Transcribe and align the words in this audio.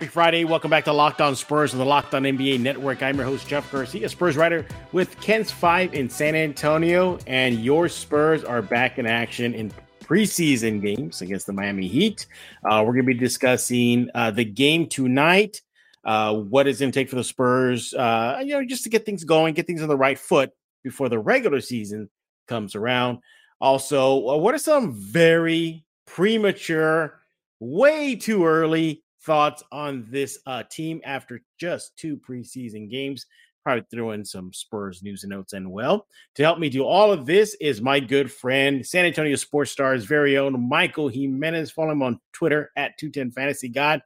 Happy 0.00 0.08
Friday. 0.08 0.44
Welcome 0.44 0.70
back 0.70 0.84
to 0.84 0.94
Locked 0.94 1.20
On 1.20 1.36
Spurs 1.36 1.74
on 1.74 1.78
the 1.78 1.84
Locked 1.84 2.14
On 2.14 2.22
NBA 2.22 2.58
Network. 2.60 3.02
I'm 3.02 3.16
your 3.16 3.26
host, 3.26 3.46
Jeff 3.46 3.70
Garcia, 3.70 4.08
Spurs 4.08 4.34
writer 4.34 4.64
with 4.92 5.20
Kens 5.20 5.50
5 5.50 5.92
in 5.92 6.08
San 6.08 6.34
Antonio. 6.34 7.18
And 7.26 7.62
your 7.62 7.86
Spurs 7.86 8.42
are 8.42 8.62
back 8.62 8.98
in 8.98 9.04
action 9.04 9.52
in 9.52 9.70
preseason 10.02 10.80
games 10.80 11.20
against 11.20 11.46
the 11.46 11.52
Miami 11.52 11.86
Heat. 11.86 12.26
Uh, 12.64 12.82
we're 12.82 12.94
going 12.94 13.04
to 13.04 13.12
be 13.12 13.18
discussing 13.18 14.08
uh, 14.14 14.30
the 14.30 14.42
game 14.42 14.86
tonight, 14.86 15.60
uh, 16.06 16.34
what 16.34 16.66
it's 16.66 16.80
going 16.80 16.90
to 16.90 16.98
take 16.98 17.10
for 17.10 17.16
the 17.16 17.22
Spurs, 17.22 17.92
uh, 17.92 18.40
you 18.42 18.54
know, 18.54 18.64
just 18.64 18.84
to 18.84 18.88
get 18.88 19.04
things 19.04 19.24
going, 19.24 19.52
get 19.52 19.66
things 19.66 19.82
on 19.82 19.88
the 19.90 19.98
right 19.98 20.18
foot 20.18 20.50
before 20.82 21.10
the 21.10 21.18
regular 21.18 21.60
season 21.60 22.08
comes 22.48 22.74
around. 22.74 23.18
Also, 23.60 24.30
uh, 24.30 24.36
what 24.38 24.54
are 24.54 24.58
some 24.58 24.94
very 24.94 25.84
premature, 26.06 27.20
way 27.60 28.16
too 28.16 28.46
early 28.46 29.02
thoughts 29.22 29.62
on 29.70 30.06
this 30.08 30.38
uh, 30.46 30.62
team 30.70 31.00
after 31.04 31.42
just 31.58 31.96
two 31.96 32.16
preseason 32.16 32.90
games. 32.90 33.26
Probably 33.62 33.84
throw 33.90 34.12
in 34.12 34.24
some 34.24 34.52
Spurs 34.54 35.02
news 35.02 35.22
and 35.22 35.30
notes 35.30 35.52
and 35.52 35.70
well. 35.70 36.06
To 36.36 36.42
help 36.42 36.58
me 36.58 36.70
do 36.70 36.82
all 36.82 37.12
of 37.12 37.26
this 37.26 37.54
is 37.60 37.82
my 37.82 38.00
good 38.00 38.32
friend, 38.32 38.84
San 38.86 39.04
Antonio 39.04 39.36
Sports 39.36 39.70
Stars 39.70 40.04
very 40.04 40.38
own 40.38 40.68
Michael 40.68 41.08
Jimenez. 41.08 41.70
Follow 41.70 41.92
him 41.92 42.02
on 42.02 42.20
Twitter 42.32 42.70
at 42.76 42.96
210 42.98 43.32
Fantasy 43.32 43.68
God. 43.68 44.00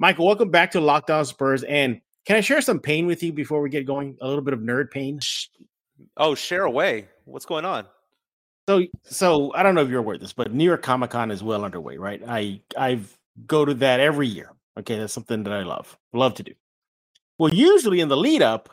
Michael, 0.00 0.26
welcome 0.26 0.50
back 0.50 0.72
to 0.72 0.80
Locked 0.80 1.10
On 1.10 1.24
Spurs. 1.24 1.62
And 1.64 2.00
can 2.26 2.36
I 2.36 2.40
share 2.40 2.60
some 2.60 2.80
pain 2.80 3.06
with 3.06 3.22
you 3.22 3.32
before 3.32 3.60
we 3.60 3.70
get 3.70 3.86
going? 3.86 4.16
A 4.20 4.26
little 4.26 4.42
bit 4.42 4.54
of 4.54 4.60
nerd 4.60 4.90
pain. 4.90 5.20
Oh, 6.16 6.34
share 6.34 6.64
away. 6.64 7.08
What's 7.24 7.46
going 7.46 7.64
on? 7.64 7.86
So, 8.68 8.84
so 9.04 9.52
I 9.54 9.62
don't 9.62 9.74
know 9.74 9.82
if 9.82 9.88
you're 9.88 10.00
aware 10.00 10.16
of 10.16 10.20
this, 10.20 10.32
but 10.32 10.52
New 10.52 10.64
York 10.64 10.82
Comic 10.82 11.10
Con 11.10 11.30
is 11.30 11.42
well 11.42 11.64
underway, 11.64 11.96
right? 11.96 12.20
I 12.26 12.60
I've 12.76 13.18
go 13.46 13.64
to 13.64 13.74
that 13.74 14.00
every 14.00 14.26
year. 14.26 14.52
Okay, 14.78 14.98
that's 14.98 15.12
something 15.12 15.42
that 15.42 15.52
I 15.52 15.62
love, 15.62 15.98
love 16.12 16.34
to 16.34 16.42
do. 16.42 16.52
Well, 17.38 17.52
usually 17.52 18.00
in 18.00 18.08
the 18.08 18.16
lead 18.16 18.42
up, 18.42 18.68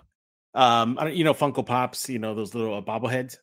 um, 0.54 0.98
you 1.12 1.24
know, 1.24 1.34
Funko 1.34 1.66
Pops, 1.66 2.10
you 2.10 2.20
know, 2.20 2.36
those 2.36 2.54
little 2.54 2.78
uh, 2.78 2.82
bobbleheads, 2.82 3.38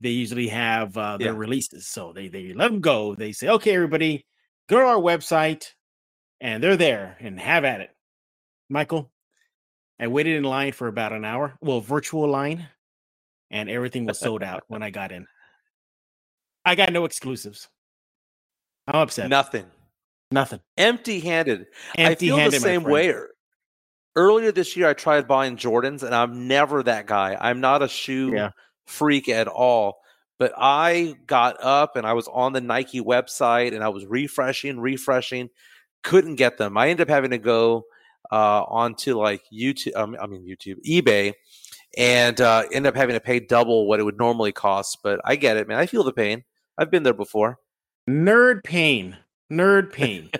they 0.00 0.10
usually 0.10 0.48
have 0.48 0.96
uh, 0.96 1.16
their 1.16 1.32
yeah. 1.32 1.38
releases. 1.38 1.88
So 1.88 2.12
they 2.12 2.28
they 2.28 2.52
let 2.52 2.70
them 2.70 2.80
go. 2.80 3.14
They 3.14 3.32
say, 3.32 3.48
okay, 3.48 3.74
everybody, 3.74 4.24
go 4.68 4.78
to 4.78 4.86
our 4.86 4.96
website, 4.96 5.72
and 6.40 6.62
they're 6.62 6.76
there 6.76 7.16
and 7.20 7.38
have 7.40 7.64
at 7.64 7.80
it. 7.80 7.90
Michael, 8.68 9.10
I 10.00 10.06
waited 10.08 10.36
in 10.36 10.44
line 10.44 10.72
for 10.72 10.88
about 10.88 11.12
an 11.12 11.24
hour, 11.24 11.56
well, 11.60 11.80
virtual 11.80 12.28
line, 12.28 12.68
and 13.50 13.68
everything 13.68 14.06
was 14.06 14.18
sold 14.18 14.42
out 14.42 14.62
when 14.68 14.82
I 14.82 14.90
got 14.90 15.12
in. 15.12 15.26
I 16.64 16.74
got 16.74 16.92
no 16.92 17.04
exclusives. 17.04 17.68
I'm 18.86 18.96
upset. 18.96 19.28
Nothing. 19.28 19.66
Nothing. 20.32 20.60
Empty 20.76 21.20
handed. 21.20 21.66
I 21.96 22.14
feel 22.14 22.36
the 22.36 22.50
same 22.52 22.84
way. 22.84 23.14
Earlier 24.14 24.52
this 24.52 24.76
year, 24.76 24.88
I 24.88 24.92
tried 24.92 25.26
buying 25.26 25.56
Jordans, 25.56 26.02
and 26.02 26.14
I'm 26.14 26.46
never 26.46 26.82
that 26.82 27.06
guy. 27.06 27.36
I'm 27.40 27.60
not 27.60 27.82
a 27.82 27.88
shoe 27.88 28.32
yeah. 28.34 28.50
freak 28.86 29.28
at 29.28 29.48
all. 29.48 30.02
But 30.38 30.52
I 30.56 31.14
got 31.26 31.62
up 31.62 31.94
and 31.94 32.04
I 32.04 32.14
was 32.14 32.26
on 32.26 32.52
the 32.52 32.60
Nike 32.60 33.00
website 33.00 33.74
and 33.74 33.84
I 33.84 33.90
was 33.90 34.04
refreshing, 34.06 34.80
refreshing, 34.80 35.50
couldn't 36.02 36.34
get 36.34 36.58
them. 36.58 36.76
I 36.76 36.88
ended 36.88 37.08
up 37.08 37.14
having 37.14 37.30
to 37.30 37.38
go 37.38 37.84
uh, 38.32 38.64
onto 38.64 39.16
like 39.16 39.42
YouTube, 39.52 39.94
um, 39.94 40.16
I 40.20 40.26
mean, 40.26 40.44
YouTube, 40.44 40.84
eBay, 40.84 41.34
and 41.96 42.40
uh, 42.40 42.64
end 42.72 42.88
up 42.88 42.96
having 42.96 43.14
to 43.14 43.20
pay 43.20 43.38
double 43.38 43.86
what 43.86 44.00
it 44.00 44.02
would 44.02 44.18
normally 44.18 44.50
cost. 44.50 44.98
But 45.04 45.20
I 45.24 45.36
get 45.36 45.58
it, 45.58 45.68
man. 45.68 45.78
I 45.78 45.86
feel 45.86 46.02
the 46.02 46.12
pain. 46.12 46.42
I've 46.76 46.90
been 46.90 47.04
there 47.04 47.14
before. 47.14 47.58
Nerd 48.10 48.64
pain 48.64 49.18
nerd 49.52 49.92
pain. 49.92 50.30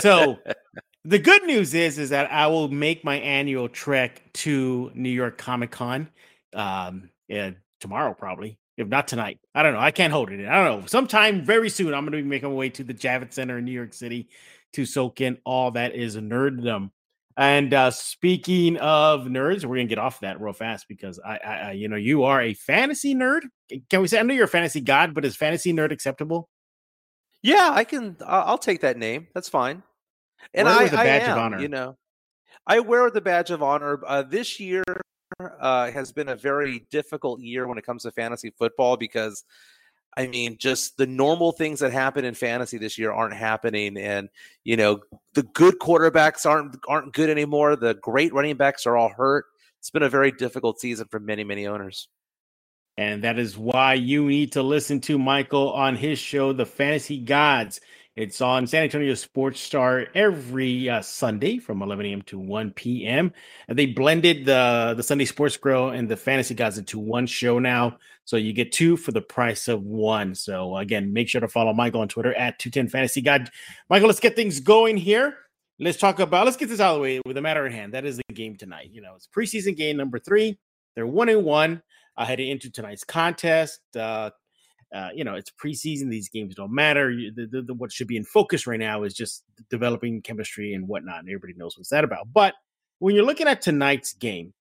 so 0.00 0.38
the 1.04 1.18
good 1.18 1.44
news 1.44 1.74
is 1.74 1.98
is 1.98 2.10
that 2.10 2.32
I 2.32 2.46
will 2.46 2.68
make 2.68 3.04
my 3.04 3.16
annual 3.16 3.68
trek 3.68 4.22
to 4.34 4.90
New 4.94 5.10
York 5.10 5.38
Comic 5.38 5.70
Con 5.70 6.08
um 6.54 7.10
yeah, 7.28 7.50
tomorrow 7.80 8.14
probably. 8.14 8.58
If 8.76 8.88
not 8.88 9.06
tonight. 9.06 9.38
I 9.54 9.62
don't 9.62 9.74
know. 9.74 9.78
I 9.78 9.92
can't 9.92 10.12
hold 10.12 10.32
it. 10.32 10.48
I 10.48 10.64
don't 10.64 10.80
know. 10.80 10.86
Sometime 10.86 11.44
very 11.44 11.68
soon 11.68 11.94
I'm 11.94 12.04
going 12.04 12.12
to 12.12 12.22
be 12.22 12.28
making 12.28 12.48
my 12.48 12.56
way 12.56 12.70
to 12.70 12.82
the 12.82 12.92
Javits 12.92 13.34
Center 13.34 13.58
in 13.58 13.64
New 13.64 13.70
York 13.70 13.94
City 13.94 14.28
to 14.72 14.84
soak 14.84 15.20
in 15.20 15.38
all 15.44 15.70
that 15.72 15.94
is 15.94 16.16
nerddom. 16.16 16.90
And 17.36 17.74
uh, 17.74 17.90
speaking 17.90 18.76
of 18.76 19.22
nerds, 19.22 19.64
we're 19.64 19.76
gonna 19.76 19.86
get 19.86 19.98
off 19.98 20.20
that 20.20 20.40
real 20.40 20.52
fast 20.52 20.86
because 20.88 21.18
I, 21.24 21.38
I, 21.38 21.54
I, 21.54 21.72
you 21.72 21.88
know, 21.88 21.96
you 21.96 22.24
are 22.24 22.40
a 22.40 22.54
fantasy 22.54 23.14
nerd. 23.14 23.40
Can 23.90 24.02
we 24.02 24.08
say 24.08 24.20
I 24.20 24.22
know 24.22 24.34
you're 24.34 24.44
a 24.44 24.48
fantasy 24.48 24.80
god, 24.80 25.14
but 25.14 25.24
is 25.24 25.34
fantasy 25.34 25.72
nerd 25.72 25.90
acceptable? 25.90 26.48
Yeah, 27.44 27.70
I 27.72 27.84
can. 27.84 28.16
I'll 28.26 28.56
take 28.56 28.80
that 28.80 28.96
name. 28.96 29.28
That's 29.34 29.50
fine. 29.50 29.82
And 30.54 30.66
I, 30.66 30.86
I 30.86 31.04
am, 31.06 31.60
you 31.60 31.68
know, 31.68 31.98
I 32.66 32.80
wear 32.80 33.10
the 33.10 33.20
badge 33.20 33.50
of 33.50 33.62
honor. 33.62 34.00
Uh, 34.06 34.22
this 34.22 34.58
year 34.58 34.82
uh, 35.38 35.90
has 35.90 36.10
been 36.10 36.30
a 36.30 36.36
very 36.36 36.86
difficult 36.90 37.40
year 37.40 37.68
when 37.68 37.76
it 37.76 37.84
comes 37.84 38.04
to 38.04 38.12
fantasy 38.12 38.54
football 38.58 38.96
because, 38.96 39.44
I 40.16 40.26
mean, 40.26 40.56
just 40.58 40.96
the 40.96 41.06
normal 41.06 41.52
things 41.52 41.80
that 41.80 41.92
happen 41.92 42.24
in 42.24 42.32
fantasy 42.32 42.78
this 42.78 42.96
year 42.96 43.12
aren't 43.12 43.34
happening, 43.34 43.98
and 43.98 44.30
you 44.64 44.78
know, 44.78 45.00
the 45.34 45.42
good 45.42 45.78
quarterbacks 45.80 46.46
aren't 46.46 46.76
aren't 46.88 47.12
good 47.12 47.28
anymore. 47.28 47.76
The 47.76 47.92
great 47.92 48.32
running 48.32 48.56
backs 48.56 48.86
are 48.86 48.96
all 48.96 49.10
hurt. 49.10 49.44
It's 49.80 49.90
been 49.90 50.02
a 50.02 50.08
very 50.08 50.32
difficult 50.32 50.80
season 50.80 51.08
for 51.10 51.20
many 51.20 51.44
many 51.44 51.66
owners. 51.66 52.08
And 52.96 53.24
that 53.24 53.38
is 53.38 53.58
why 53.58 53.94
you 53.94 54.26
need 54.26 54.52
to 54.52 54.62
listen 54.62 55.00
to 55.02 55.18
Michael 55.18 55.72
on 55.72 55.96
his 55.96 56.18
show, 56.18 56.52
The 56.52 56.66
Fantasy 56.66 57.18
Gods. 57.18 57.80
It's 58.16 58.40
on 58.40 58.68
San 58.68 58.84
Antonio 58.84 59.14
Sports 59.14 59.60
Star 59.60 60.06
every 60.14 60.88
uh, 60.88 61.02
Sunday 61.02 61.58
from 61.58 61.82
11 61.82 62.06
a.m. 62.06 62.22
to 62.22 62.38
1 62.38 62.70
p.m. 62.70 63.32
And 63.66 63.76
they 63.76 63.86
blended 63.86 64.44
the 64.44 64.94
the 64.96 65.02
Sunday 65.02 65.24
Sports 65.24 65.56
Grill 65.56 65.88
and 65.88 66.08
the 66.08 66.16
Fantasy 66.16 66.54
Gods 66.54 66.78
into 66.78 67.00
one 67.00 67.26
show 67.26 67.58
now, 67.58 67.98
so 68.24 68.36
you 68.36 68.52
get 68.52 68.70
two 68.70 68.96
for 68.96 69.10
the 69.10 69.20
price 69.20 69.66
of 69.66 69.82
one. 69.82 70.36
So 70.36 70.76
again, 70.76 71.12
make 71.12 71.28
sure 71.28 71.40
to 71.40 71.48
follow 71.48 71.72
Michael 71.72 72.02
on 72.02 72.08
Twitter 72.08 72.32
at 72.34 72.60
210 72.60 72.88
Fantasy 72.88 73.20
God. 73.20 73.50
Michael, 73.90 74.06
let's 74.06 74.20
get 74.20 74.36
things 74.36 74.60
going 74.60 74.96
here. 74.96 75.36
Let's 75.80 75.98
talk 75.98 76.20
about. 76.20 76.44
Let's 76.44 76.56
get 76.56 76.68
this 76.68 76.78
out 76.78 76.92
of 76.92 76.96
the 76.98 77.02
way 77.02 77.20
with 77.26 77.34
the 77.34 77.42
matter 77.42 77.66
at 77.66 77.72
hand. 77.72 77.94
That 77.94 78.04
is 78.04 78.18
the 78.18 78.34
game 78.34 78.54
tonight. 78.56 78.90
You 78.92 79.02
know, 79.02 79.14
it's 79.16 79.26
preseason 79.26 79.76
game 79.76 79.96
number 79.96 80.20
three. 80.20 80.56
They're 80.94 81.04
one 81.04 81.28
and 81.28 81.42
one 81.42 81.82
uh, 82.16 82.24
heading 82.24 82.50
into 82.50 82.70
tonight's 82.70 83.04
contest. 83.04 83.80
Uh, 83.96 84.30
uh, 84.94 85.08
you 85.14 85.24
know, 85.24 85.34
it's 85.34 85.50
preseason; 85.50 86.08
these 86.08 86.28
games 86.28 86.54
don't 86.54 86.72
matter. 86.72 87.10
The, 87.10 87.46
the, 87.50 87.62
the, 87.62 87.74
what 87.74 87.92
should 87.92 88.06
be 88.06 88.16
in 88.16 88.24
focus 88.24 88.66
right 88.66 88.78
now 88.78 89.02
is 89.02 89.14
just 89.14 89.44
developing 89.68 90.22
chemistry 90.22 90.74
and 90.74 90.86
whatnot. 90.86 91.20
And 91.20 91.28
everybody 91.28 91.54
knows 91.54 91.76
what's 91.76 91.90
that 91.90 92.04
about. 92.04 92.32
But 92.32 92.54
when 93.00 93.14
you're 93.14 93.24
looking 93.24 93.48
at 93.48 93.60
tonight's 93.60 94.12
game, 94.12 94.52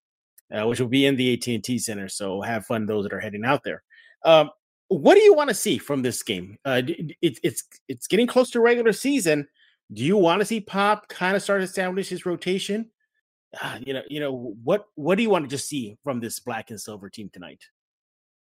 uh, 0.51 0.67
which 0.67 0.79
will 0.79 0.87
be 0.87 1.05
in 1.05 1.15
the 1.15 1.33
AT&T 1.33 1.79
Center, 1.79 2.07
so 2.07 2.41
have 2.41 2.65
fun 2.65 2.85
those 2.85 3.03
that 3.03 3.13
are 3.13 3.19
heading 3.19 3.45
out 3.45 3.63
there. 3.63 3.83
Um, 4.25 4.49
what 4.87 5.15
do 5.15 5.21
you 5.21 5.33
want 5.33 5.49
to 5.49 5.55
see 5.55 5.77
from 5.77 6.01
this 6.01 6.21
game? 6.23 6.57
Uh, 6.65 6.81
it, 6.85 7.15
it's 7.21 7.63
it's 7.87 8.07
getting 8.07 8.27
close 8.27 8.49
to 8.51 8.59
regular 8.59 8.93
season. 8.93 9.47
Do 9.91 10.03
you 10.03 10.17
want 10.17 10.41
to 10.41 10.45
see 10.45 10.59
Pop 10.59 11.07
kind 11.09 11.35
of 11.35 11.43
start 11.43 11.61
to 11.61 11.65
establish 11.65 12.09
his 12.09 12.25
rotation? 12.25 12.89
Uh, 13.61 13.79
you 13.85 13.93
know, 13.93 14.01
you 14.09 14.19
know 14.19 14.55
what 14.63 14.85
what 14.95 15.15
do 15.15 15.23
you 15.23 15.29
want 15.29 15.45
to 15.45 15.49
just 15.49 15.67
see 15.67 15.97
from 16.03 16.19
this 16.19 16.39
black 16.39 16.69
and 16.69 16.79
silver 16.79 17.09
team 17.09 17.29
tonight? 17.31 17.63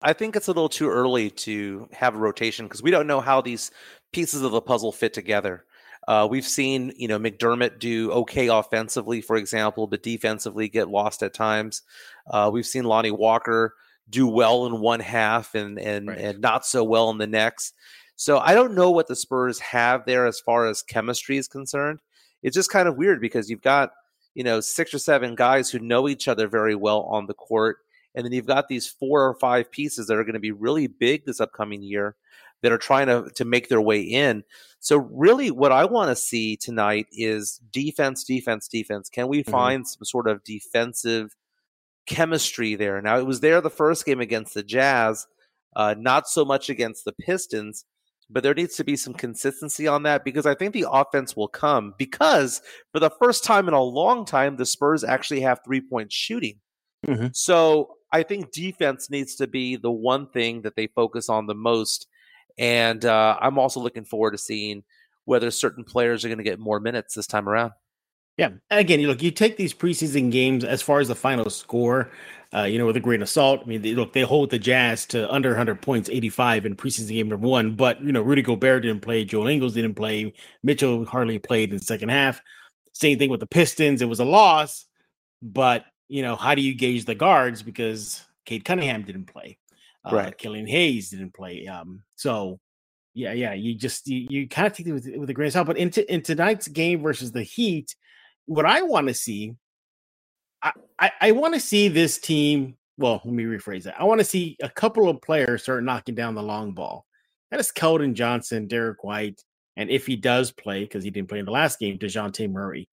I 0.03 0.13
think 0.13 0.37
it's 0.37 0.49
a 0.49 0.51
little 0.51 0.69
too 0.69 0.89
early 0.89 1.31
to 1.31 1.89
have 1.93 2.15
a 2.15 2.19
rotation 2.19 2.67
because 2.67 2.83
we 2.83 2.91
don't 2.91 3.07
know 3.07 3.21
how 3.21 3.41
these 3.41 3.71
pieces 4.13 4.43
of 4.43 4.53
the 4.53 4.61
puzzle 4.61 4.93
fit 4.93 5.15
together. 5.15 5.65
Uh, 6.07 6.29
we've 6.31 6.47
seen, 6.47 6.93
you 6.97 7.09
know, 7.09 7.19
McDermott 7.19 7.79
do 7.79 8.13
okay 8.13 8.49
offensively, 8.49 9.21
for 9.21 9.37
example, 9.37 9.87
but 9.87 10.03
defensively 10.03 10.69
get 10.69 10.89
lost 10.89 11.23
at 11.23 11.35
times. 11.35 11.83
Uh, 12.31 12.51
we've 12.53 12.67
seen 12.67 12.85
Lonnie 12.85 13.11
Walker 13.11 13.75
do 14.09 14.27
well 14.29 14.67
in 14.67 14.81
one 14.81 15.01
half 15.01 15.55
and 15.55 15.79
and 15.79 16.09
right. 16.09 16.19
and 16.19 16.41
not 16.41 16.65
so 16.65 16.85
well 16.85 17.11
in 17.11 17.19
the 17.19 17.27
next. 17.27 17.75
So 18.17 18.39
I 18.39 18.55
don't 18.55 18.75
know 18.75 18.91
what 18.91 19.09
the 19.09 19.17
Spurs 19.17 19.59
have 19.61 20.07
there 20.07 20.27
as 20.27 20.41
far 20.41 20.67
as 20.67 20.83
chemistry 20.83 21.39
is 21.39 21.49
concerned. 21.49 22.01
It's 22.43 22.55
just 22.55 22.71
kind 22.71 22.89
of 22.89 22.97
weird 22.97 23.21
because 23.21 23.51
you've 23.51 23.63
got 23.63 23.91
you 24.37 24.45
know, 24.45 24.61
six 24.61 24.93
or 24.93 24.99
seven 24.99 25.35
guys 25.35 25.71
who 25.71 25.79
know 25.79 26.07
each 26.07 26.29
other 26.29 26.47
very 26.47 26.75
well 26.75 27.05
on 27.05 27.27
the 27.27 27.33
court. 27.33 27.79
And 28.15 28.23
then 28.23 28.33
you've 28.33 28.47
got 28.47 28.69
these 28.69 28.87
four 28.87 29.27
or 29.27 29.35
five 29.35 29.71
pieces 29.71 30.07
that 30.07 30.19
are 30.19 30.25
going 30.25 30.35
to 30.35 30.41
be 30.41 30.53
really 30.53 30.89
big 30.89 31.25
this 31.25 31.41
upcoming 31.41 31.83
year 31.83 32.17
that 32.63 32.71
are 32.71 32.79
trying 32.79 33.07
to, 33.07 33.31
to 33.35 33.47
make 33.47 33.71
their 33.71 33.81
way 33.81 34.03
in. 34.03 34.45
So, 34.79 34.99
really, 34.99 35.51
what 35.51 35.73
I 35.73 35.87
want 35.87 36.11
to 36.11 36.17
see 36.17 36.55
tonight 36.55 37.07
is 37.13 37.61
defense, 37.73 38.25
defense, 38.25 38.69
defense. 38.69 39.09
Can 39.09 39.29
we 39.29 39.41
mm-hmm. 39.41 39.51
find 39.51 39.89
some 39.89 40.05
sort 40.05 40.29
of 40.29 40.45
defensive 40.45 41.35
chemistry 42.07 42.75
there? 42.75 43.01
Now, 43.01 43.19
it 43.19 43.27
was 43.27 43.41
there 43.41 43.63
the 43.63 43.71
first 43.71 44.05
game 44.05 44.21
against 44.21 44.53
the 44.53 44.63
Jazz, 44.63 45.27
uh, 45.75 45.95
not 45.99 46.29
so 46.29 46.45
much 46.45 46.69
against 46.69 47.07
the 47.07 47.13
Pistons 47.13 47.87
but 48.29 48.43
there 48.43 48.55
needs 48.55 48.77
to 48.77 48.85
be 48.85 48.97
some 48.97 49.15
consistency 49.15 49.87
on 49.87 50.03
that 50.03 50.25
because 50.25 50.47
I 50.47 50.55
think 50.55 50.73
the 50.73 50.87
offense 50.91 51.37
will 51.37 51.49
come 51.49 51.95
because 51.97 52.61
for 52.93 52.99
the 52.99 53.11
first 53.11 53.45
time 53.45 53.69
in 53.69 53.75
a 53.75 53.83
long 53.83 54.25
time, 54.25 54.57
the 54.57 54.67
Spurs 54.67 55.05
actually 55.05 55.41
have 55.41 55.61
three 55.65 55.81
point 55.81 56.13
shooting. 56.13 56.59
Mm-hmm. 57.07 57.29
So 57.33 57.91
I 58.13 58.23
think 58.23 58.51
defense 58.51 59.11
needs 59.11 59.37
to 59.37 59.47
be 59.47 59.77
the 59.77 59.91
one 59.91 60.29
thing 60.31 60.63
that 60.63 60.75
they 60.75 60.89
focus 60.89 61.29
on 61.29 61.47
the 61.47 61.55
most. 61.55 62.09
And 62.59 63.05
uh, 63.05 63.37
I'm 63.41 63.59
also 63.59 63.81
looking 63.81 64.05
forward 64.05 64.33
to 64.33 64.39
seeing 64.39 64.83
whether 65.25 65.51
certain 65.51 65.85
players 65.85 66.25
are 66.25 66.29
going 66.29 66.39
to 66.39 66.45
get 66.45 66.59
more 66.59 66.81
minutes 66.81 67.15
this 67.15 67.27
time 67.27 67.49
around. 67.49 67.73
Yeah. 68.37 68.51
Again, 68.71 69.01
you 69.01 69.09
look, 69.09 69.23
you 69.23 69.31
take 69.31 69.57
these 69.57 69.73
preseason 69.73 70.31
games 70.31 70.63
as 70.63 70.83
far 70.83 71.01
as 71.01 71.09
the 71.09 71.15
final 71.15 71.49
score, 71.49 72.11
uh, 72.55 72.65
you 72.65 72.79
know, 72.79 72.85
with 72.85 72.97
a 72.97 73.01
grain 73.01 73.23
of 73.23 73.29
salt. 73.31 73.63
I 73.65 73.67
mean, 73.67 73.81
they, 73.81 73.95
look, 73.95 74.13
they 74.13 74.23
hold 74.23 74.51
the 74.51 74.59
Jazz 74.59 75.07
to 75.07 75.31
under 75.33 75.51
100 75.51 75.81
points, 75.81 76.11
85 76.11 76.67
in 76.67 76.77
preseason 76.77 77.09
game 77.09 77.29
number 77.29 77.47
one. 77.47 77.75
But, 77.75 78.03
you 78.03 78.13
know, 78.13 78.21
Rudy 78.21 78.43
Gobert 78.43 78.83
didn't 78.83 79.01
play. 79.01 79.25
Joel 79.25 79.47
Ingles 79.47 79.75
didn't 79.75 79.95
play. 79.95 80.35
Mitchell 80.63 81.05
hardly 81.07 81.39
played 81.39 81.71
in 81.71 81.79
the 81.79 81.85
second 81.85 82.11
half. 82.11 82.43
Same 82.93 83.19
thing 83.19 83.31
with 83.31 83.41
the 83.41 83.47
Pistons. 83.47 84.03
It 84.03 84.09
was 84.09 84.21
a 84.21 84.25
loss. 84.25 84.85
But, 85.41 85.87
you 86.09 86.23
know, 86.23 86.37
how 86.37 86.55
do 86.55 86.61
you 86.61 86.75
gauge 86.75 87.07
the 87.07 87.15
guards? 87.15 87.63
Because 87.63 88.23
Cade 88.45 88.65
Cunningham 88.65 89.03
didn't 89.03 89.27
play. 89.27 89.59
Uh, 90.05 90.15
right. 90.15 90.39
Killian 90.39 90.67
Hayes 90.67 91.11
didn't 91.11 91.33
play. 91.35 91.67
Um, 91.67 92.03
so, 92.17 92.61
yeah, 93.15 93.33
yeah, 93.33 93.55
you 93.55 93.75
just 93.75 94.07
you, 94.07 94.27
you 94.29 94.47
kind 94.47 94.67
of 94.67 94.75
take 94.75 94.87
it 94.87 94.93
with, 94.93 95.09
with 95.17 95.31
a 95.31 95.33
grain 95.33 95.47
of 95.47 95.55
salt. 95.55 95.67
But 95.67 95.79
in, 95.79 95.91
t- 95.91 96.03
in 96.03 96.21
tonight's 96.21 96.69
game 96.69 97.01
versus 97.01 97.33
the 97.33 97.43
Heat, 97.43 97.97
what 98.47 98.67
I 98.67 98.83
want 98.83 99.09
to 99.09 99.15
see, 99.15 99.55
I, 100.63 100.73
I, 100.99 101.13
I 101.21 101.33
want 101.33 101.55
to 101.55 101.61
see 101.61 101.89
this 101.89 102.19
team. 102.19 102.77
Well, 102.99 103.21
let 103.25 103.35
me 103.35 103.45
rephrase 103.45 103.85
that. 103.85 104.01
I 104.01 104.05
want 104.05 104.21
to 104.21 104.25
see 104.25 104.57
a 104.63 104.69
couple 104.69 105.09
of 105.09 105.21
players 105.21 105.63
start 105.63 105.85
knocking 105.85 106.15
down 106.15 106.35
the 106.35 106.43
long 106.43 106.73
ball. 106.73 107.05
That 107.51 107.61
is 107.61 107.71
Keldon 107.71 108.15
Johnson, 108.15 108.67
Derrick 108.67 109.05
White, 109.05 109.43
and 109.77 109.91
if 109.91 110.07
he 110.07 110.17
does 110.17 110.51
play, 110.51 110.81
because 110.81 111.05
he 111.05 111.11
didn't 111.11 111.29
play 111.29 111.39
in 111.39 111.45
the 111.45 111.51
last 111.51 111.79
game, 111.79 111.99
Dejounte 111.99 112.51
Murray. 112.51 112.89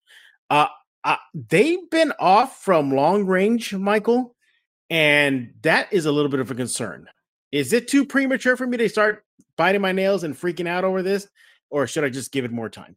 Uh, 0.50 0.68
uh, 1.02 1.16
they've 1.48 1.88
been 1.90 2.12
off 2.18 2.62
from 2.62 2.90
long 2.90 3.24
range, 3.24 3.74
Michael, 3.74 4.36
and 4.90 5.52
that 5.62 5.92
is 5.92 6.06
a 6.06 6.12
little 6.12 6.30
bit 6.30 6.40
of 6.40 6.50
a 6.50 6.54
concern. 6.54 7.08
Is 7.50 7.72
it 7.72 7.88
too 7.88 8.04
premature 8.04 8.56
for 8.56 8.66
me 8.66 8.76
to 8.76 8.88
start 8.88 9.24
biting 9.56 9.80
my 9.80 9.92
nails 9.92 10.24
and 10.24 10.38
freaking 10.38 10.68
out 10.68 10.84
over 10.84 11.02
this, 11.02 11.26
or 11.70 11.86
should 11.86 12.04
I 12.04 12.10
just 12.10 12.32
give 12.32 12.44
it 12.44 12.52
more 12.52 12.68
time? 12.68 12.96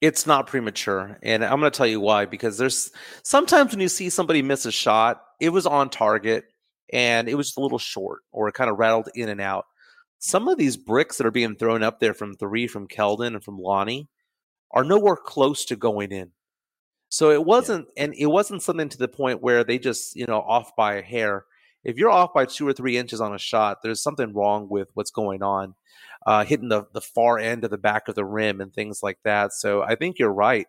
It's 0.00 0.26
not 0.26 0.46
premature, 0.46 1.18
and 1.22 1.44
I'm 1.44 1.60
going 1.60 1.70
to 1.70 1.76
tell 1.76 1.86
you 1.86 2.00
why. 2.00 2.26
Because 2.26 2.58
there's 2.58 2.90
sometimes 3.22 3.72
when 3.72 3.80
you 3.80 3.88
see 3.88 4.10
somebody 4.10 4.42
miss 4.42 4.66
a 4.66 4.72
shot, 4.72 5.22
it 5.40 5.50
was 5.50 5.66
on 5.66 5.90
target 5.90 6.44
and 6.92 7.28
it 7.28 7.34
was 7.34 7.48
just 7.48 7.58
a 7.58 7.62
little 7.62 7.78
short, 7.78 8.20
or 8.30 8.48
it 8.48 8.54
kind 8.54 8.70
of 8.70 8.78
rattled 8.78 9.08
in 9.14 9.28
and 9.28 9.40
out. 9.40 9.66
Some 10.18 10.48
of 10.48 10.58
these 10.58 10.76
bricks 10.76 11.18
that 11.18 11.26
are 11.26 11.32
being 11.32 11.56
thrown 11.56 11.82
up 11.82 12.00
there 12.00 12.14
from 12.14 12.34
three 12.34 12.66
from 12.66 12.88
Keldon 12.88 13.34
and 13.34 13.44
from 13.44 13.58
Lonnie 13.58 14.08
are 14.70 14.84
nowhere 14.84 15.16
close 15.16 15.64
to 15.66 15.76
going 15.76 16.12
in. 16.12 16.30
So 17.08 17.30
it 17.30 17.44
wasn't, 17.44 17.86
yeah. 17.96 18.04
and 18.04 18.14
it 18.14 18.26
wasn't 18.26 18.62
something 18.62 18.88
to 18.88 18.98
the 18.98 19.08
point 19.08 19.42
where 19.42 19.64
they 19.64 19.78
just, 19.78 20.16
you 20.16 20.26
know, 20.26 20.40
off 20.40 20.74
by 20.76 20.94
a 20.94 21.02
hair. 21.02 21.44
If 21.86 21.98
you're 21.98 22.10
off 22.10 22.34
by 22.34 22.46
two 22.46 22.66
or 22.66 22.72
three 22.72 22.96
inches 22.96 23.20
on 23.20 23.32
a 23.32 23.38
shot, 23.38 23.78
there's 23.80 24.02
something 24.02 24.34
wrong 24.34 24.68
with 24.68 24.88
what's 24.94 25.12
going 25.12 25.44
on 25.44 25.76
uh, 26.26 26.44
hitting 26.44 26.68
the, 26.68 26.84
the 26.92 27.00
far 27.00 27.38
end 27.38 27.62
of 27.62 27.70
the 27.70 27.78
back 27.78 28.08
of 28.08 28.16
the 28.16 28.24
rim 28.24 28.60
and 28.60 28.74
things 28.74 29.04
like 29.04 29.18
that. 29.22 29.52
So 29.52 29.82
I 29.82 29.94
think 29.94 30.18
you're 30.18 30.32
right. 30.32 30.66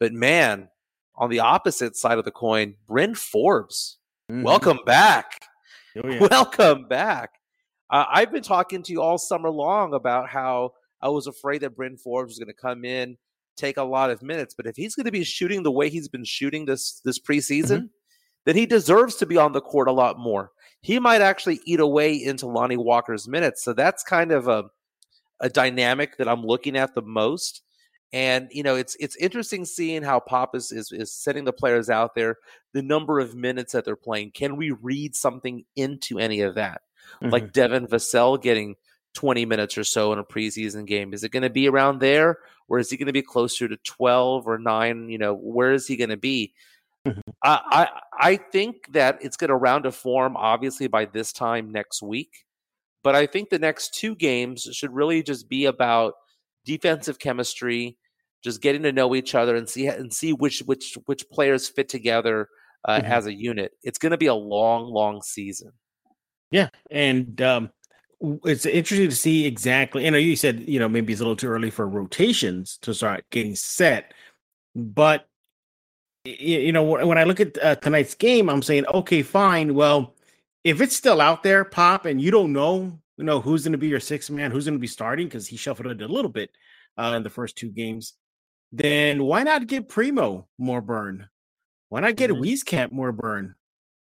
But 0.00 0.12
man, 0.12 0.68
on 1.14 1.30
the 1.30 1.38
opposite 1.38 1.96
side 1.96 2.18
of 2.18 2.24
the 2.24 2.32
coin, 2.32 2.74
Bryn 2.88 3.14
Forbes, 3.14 3.98
mm-hmm. 4.30 4.42
welcome 4.42 4.80
back. 4.84 5.42
Oh, 5.96 6.08
yeah. 6.08 6.26
Welcome 6.28 6.88
back. 6.88 7.30
Uh, 7.88 8.06
I've 8.12 8.32
been 8.32 8.42
talking 8.42 8.82
to 8.82 8.92
you 8.92 9.00
all 9.00 9.16
summer 9.16 9.50
long 9.50 9.94
about 9.94 10.28
how 10.28 10.72
I 11.00 11.08
was 11.08 11.28
afraid 11.28 11.60
that 11.60 11.76
Bryn 11.76 11.96
Forbes 11.96 12.32
was 12.32 12.38
going 12.40 12.48
to 12.48 12.60
come 12.60 12.84
in, 12.84 13.16
take 13.56 13.76
a 13.76 13.84
lot 13.84 14.10
of 14.10 14.22
minutes. 14.22 14.54
But 14.54 14.66
if 14.66 14.74
he's 14.74 14.96
going 14.96 15.06
to 15.06 15.12
be 15.12 15.22
shooting 15.22 15.62
the 15.62 15.70
way 15.70 15.88
he's 15.88 16.08
been 16.08 16.24
shooting 16.24 16.64
this 16.64 17.00
this 17.04 17.20
preseason, 17.20 17.76
mm-hmm. 17.76 17.86
Then 18.48 18.56
he 18.56 18.64
deserves 18.64 19.16
to 19.16 19.26
be 19.26 19.36
on 19.36 19.52
the 19.52 19.60
court 19.60 19.88
a 19.88 19.92
lot 19.92 20.18
more. 20.18 20.52
He 20.80 20.98
might 20.98 21.20
actually 21.20 21.60
eat 21.66 21.80
away 21.80 22.14
into 22.14 22.46
Lonnie 22.46 22.78
Walker's 22.78 23.28
minutes. 23.28 23.62
So 23.62 23.74
that's 23.74 24.02
kind 24.02 24.32
of 24.32 24.48
a 24.48 24.64
a 25.38 25.50
dynamic 25.50 26.16
that 26.16 26.28
I'm 26.28 26.42
looking 26.42 26.74
at 26.74 26.94
the 26.94 27.02
most. 27.02 27.60
And 28.10 28.48
you 28.50 28.62
know, 28.62 28.74
it's 28.74 28.96
it's 28.98 29.16
interesting 29.16 29.66
seeing 29.66 30.02
how 30.02 30.18
Pop 30.20 30.56
is, 30.56 30.72
is 30.72 30.92
is 30.92 31.12
setting 31.12 31.44
the 31.44 31.52
players 31.52 31.90
out 31.90 32.14
there, 32.14 32.36
the 32.72 32.80
number 32.80 33.20
of 33.20 33.34
minutes 33.34 33.74
that 33.74 33.84
they're 33.84 33.96
playing. 33.96 34.30
Can 34.30 34.56
we 34.56 34.70
read 34.70 35.14
something 35.14 35.66
into 35.76 36.18
any 36.18 36.40
of 36.40 36.54
that? 36.54 36.80
Mm-hmm. 37.20 37.28
Like 37.28 37.52
Devin 37.52 37.86
Vassell 37.86 38.40
getting 38.40 38.76
20 39.12 39.44
minutes 39.44 39.76
or 39.76 39.84
so 39.84 40.14
in 40.14 40.18
a 40.18 40.24
preseason 40.24 40.86
game. 40.86 41.12
Is 41.12 41.22
it 41.22 41.32
going 41.32 41.42
to 41.42 41.50
be 41.50 41.68
around 41.68 42.00
there, 42.00 42.38
or 42.66 42.78
is 42.78 42.88
he 42.88 42.96
going 42.96 43.08
to 43.08 43.12
be 43.12 43.20
closer 43.20 43.68
to 43.68 43.76
12 43.76 44.48
or 44.48 44.56
nine? 44.56 45.10
You 45.10 45.18
know, 45.18 45.34
where 45.34 45.72
is 45.72 45.86
he 45.86 45.98
going 45.98 46.08
to 46.08 46.16
be? 46.16 46.54
Mm-hmm. 47.06 47.20
I, 47.42 47.60
I 47.70 48.00
I 48.18 48.36
think 48.36 48.92
that 48.92 49.18
it's 49.22 49.36
going 49.36 49.48
to 49.48 49.56
round 49.56 49.86
a 49.86 49.92
form 49.92 50.36
obviously 50.36 50.88
by 50.88 51.04
this 51.04 51.32
time 51.32 51.70
next 51.70 52.02
week. 52.02 52.44
But 53.04 53.14
I 53.14 53.26
think 53.26 53.48
the 53.48 53.58
next 53.58 53.94
two 53.94 54.16
games 54.16 54.68
should 54.72 54.92
really 54.92 55.22
just 55.22 55.48
be 55.48 55.66
about 55.66 56.14
defensive 56.64 57.18
chemistry, 57.18 57.96
just 58.42 58.60
getting 58.60 58.82
to 58.82 58.92
know 58.92 59.14
each 59.14 59.34
other 59.34 59.54
and 59.56 59.68
see 59.68 59.86
and 59.86 60.12
see 60.12 60.32
which 60.32 60.60
which 60.66 60.98
which 61.06 61.28
players 61.30 61.68
fit 61.68 61.88
together 61.88 62.48
uh, 62.86 62.98
mm-hmm. 62.98 63.10
as 63.10 63.26
a 63.26 63.32
unit. 63.32 63.72
It's 63.82 63.98
going 63.98 64.10
to 64.10 64.18
be 64.18 64.26
a 64.26 64.34
long, 64.34 64.86
long 64.92 65.22
season. 65.22 65.72
Yeah, 66.50 66.70
and 66.90 67.40
um, 67.40 67.70
it's 68.44 68.66
interesting 68.66 69.10
to 69.10 69.16
see 69.16 69.46
exactly. 69.46 70.04
You 70.04 70.10
know, 70.10 70.18
you 70.18 70.34
said 70.36 70.68
you 70.68 70.80
know 70.80 70.88
maybe 70.88 71.12
it's 71.12 71.20
a 71.20 71.24
little 71.24 71.36
too 71.36 71.48
early 71.48 71.70
for 71.70 71.88
rotations 71.88 72.78
to 72.82 72.94
start 72.94 73.24
getting 73.30 73.54
set, 73.54 74.12
but 74.74 75.28
you 76.38 76.72
know 76.72 76.82
when 76.82 77.18
I 77.18 77.24
look 77.24 77.40
at 77.40 77.62
uh, 77.62 77.76
tonight's 77.76 78.14
game, 78.14 78.48
I'm 78.48 78.62
saying 78.62 78.86
okay, 78.86 79.22
fine. 79.22 79.74
Well, 79.74 80.14
if 80.64 80.80
it's 80.80 80.96
still 80.96 81.20
out 81.20 81.42
there, 81.42 81.64
Pop, 81.64 82.04
and 82.06 82.20
you 82.20 82.30
don't 82.30 82.52
know, 82.52 82.98
you 83.16 83.24
know 83.24 83.40
who's 83.40 83.64
going 83.64 83.72
to 83.72 83.78
be 83.78 83.88
your 83.88 84.00
sixth 84.00 84.30
man, 84.30 84.50
who's 84.50 84.64
going 84.64 84.78
to 84.78 84.80
be 84.80 84.86
starting 84.86 85.26
because 85.26 85.46
he 85.46 85.56
shuffled 85.56 85.86
it 85.88 86.02
a 86.02 86.08
little 86.08 86.30
bit 86.30 86.50
uh, 86.98 87.14
in 87.16 87.22
the 87.22 87.30
first 87.30 87.56
two 87.56 87.70
games, 87.70 88.14
then 88.72 89.22
why 89.22 89.42
not 89.42 89.66
give 89.66 89.88
Primo 89.88 90.46
more 90.58 90.80
burn? 90.80 91.28
Why 91.88 92.00
not 92.00 92.16
get 92.16 92.30
mm-hmm. 92.30 92.42
Wieskamp 92.42 92.92
more 92.92 93.12
burn? 93.12 93.54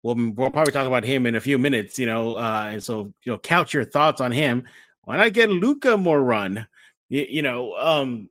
Well, 0.04 0.16
we'll 0.16 0.50
probably 0.50 0.74
talk 0.74 0.88
about 0.88 1.04
him 1.04 1.26
in 1.26 1.36
a 1.36 1.42
few 1.42 1.58
minutes, 1.58 2.00
you 2.00 2.08
know. 2.08 2.36
Uh, 2.36 2.70
and 2.74 2.84
so, 2.84 3.14
you 3.24 3.32
know, 3.32 3.38
couch 3.38 3.74
your 3.74 3.86
thoughts 3.86 4.20
on 4.20 4.32
him. 4.32 4.64
Why 5.04 5.18
not 5.18 5.34
get 5.34 5.50
Luka 5.50 5.96
more 5.96 6.22
run? 6.22 6.68
You, 7.10 7.26
you 7.30 7.42
know, 7.44 7.76
um, 7.76 8.30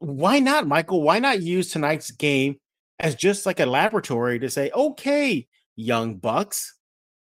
why 0.00 0.40
not, 0.40 0.66
Michael? 0.66 1.02
Why 1.02 1.18
not 1.18 1.40
use 1.40 1.70
tonight's 1.70 2.10
game 2.10 2.58
as 2.98 3.14
just 3.14 3.46
like 3.46 3.60
a 3.60 3.66
laboratory 3.66 4.38
to 4.38 4.50
say, 4.50 4.70
okay, 4.74 5.46
young 5.76 6.16
bucks, 6.16 6.74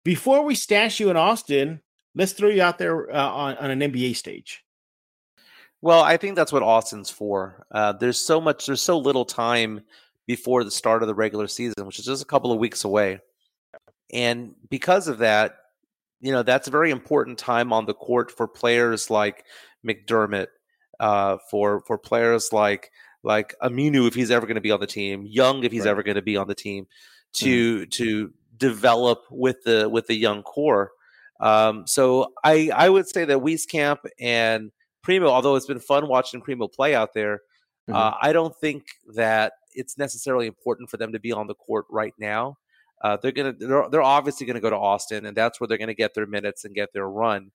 before 0.04 0.44
we 0.44 0.54
stash 0.54 1.00
you 1.00 1.10
in 1.10 1.16
Austin, 1.16 1.80
let's 2.14 2.32
throw 2.32 2.48
you 2.48 2.62
out 2.62 2.78
there 2.78 3.14
uh, 3.14 3.28
on, 3.28 3.56
on 3.56 3.70
an 3.70 3.80
NBA 3.80 4.16
stage. 4.16 4.64
Well, 5.80 6.02
I 6.02 6.16
think 6.16 6.36
that's 6.36 6.52
what 6.52 6.62
Austin's 6.62 7.10
for. 7.10 7.66
Uh, 7.70 7.92
there's 7.92 8.20
so 8.20 8.40
much, 8.40 8.66
there's 8.66 8.82
so 8.82 8.98
little 8.98 9.24
time 9.24 9.80
before 10.26 10.62
the 10.62 10.70
start 10.70 11.02
of 11.02 11.08
the 11.08 11.14
regular 11.14 11.48
season, 11.48 11.86
which 11.86 11.98
is 11.98 12.04
just 12.04 12.22
a 12.22 12.26
couple 12.26 12.52
of 12.52 12.58
weeks 12.58 12.84
away. 12.84 13.18
And 14.12 14.54
because 14.70 15.08
of 15.08 15.18
that, 15.18 15.56
you 16.20 16.30
know, 16.30 16.42
that's 16.42 16.68
a 16.68 16.72
very 16.72 16.90
important 16.90 17.38
time 17.38 17.72
on 17.72 17.86
the 17.86 17.94
court 17.94 18.30
for 18.30 18.46
players 18.46 19.10
like 19.10 19.44
McDermott, 19.84 20.46
uh, 21.00 21.38
for 21.50 21.80
for 21.80 21.98
players 21.98 22.52
like 22.52 22.92
like 23.22 23.54
Aminu 23.62 24.06
if 24.08 24.14
he's 24.14 24.30
ever 24.30 24.46
going 24.46 24.56
to 24.56 24.60
be 24.60 24.70
on 24.70 24.80
the 24.80 24.86
team, 24.86 25.24
Young 25.26 25.64
if 25.64 25.72
he's 25.72 25.84
right. 25.84 25.90
ever 25.90 26.02
going 26.02 26.16
to 26.16 26.22
be 26.22 26.36
on 26.36 26.48
the 26.48 26.54
team, 26.54 26.86
to 27.34 27.80
mm-hmm. 27.80 27.88
to 27.90 28.32
develop 28.56 29.24
with 29.30 29.62
the 29.64 29.88
with 29.88 30.06
the 30.06 30.14
young 30.14 30.42
core. 30.42 30.92
Um, 31.40 31.86
so 31.86 32.32
I 32.44 32.70
I 32.74 32.88
would 32.88 33.08
say 33.08 33.24
that 33.24 33.38
Wieskamp 33.38 33.98
and 34.20 34.70
Primo, 35.02 35.28
although 35.28 35.56
it's 35.56 35.66
been 35.66 35.80
fun 35.80 36.08
watching 36.08 36.40
Primo 36.40 36.68
play 36.68 36.94
out 36.94 37.14
there, 37.14 37.40
mm-hmm. 37.88 37.94
uh, 37.94 38.12
I 38.20 38.32
don't 38.32 38.56
think 38.56 38.84
that 39.14 39.54
it's 39.74 39.98
necessarily 39.98 40.46
important 40.46 40.90
for 40.90 40.96
them 40.96 41.12
to 41.12 41.18
be 41.18 41.32
on 41.32 41.46
the 41.46 41.54
court 41.54 41.86
right 41.90 42.14
now. 42.18 42.58
Uh, 43.02 43.16
they're 43.20 43.32
gonna 43.32 43.52
they're, 43.58 43.88
they're 43.90 44.02
obviously 44.02 44.46
gonna 44.46 44.60
go 44.60 44.70
to 44.70 44.76
Austin, 44.76 45.26
and 45.26 45.36
that's 45.36 45.60
where 45.60 45.66
they're 45.66 45.78
gonna 45.78 45.94
get 45.94 46.14
their 46.14 46.26
minutes 46.26 46.64
and 46.64 46.74
get 46.74 46.92
their 46.92 47.08
run. 47.08 47.50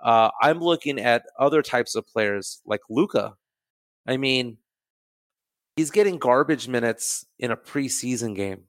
Uh, 0.00 0.30
I'm 0.40 0.60
looking 0.60 0.98
at 0.98 1.24
other 1.38 1.62
types 1.62 1.94
of 1.94 2.06
players 2.06 2.60
like 2.64 2.80
Luka. 2.88 3.34
I 4.06 4.16
mean, 4.16 4.56
he's 5.76 5.90
getting 5.90 6.18
garbage 6.18 6.68
minutes 6.68 7.26
in 7.38 7.50
a 7.50 7.56
preseason 7.56 8.34
game. 8.34 8.64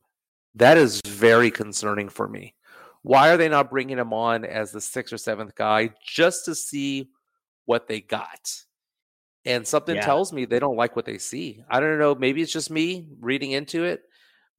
That 0.56 0.78
is 0.78 1.02
very 1.06 1.52
concerning 1.52 2.10
for 2.10 2.28
me. 2.28 2.56
Why 3.04 3.30
are 3.30 3.38
they 3.38 3.50
not 3.50 3.70
bringing 3.70 3.98
him 3.98 4.14
on 4.14 4.46
as 4.46 4.72
the 4.72 4.82
sixth 4.82 5.14
or 5.14 5.18
seventh 5.18 5.56
guy 5.56 5.92
just 6.06 6.46
to 6.46 6.56
see 6.56 7.10
what 7.66 7.88
they 7.88 8.02
got? 8.02 8.54
And 9.44 9.68
something 9.68 9.96
yeah. 9.96 10.06
tells 10.06 10.32
me 10.32 10.46
they 10.46 10.60
don't 10.60 10.76
like 10.76 10.96
what 10.96 11.06
they 11.06 11.18
see. 11.18 11.64
I 11.68 11.80
don't 11.80 11.98
know. 11.98 12.14
Maybe 12.14 12.44
it's 12.44 12.54
just 12.54 12.70
me 12.70 13.08
reading 13.20 13.52
into 13.52 13.84
it. 13.86 14.04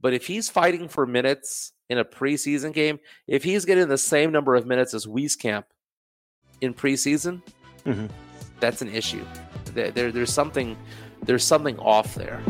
But 0.01 0.13
if 0.13 0.27
he's 0.27 0.51
fighting 0.51 0.89
for 0.89 1.07
minutes 1.07 1.73
in 1.89 1.99
a 1.99 2.05
preseason 2.05 2.73
game, 2.73 2.99
if 3.29 3.45
he's 3.45 3.65
getting 3.65 3.87
the 3.87 3.97
same 3.97 4.33
number 4.33 4.57
of 4.57 4.67
minutes 4.67 4.93
as 4.95 5.07
Wieskamp 5.07 5.65
in 6.61 6.75
preseason, 6.75 7.43
mm-hmm. 7.87 8.07
that's 8.59 8.83
an 8.83 8.93
issue. 8.93 9.25
There, 9.67 9.93
there, 9.93 10.11
there's 10.11 10.33
something, 10.33 10.77
there's 11.23 11.45
something 11.45 11.79
off 11.79 12.15
there. 12.15 12.43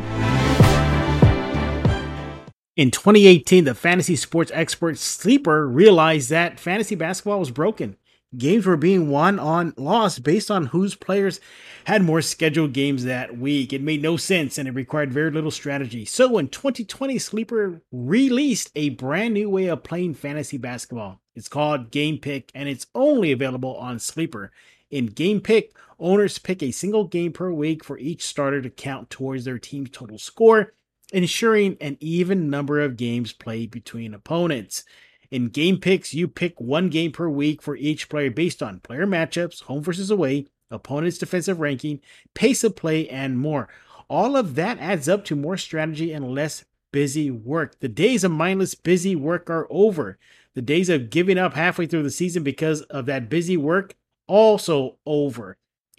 In 2.75 2.91
2018, 2.91 3.64
the 3.64 3.75
fantasy 3.75 4.17
sports 4.17 4.50
expert 4.55 4.97
Sleeper 4.97 5.69
realized 5.69 6.31
that 6.31 6.59
fantasy 6.59 6.95
basketball 6.95 7.38
was 7.38 7.50
broken. 7.50 7.97
games 8.38 8.64
were 8.64 8.79
being 8.79 9.11
won 9.11 9.38
on 9.38 9.75
lost 9.76 10.23
based 10.23 10.50
on 10.50 10.67
whose 10.69 10.95
players 10.95 11.38
had 11.85 12.02
more 12.02 12.23
scheduled 12.23 12.73
games 12.73 13.05
that 13.05 13.37
week. 13.37 13.75
It 13.75 13.83
made 13.83 14.00
no 14.00 14.17
sense 14.17 14.57
and 14.57 14.67
it 14.67 14.75
required 14.75 15.12
very 15.12 15.31
little 15.31 15.50
strategy. 15.50 16.07
So 16.07 16.38
in 16.38 16.49
2020, 16.49 17.19
Sleeper 17.19 17.83
released 17.93 18.71
a 18.75 18.88
brand 18.88 19.35
new 19.35 19.50
way 19.50 19.67
of 19.67 19.83
playing 19.83 20.14
fantasy 20.14 20.57
basketball. 20.57 21.21
It's 21.35 21.49
called 21.49 21.91
Game 21.91 22.17
Pick 22.17 22.50
and 22.55 22.71
it's 22.71 22.87
only 22.95 23.33
available 23.33 23.76
on 23.76 23.99
Sleeper. 23.99 24.50
In 24.93 25.07
Game 25.07 25.41
Pick, 25.41 25.75
owners 25.99 26.39
pick 26.39 26.63
a 26.63 26.71
single 26.71 27.05
game 27.05 27.33
per 27.33 27.51
week 27.51 27.83
for 27.83 27.99
each 27.99 28.27
starter 28.27 28.61
to 28.61 28.69
count 28.69 29.09
towards 29.09 29.47
their 29.47 29.59
team's 29.59 29.89
total 29.89 30.19
score, 30.19 30.75
ensuring 31.15 31.79
an 31.81 31.97
even 31.99 32.51
number 32.51 32.79
of 32.79 32.99
games 32.99 33.33
played 33.33 33.71
between 33.71 34.13
opponents. 34.13 34.85
In 35.31 35.49
game 35.49 35.79
picks, 35.79 36.13
you 36.13 36.29
pick 36.29 36.61
one 36.61 36.91
game 36.91 37.11
per 37.11 37.27
week 37.27 37.63
for 37.63 37.75
each 37.75 38.11
player 38.11 38.31
based 38.31 38.63
on 38.63 38.81
player 38.81 39.07
matchups, 39.07 39.63
home 39.63 39.83
versus 39.83 40.11
away, 40.11 40.47
opponent's 40.71 41.17
defensive 41.17 41.59
ranking, 41.59 42.01
pace 42.35 42.63
of 42.63 42.77
play, 42.77 43.09
and 43.09 43.39
more. 43.39 43.71
All 44.11 44.37
of 44.37 44.57
that 44.57 44.79
adds 44.79 45.09
up 45.09 45.25
to 45.25 45.35
more 45.35 45.57
strategy 45.57 46.13
and 46.13 46.35
less 46.35 46.67
busy 46.93 47.31
work. 47.31 47.81
The 47.81 47.89
days 47.89 48.25
of 48.25 48.31
mindless 48.31 48.75
busy 48.75 49.17
work 49.17 49.49
are 49.49 49.67
over. 49.71 50.19
The 50.53 50.61
days 50.61 50.91
of 50.91 51.09
giving 51.09 51.39
up 51.39 51.55
halfway 51.55 51.87
through 51.87 52.03
the 52.03 52.11
season 52.11 52.43
because 52.43 52.83
of 52.83 53.07
that 53.07 53.31
busy 53.31 53.57
work 53.57 53.95
also 54.26 54.99
over. 55.07 55.57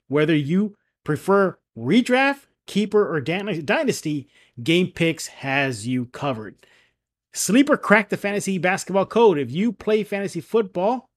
Whether 0.07 0.35
you 0.35 0.75
prefer 1.03 1.57
redraft, 1.77 2.47
keeper, 2.65 3.13
or 3.13 3.21
dynasty, 3.21 4.27
Game 4.61 4.91
Picks 4.91 5.27
has 5.27 5.87
you 5.87 6.05
covered. 6.05 6.55
Sleeper 7.33 7.77
cracked 7.77 8.11
the 8.11 8.17
fantasy 8.17 8.57
basketball 8.57 9.07
code. 9.07 9.39
If 9.39 9.51
you 9.51 9.71
play 9.71 10.03
fantasy 10.03 10.39
football, 10.39 11.09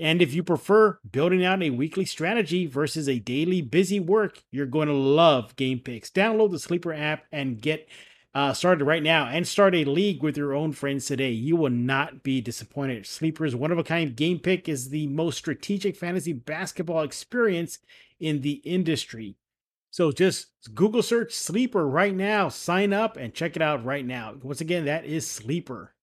and 0.00 0.22
if 0.22 0.32
you 0.34 0.42
prefer 0.42 0.98
building 1.10 1.44
out 1.44 1.62
a 1.62 1.70
weekly 1.70 2.04
strategy 2.04 2.66
versus 2.66 3.08
a 3.08 3.18
daily 3.18 3.62
busy 3.62 4.00
work, 4.00 4.42
you're 4.50 4.66
going 4.66 4.88
to 4.88 4.94
love 4.94 5.56
Game 5.56 5.80
Picks. 5.80 6.10
Download 6.10 6.50
the 6.50 6.58
Sleeper 6.58 6.92
app 6.92 7.24
and 7.32 7.60
get 7.60 7.88
uh, 8.34 8.52
started 8.52 8.84
right 8.84 9.02
now 9.02 9.26
and 9.26 9.46
start 9.46 9.74
a 9.74 9.84
league 9.84 10.22
with 10.22 10.36
your 10.36 10.54
own 10.54 10.72
friends 10.72 11.06
today. 11.06 11.30
You 11.30 11.56
will 11.56 11.70
not 11.70 12.22
be 12.22 12.40
disappointed. 12.40 13.06
Sleeper's 13.06 13.54
one 13.54 13.70
of 13.70 13.78
a 13.78 13.84
kind 13.84 14.16
game 14.16 14.40
pick 14.40 14.68
is 14.68 14.90
the 14.90 15.06
most 15.06 15.38
strategic 15.38 15.96
fantasy 15.96 16.32
basketball 16.32 17.02
experience 17.02 17.78
in 18.18 18.40
the 18.40 18.54
industry. 18.64 19.36
So 19.90 20.10
just 20.10 20.48
Google 20.74 21.02
search 21.02 21.32
Sleeper 21.32 21.88
right 21.88 22.14
now, 22.14 22.48
sign 22.48 22.92
up 22.92 23.16
and 23.16 23.32
check 23.32 23.54
it 23.54 23.62
out 23.62 23.84
right 23.84 24.04
now. 24.04 24.34
Once 24.42 24.60
again, 24.60 24.86
that 24.86 25.04
is 25.04 25.30
Sleeper. 25.30 25.93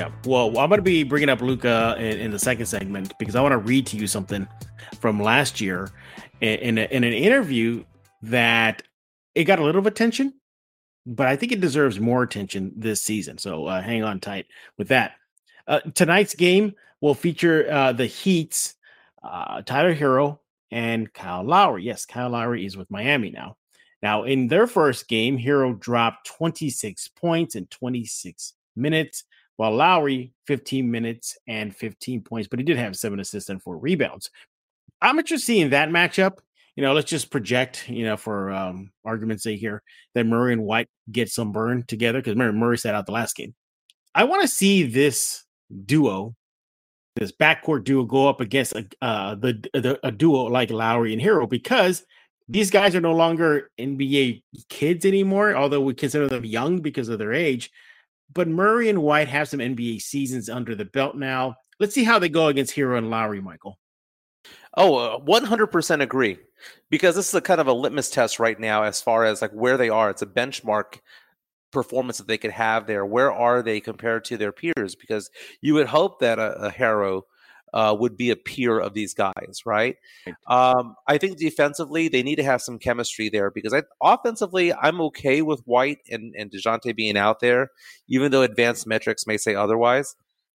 Yeah, 0.00 0.08
well, 0.24 0.48
I'm 0.58 0.70
going 0.70 0.78
to 0.78 0.82
be 0.82 1.02
bringing 1.02 1.28
up 1.28 1.42
Luka 1.42 1.94
in, 1.98 2.18
in, 2.18 2.30
the 2.30 2.38
second 2.38 2.64
segment 2.64 3.12
because 3.18 3.36
I 3.36 3.42
want 3.42 3.52
to 3.52 3.58
read 3.58 3.86
to 3.88 3.98
you 3.98 4.06
something 4.06 4.48
from 4.98 5.22
last 5.22 5.60
year 5.60 5.90
in, 6.40 6.58
in, 6.60 6.78
a, 6.78 6.84
in 6.90 7.04
an 7.04 7.12
interview 7.12 7.84
that 8.22 8.82
it 9.34 9.44
got 9.44 9.58
a 9.58 9.62
little 9.62 9.78
of 9.78 9.86
attention, 9.86 10.32
but 11.04 11.26
I 11.26 11.36
think 11.36 11.52
it 11.52 11.60
deserves 11.60 12.00
more 12.00 12.22
attention 12.22 12.72
this 12.74 13.02
season. 13.02 13.36
So 13.36 13.66
uh, 13.66 13.82
hang 13.82 14.02
on 14.02 14.20
tight 14.20 14.46
with 14.78 14.88
that. 14.88 15.16
Uh, 15.68 15.80
tonight's 15.94 16.34
game 16.34 16.72
will 17.02 17.12
feature 17.12 17.70
uh, 17.70 17.92
the 17.92 18.06
Heat's 18.06 18.76
uh, 19.22 19.60
Tyler 19.60 19.94
Herro 19.94 20.38
and 20.70 21.12
Kyle 21.12 21.44
Lowry. 21.44 21.84
Yes, 21.84 22.06
Kyle 22.06 22.30
Lowry 22.30 22.64
is 22.64 22.74
with 22.74 22.90
Miami 22.90 23.32
now. 23.32 23.58
Now, 24.02 24.22
in 24.22 24.48
their 24.48 24.66
first 24.66 25.08
game, 25.08 25.38
Herro 25.38 25.78
dropped 25.78 26.26
26 26.26 27.08
points 27.08 27.54
in 27.54 27.66
26 27.66 28.54
minutes, 28.76 29.24
while 29.60 29.72
Lowry 29.72 30.32
15 30.46 30.90
minutes 30.90 31.36
and 31.46 31.76
15 31.76 32.22
points, 32.22 32.48
but 32.48 32.58
he 32.58 32.64
did 32.64 32.78
have 32.78 32.96
seven 32.96 33.20
assists 33.20 33.50
and 33.50 33.62
four 33.62 33.76
rebounds. 33.76 34.30
I'm 35.02 35.18
interested 35.18 35.58
in 35.58 35.68
that 35.68 35.90
matchup. 35.90 36.38
You 36.76 36.82
know, 36.82 36.94
let's 36.94 37.10
just 37.10 37.30
project, 37.30 37.86
you 37.86 38.06
know, 38.06 38.16
for 38.16 38.50
um, 38.52 38.90
argument's 39.04 39.42
sake 39.42 39.60
here, 39.60 39.82
that 40.14 40.24
Murray 40.24 40.54
and 40.54 40.62
White 40.62 40.88
get 41.12 41.28
some 41.28 41.52
burn 41.52 41.84
together 41.86 42.20
because 42.20 42.36
Murray, 42.36 42.54
Murray 42.54 42.78
sat 42.78 42.94
out 42.94 43.04
the 43.04 43.12
last 43.12 43.36
game. 43.36 43.54
I 44.14 44.24
want 44.24 44.40
to 44.40 44.48
see 44.48 44.84
this 44.84 45.44
duo 45.84 46.34
this 47.16 47.30
backcourt 47.30 47.84
duo 47.84 48.04
go 48.04 48.30
up 48.30 48.40
against 48.40 48.72
a, 48.72 48.86
uh, 49.02 49.34
the, 49.34 49.62
the 49.74 50.00
a 50.02 50.10
duo 50.10 50.44
like 50.44 50.70
Lowry 50.70 51.12
and 51.12 51.20
Herro 51.20 51.46
because 51.46 52.02
these 52.48 52.70
guys 52.70 52.96
are 52.96 53.00
no 53.02 53.12
longer 53.12 53.70
NBA 53.78 54.42
kids 54.70 55.04
anymore, 55.04 55.54
although 55.54 55.82
we 55.82 55.92
consider 55.92 56.28
them 56.28 56.46
young 56.46 56.80
because 56.80 57.10
of 57.10 57.18
their 57.18 57.34
age. 57.34 57.70
But 58.32 58.48
Murray 58.48 58.88
and 58.88 59.02
White 59.02 59.28
have 59.28 59.48
some 59.48 59.60
NBA 59.60 60.00
seasons 60.02 60.48
under 60.48 60.74
the 60.74 60.84
belt 60.84 61.16
now. 61.16 61.56
Let's 61.78 61.94
see 61.94 62.04
how 62.04 62.18
they 62.18 62.28
go 62.28 62.48
against 62.48 62.74
Herro 62.74 62.98
and 62.98 63.10
Lowry, 63.10 63.40
Michael. 63.40 63.78
Oh, 64.76 64.96
uh, 64.96 65.18
100% 65.18 66.02
agree. 66.02 66.38
Because 66.90 67.16
this 67.16 67.28
is 67.28 67.34
a 67.34 67.40
kind 67.40 67.60
of 67.60 67.66
a 67.66 67.72
litmus 67.72 68.10
test 68.10 68.38
right 68.38 68.58
now 68.58 68.82
as 68.82 69.00
far 69.00 69.24
as 69.24 69.42
like 69.42 69.52
where 69.52 69.76
they 69.76 69.88
are. 69.88 70.10
It's 70.10 70.22
a 70.22 70.26
benchmark 70.26 71.00
performance 71.72 72.18
that 72.18 72.28
they 72.28 72.38
could 72.38 72.50
have 72.50 72.86
there. 72.86 73.04
Where 73.06 73.32
are 73.32 73.62
they 73.62 73.80
compared 73.80 74.24
to 74.26 74.36
their 74.36 74.52
peers? 74.52 74.94
Because 74.94 75.30
you 75.60 75.74
would 75.74 75.86
hope 75.86 76.20
that 76.20 76.38
a, 76.38 76.52
a 76.66 76.70
Herro 76.70 77.22
uh, 77.72 77.96
would 77.98 78.16
be 78.16 78.30
a 78.30 78.36
peer 78.36 78.78
of 78.78 78.94
these 78.94 79.14
guys, 79.14 79.62
right? 79.64 79.96
Um, 80.46 80.96
I 81.06 81.18
think 81.18 81.38
defensively 81.38 82.08
they 82.08 82.22
need 82.22 82.36
to 82.36 82.44
have 82.44 82.62
some 82.62 82.78
chemistry 82.78 83.28
there 83.28 83.50
because 83.50 83.72
I, 83.72 83.82
offensively 84.02 84.72
I'm 84.74 85.00
okay 85.02 85.42
with 85.42 85.60
White 85.66 85.98
and, 86.10 86.34
and 86.36 86.50
Dejounte 86.50 86.94
being 86.96 87.16
out 87.16 87.40
there, 87.40 87.70
even 88.08 88.32
though 88.32 88.42
advanced 88.42 88.86
metrics 88.86 89.26
may 89.26 89.36
say 89.36 89.54
otherwise. 89.54 90.16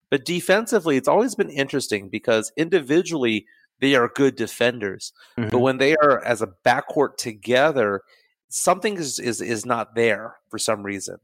But 0.10 0.26
defensively, 0.26 0.98
it's 0.98 1.08
always 1.08 1.36
been 1.36 1.50
interesting 1.50 2.10
because 2.10 2.52
individually 2.56 3.48
they 3.80 3.96
are 3.96 4.12
good 4.14 4.36
defenders, 4.36 5.12
mm-hmm. 5.38 5.50
but 5.50 5.60
when 5.60 5.78
they 5.78 5.96
are 5.96 6.24
as 6.24 6.42
a 6.42 6.50
backcourt 6.64 7.18
together, 7.18 8.02
something 8.50 8.98
is, 8.98 9.18
is 9.18 9.42
is 9.42 9.66
not 9.66 9.96
there 9.96 10.36
for 10.50 10.60
some 10.60 10.84
reason 10.84 11.18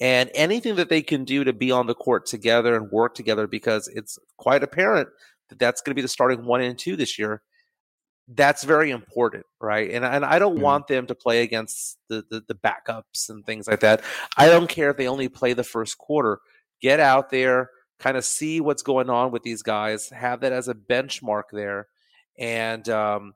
and 0.00 0.30
anything 0.34 0.76
that 0.76 0.88
they 0.88 1.02
can 1.02 1.24
do 1.24 1.44
to 1.44 1.52
be 1.52 1.70
on 1.70 1.86
the 1.86 1.94
court 1.94 2.26
together 2.26 2.74
and 2.74 2.90
work 2.90 3.14
together 3.14 3.46
because 3.46 3.88
it's 3.88 4.18
quite 4.36 4.62
apparent 4.62 5.08
that 5.48 5.58
that's 5.58 5.80
going 5.80 5.90
to 5.90 5.96
be 5.96 6.02
the 6.02 6.08
starting 6.08 6.44
one 6.44 6.60
and 6.60 6.78
two 6.78 6.96
this 6.96 7.18
year 7.18 7.42
that's 8.34 8.62
very 8.62 8.90
important 8.90 9.44
right? 9.60 9.90
And, 9.90 10.04
and 10.04 10.24
i 10.24 10.38
don't 10.38 10.54
mm-hmm. 10.54 10.62
want 10.62 10.86
them 10.86 11.06
to 11.06 11.14
play 11.14 11.42
against 11.42 11.98
the, 12.08 12.24
the, 12.30 12.42
the 12.46 12.54
backups 12.54 13.28
and 13.28 13.44
things 13.44 13.66
like 13.66 13.80
that. 13.80 14.02
I 14.36 14.46
don't 14.46 14.68
care 14.68 14.90
if 14.90 14.96
they 14.96 15.08
only 15.08 15.28
play 15.28 15.52
the 15.52 15.64
first 15.64 15.98
quarter. 15.98 16.40
Get 16.80 17.00
out 17.00 17.30
there 17.30 17.70
kind 18.00 18.16
of 18.16 18.24
see 18.24 18.60
what's 18.60 18.82
going 18.82 19.10
on 19.10 19.30
with 19.30 19.42
these 19.42 19.62
guys 19.62 20.08
have 20.08 20.40
that 20.40 20.52
as 20.52 20.68
a 20.68 20.74
benchmark 20.74 21.44
there. 21.52 21.86
And 22.38 22.88
um, 22.88 23.34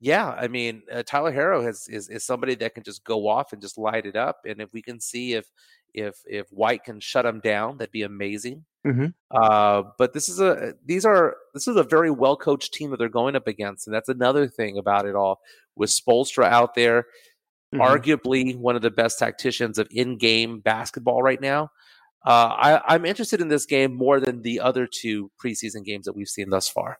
yeah, 0.00 0.28
I 0.28 0.48
mean, 0.48 0.82
uh, 0.92 1.04
Tyler 1.04 1.32
Herro 1.32 1.64
has 1.64 1.86
is 1.88 2.08
is 2.08 2.24
somebody 2.24 2.56
that 2.56 2.74
can 2.74 2.82
just 2.82 3.04
go 3.04 3.28
off 3.28 3.52
and 3.52 3.62
just 3.62 3.78
light 3.78 4.04
it 4.04 4.16
up, 4.16 4.40
and 4.44 4.60
if 4.60 4.72
we 4.72 4.82
can 4.82 5.00
see 5.00 5.34
if 5.34 5.46
if 5.94 6.16
if 6.26 6.48
White 6.50 6.84
can 6.84 7.00
shut 7.00 7.26
him 7.26 7.40
down, 7.40 7.78
that'd 7.78 7.92
be 7.92 8.02
amazing. 8.02 8.64
Mm-hmm. 8.86 9.06
Uh, 9.30 9.82
but 9.98 10.12
this 10.12 10.28
is 10.28 10.40
a 10.40 10.74
these 10.84 11.04
are 11.04 11.36
this 11.54 11.66
is 11.66 11.76
a 11.76 11.82
very 11.82 12.10
well 12.10 12.36
coached 12.36 12.72
team 12.72 12.90
that 12.90 12.98
they're 12.98 13.08
going 13.08 13.34
up 13.34 13.48
against, 13.48 13.86
and 13.86 13.94
that's 13.94 14.08
another 14.08 14.46
thing 14.46 14.78
about 14.78 15.06
it 15.06 15.16
all. 15.16 15.40
With 15.74 15.90
Spoelstra 15.90 16.44
out 16.44 16.74
there, 16.74 17.06
mm-hmm. 17.74 17.80
arguably 17.80 18.56
one 18.56 18.76
of 18.76 18.82
the 18.82 18.90
best 18.90 19.18
tacticians 19.18 19.78
of 19.78 19.88
in 19.90 20.18
game 20.18 20.60
basketball 20.60 21.22
right 21.22 21.40
now. 21.40 21.70
Uh, 22.24 22.80
I, 22.88 22.94
I'm 22.94 23.04
interested 23.04 23.40
in 23.40 23.48
this 23.48 23.66
game 23.66 23.94
more 23.94 24.18
than 24.20 24.42
the 24.42 24.60
other 24.60 24.86
two 24.86 25.30
preseason 25.42 25.84
games 25.84 26.06
that 26.06 26.16
we've 26.16 26.28
seen 26.28 26.50
thus 26.50 26.68
far. 26.68 26.98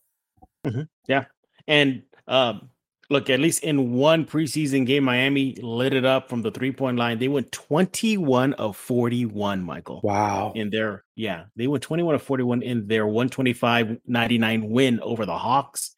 Mm-hmm. 0.64 0.83
Yeah, 1.09 1.25
and 1.69 2.02
um, 2.26 2.71
look, 3.11 3.31
at 3.31 3.41
least 3.41 3.63
in 3.63 3.93
one 3.93 4.25
preseason 4.25 4.87
game, 4.87 5.05
Miami 5.05 5.57
lit 5.63 5.93
it 5.93 6.05
up 6.05 6.29
from 6.29 6.43
the 6.43 6.51
three 6.51 6.73
point 6.73 6.97
line. 6.97 7.19
They 7.19 7.29
went 7.29 7.53
21 7.53 8.55
of 8.55 8.77
41, 8.77 9.63
Michael. 9.63 10.01
Wow. 10.03 10.53
In 10.55 10.71
their, 10.71 11.05
yeah, 11.15 11.45
they 11.57 11.67
went 11.67 11.83
21 11.83 12.15
of 12.15 12.23
41 12.23 12.63
in 12.63 12.87
their 12.87 13.07
125 13.07 13.99
99 14.07 14.71
win 14.71 15.01
over 15.01 15.27
the 15.27 15.37
Hawks. 15.37 15.95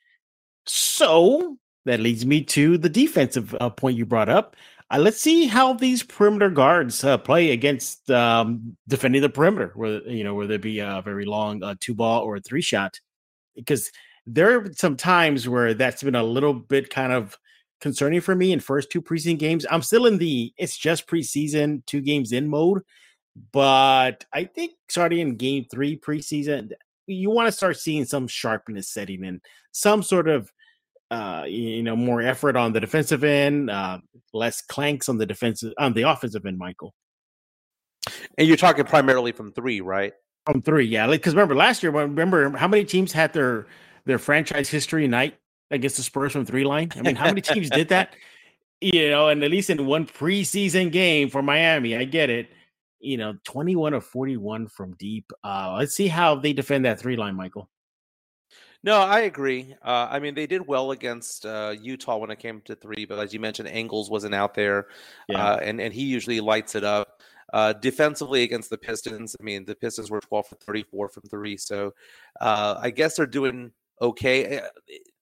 So 0.67 1.57
that 1.87 2.01
leads 2.01 2.27
me 2.27 2.45
to 2.45 2.79
the 2.79 2.89
defensive 2.89 3.55
uh, 3.61 3.71
point 3.71 3.97
you 3.97 4.05
brought 4.05 4.29
up. 4.29 4.57
Uh, 4.91 4.99
let's 4.99 5.21
see 5.21 5.47
how 5.47 5.75
these 5.75 6.03
perimeter 6.03 6.49
guards 6.49 7.05
uh, 7.05 7.19
play 7.19 7.51
against 7.51 8.11
um, 8.11 8.77
defending 8.89 9.21
the 9.21 9.29
perimeter, 9.29 9.73
where 9.75 10.01
you 10.09 10.25
know 10.25 10.35
whether 10.35 10.55
it 10.55 10.63
be 10.63 10.79
a 10.79 11.03
very 11.05 11.27
long 11.27 11.63
uh, 11.63 11.75
two 11.79 11.95
ball 11.95 12.23
or 12.23 12.37
a 12.37 12.41
three 12.41 12.63
shot, 12.63 12.99
because 13.55 13.91
there 14.31 14.59
are 14.59 14.73
some 14.75 14.97
times 14.97 15.49
where 15.49 15.73
that's 15.73 16.03
been 16.03 16.15
a 16.15 16.23
little 16.23 16.53
bit 16.53 16.91
kind 16.91 17.13
of 17.13 17.39
concerning 17.81 18.21
for 18.21 18.35
me 18.35 18.53
in 18.53 18.61
first 18.61 18.91
two 18.91 19.01
preseason 19.01 19.39
games. 19.39 19.65
I'm 19.71 19.83
still 19.83 20.07
in 20.07 20.19
the 20.19 20.53
it's 20.59 20.77
just 20.77 21.07
preseason, 21.07 21.85
two 21.87 22.03
games 22.03 22.33
in 22.33 22.49
mode, 22.49 22.83
but 23.53 24.25
I 24.33 24.45
think 24.45 24.73
starting 24.89 25.21
in 25.21 25.37
game 25.37 25.67
three 25.71 25.99
preseason, 25.99 26.73
you 27.07 27.31
want 27.31 27.47
to 27.49 27.53
start 27.53 27.79
seeing 27.79 28.05
some 28.05 28.29
sharpness 28.29 28.89
setting 28.91 29.25
in, 29.25 29.41
some 29.73 30.03
sort 30.03 30.29
of 30.29 30.53
uh 31.11 31.45
you 31.49 31.83
know 31.83 31.97
more 31.97 32.21
effort 32.21 32.55
on 32.55 32.73
the 32.75 32.81
defensive 32.81 33.25
end, 33.25 33.71
uh 33.71 33.99
less 34.35 34.61
clanks 34.61 35.09
on 35.09 35.17
the 35.17 35.25
defensive 35.25 35.73
on 35.79 35.95
the 35.95 36.03
offensive 36.03 36.45
end, 36.45 36.59
Michael. 36.59 36.95
And 38.37 38.47
you're 38.47 38.59
talking 38.59 38.85
primarily 38.85 39.33
from 39.33 39.53
three, 39.53 39.81
right? 39.81 40.13
From 40.45 40.61
three, 40.61 40.85
yeah. 40.85 41.07
Because 41.07 41.33
like, 41.33 41.37
remember 41.37 41.55
last 41.55 41.83
year, 41.83 41.93
remember 41.93 42.51
how 42.57 42.69
many 42.69 42.85
teams 42.85 43.13
had 43.13 43.33
their 43.33 43.67
their 44.09 44.19
franchise 44.19 44.69
history 44.69 45.07
night 45.07 45.39
against 45.71 45.99
the 45.99 46.03
Spurs 46.03 46.33
from 46.33 46.45
three 46.45 46.65
line? 46.65 46.91
I 46.97 47.03
mean, 47.03 47.15
how 47.15 47.27
many 47.27 47.43
teams 47.43 47.71
did 47.71 47.89
that? 47.91 48.17
You 48.81 49.11
know, 49.11 49.29
and 49.29 49.45
at 49.45 49.51
least 49.51 49.71
in 49.71 49.87
one 49.87 50.07
preseason 50.07 50.91
game 50.91 51.29
for 51.31 51.43
Miami, 51.43 51.95
I 51.95 52.05
get 52.05 52.31
it. 52.31 52.49
You 53.01 53.17
know, 53.17 53.35
21 53.45 53.95
of 53.95 54.05
41 54.05 54.69
from 54.69 54.95
deep. 54.99 55.31
Uh, 55.45 55.77
let's 55.79 55.95
see 55.95 56.09
how 56.09 56.35
they 56.35 56.53
defend 56.53 56.85
that 56.85 56.99
three 56.99 57.17
line, 57.17 57.37
Michael. 57.37 57.69
No, 58.83 58.99
I 58.99 59.21
agree. 59.21 59.75
Uh, 59.85 60.09
I 60.11 60.21
mean, 60.21 60.35
they 60.35 60.47
did 60.47 60.67
well 60.67 60.93
against 60.93 61.45
uh, 61.45 61.75
Utah 61.81 62.17
when 62.17 62.31
it 62.31 62.39
came 62.39 62.61
to 62.63 62.77
three, 62.77 63.05
but 63.05 63.19
as 63.19 63.35
you 63.35 63.41
mentioned, 63.41 63.69
Ingles 63.69 64.09
wasn't 64.11 64.35
out 64.35 64.55
there, 64.55 64.87
yeah. 65.29 65.45
uh, 65.45 65.57
and 65.57 65.81
and 65.81 65.93
he 65.93 66.05
usually 66.05 66.41
lights 66.41 66.75
it 66.75 66.85
up. 66.85 67.21
Uh, 67.53 67.73
defensively 67.73 68.43
against 68.43 68.71
the 68.71 68.79
Pistons, 68.79 69.35
I 69.41 69.43
mean, 69.43 69.65
the 69.65 69.75
Pistons 69.75 70.11
were 70.11 70.21
12 70.21 70.47
for 70.49 70.55
34 70.57 71.09
from 71.09 71.23
three, 71.25 71.57
so 71.57 71.93
uh, 72.41 72.79
I 72.81 72.91
guess 72.91 73.17
they're 73.17 73.27
doing 73.27 73.73
okay. 74.01 74.45
Eh, 74.45 74.61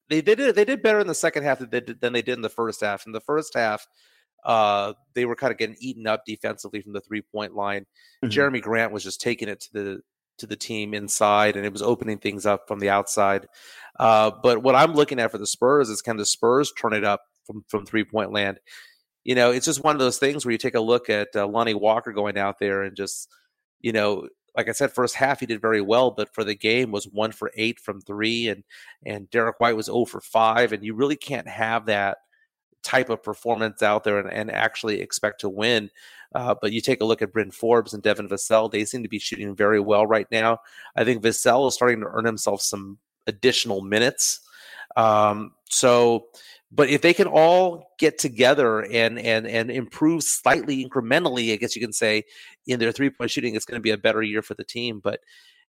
they 0.08 0.22
did. 0.22 0.54
They 0.54 0.64
did 0.64 0.82
better 0.82 1.00
in 1.00 1.06
the 1.06 1.14
second 1.14 1.42
half 1.42 1.58
than 1.58 1.70
they 1.70 1.80
did, 1.80 2.00
than 2.00 2.12
they 2.12 2.22
did 2.22 2.36
in 2.36 2.42
the 2.42 2.48
first 2.48 2.80
half. 2.80 3.06
In 3.06 3.12
the 3.12 3.20
first 3.20 3.54
half, 3.54 3.86
uh, 4.44 4.92
they 5.14 5.24
were 5.24 5.34
kind 5.34 5.50
of 5.50 5.58
getting 5.58 5.76
eaten 5.80 6.06
up 6.06 6.22
defensively 6.24 6.80
from 6.80 6.92
the 6.92 7.00
three 7.00 7.22
point 7.22 7.54
line. 7.54 7.86
Mm-hmm. 8.24 8.28
Jerami 8.28 8.62
Grant 8.62 8.92
was 8.92 9.02
just 9.02 9.20
taking 9.20 9.48
it 9.48 9.60
to 9.62 9.72
the 9.72 10.00
to 10.38 10.46
the 10.46 10.56
team 10.56 10.94
inside, 10.94 11.56
and 11.56 11.66
it 11.66 11.72
was 11.72 11.82
opening 11.82 12.18
things 12.18 12.46
up 12.46 12.68
from 12.68 12.78
the 12.78 12.90
outside. 12.90 13.46
Uh, 13.98 14.30
but 14.42 14.62
what 14.62 14.74
I'm 14.74 14.94
looking 14.94 15.18
at 15.18 15.30
for 15.32 15.38
the 15.38 15.46
Spurs 15.46 15.88
is 15.88 16.02
can 16.02 16.16
the 16.16 16.26
Spurs 16.26 16.72
turn 16.78 16.92
it 16.92 17.04
up 17.04 17.22
from 17.44 17.64
from 17.68 17.84
three 17.84 18.04
point 18.04 18.32
land? 18.32 18.60
You 19.24 19.34
know, 19.34 19.50
it's 19.50 19.66
just 19.66 19.82
one 19.82 19.96
of 19.96 20.00
those 20.00 20.18
things 20.18 20.44
where 20.44 20.52
you 20.52 20.58
take 20.58 20.76
a 20.76 20.80
look 20.80 21.10
at 21.10 21.28
uh, 21.34 21.48
Lonnie 21.48 21.74
Walker 21.74 22.12
going 22.12 22.38
out 22.38 22.60
there 22.60 22.82
and 22.82 22.96
just, 22.96 23.28
you 23.80 23.90
know, 23.90 24.28
like 24.56 24.68
I 24.68 24.72
said, 24.72 24.92
first 24.92 25.14
half 25.14 25.40
he 25.40 25.46
did 25.46 25.60
very 25.60 25.82
well, 25.82 26.10
but 26.10 26.32
for 26.34 26.42
the 26.42 26.54
game 26.54 26.90
was 26.90 27.06
one 27.06 27.32
for 27.32 27.50
eight 27.56 27.78
from 27.78 28.00
three, 28.00 28.48
and 28.48 28.64
and 29.04 29.30
Derrick 29.30 29.60
White 29.60 29.76
was 29.76 29.86
zero 29.86 29.98
oh 29.98 30.04
for 30.06 30.20
five, 30.20 30.72
and 30.72 30.84
you 30.84 30.94
really 30.94 31.16
can't 31.16 31.46
have 31.46 31.86
that 31.86 32.18
type 32.82 33.10
of 33.10 33.22
performance 33.22 33.82
out 33.82 34.04
there 34.04 34.18
and, 34.18 34.32
and 34.32 34.50
actually 34.50 35.00
expect 35.00 35.40
to 35.40 35.48
win. 35.48 35.90
Uh, 36.34 36.54
but 36.60 36.72
you 36.72 36.80
take 36.80 37.00
a 37.00 37.04
look 37.04 37.20
at 37.20 37.32
Bryn 37.32 37.50
Forbes 37.50 37.92
and 37.92 38.02
Devin 38.02 38.28
Vassell; 38.28 38.70
they 38.70 38.84
seem 38.84 39.02
to 39.02 39.08
be 39.08 39.18
shooting 39.18 39.54
very 39.54 39.80
well 39.80 40.06
right 40.06 40.26
now. 40.30 40.58
I 40.96 41.04
think 41.04 41.22
Vassell 41.22 41.68
is 41.68 41.74
starting 41.74 42.00
to 42.00 42.06
earn 42.06 42.24
himself 42.24 42.62
some 42.62 42.98
additional 43.26 43.82
minutes. 43.82 44.40
Um, 44.96 45.52
so, 45.68 46.28
but 46.76 46.90
if 46.90 47.00
they 47.00 47.14
can 47.14 47.26
all 47.26 47.94
get 47.98 48.18
together 48.18 48.80
and 48.82 49.18
and 49.18 49.46
and 49.46 49.70
improve 49.70 50.22
slightly 50.22 50.84
incrementally, 50.84 51.52
I 51.52 51.56
guess 51.56 51.74
you 51.74 51.80
can 51.80 51.94
say 51.94 52.24
in 52.66 52.78
their 52.78 52.92
three 52.92 53.08
point 53.08 53.30
shooting, 53.30 53.56
it's 53.56 53.64
going 53.64 53.78
to 53.78 53.82
be 53.82 53.90
a 53.90 53.98
better 53.98 54.22
year 54.22 54.42
for 54.42 54.52
the 54.54 54.64
team. 54.64 55.00
But 55.02 55.20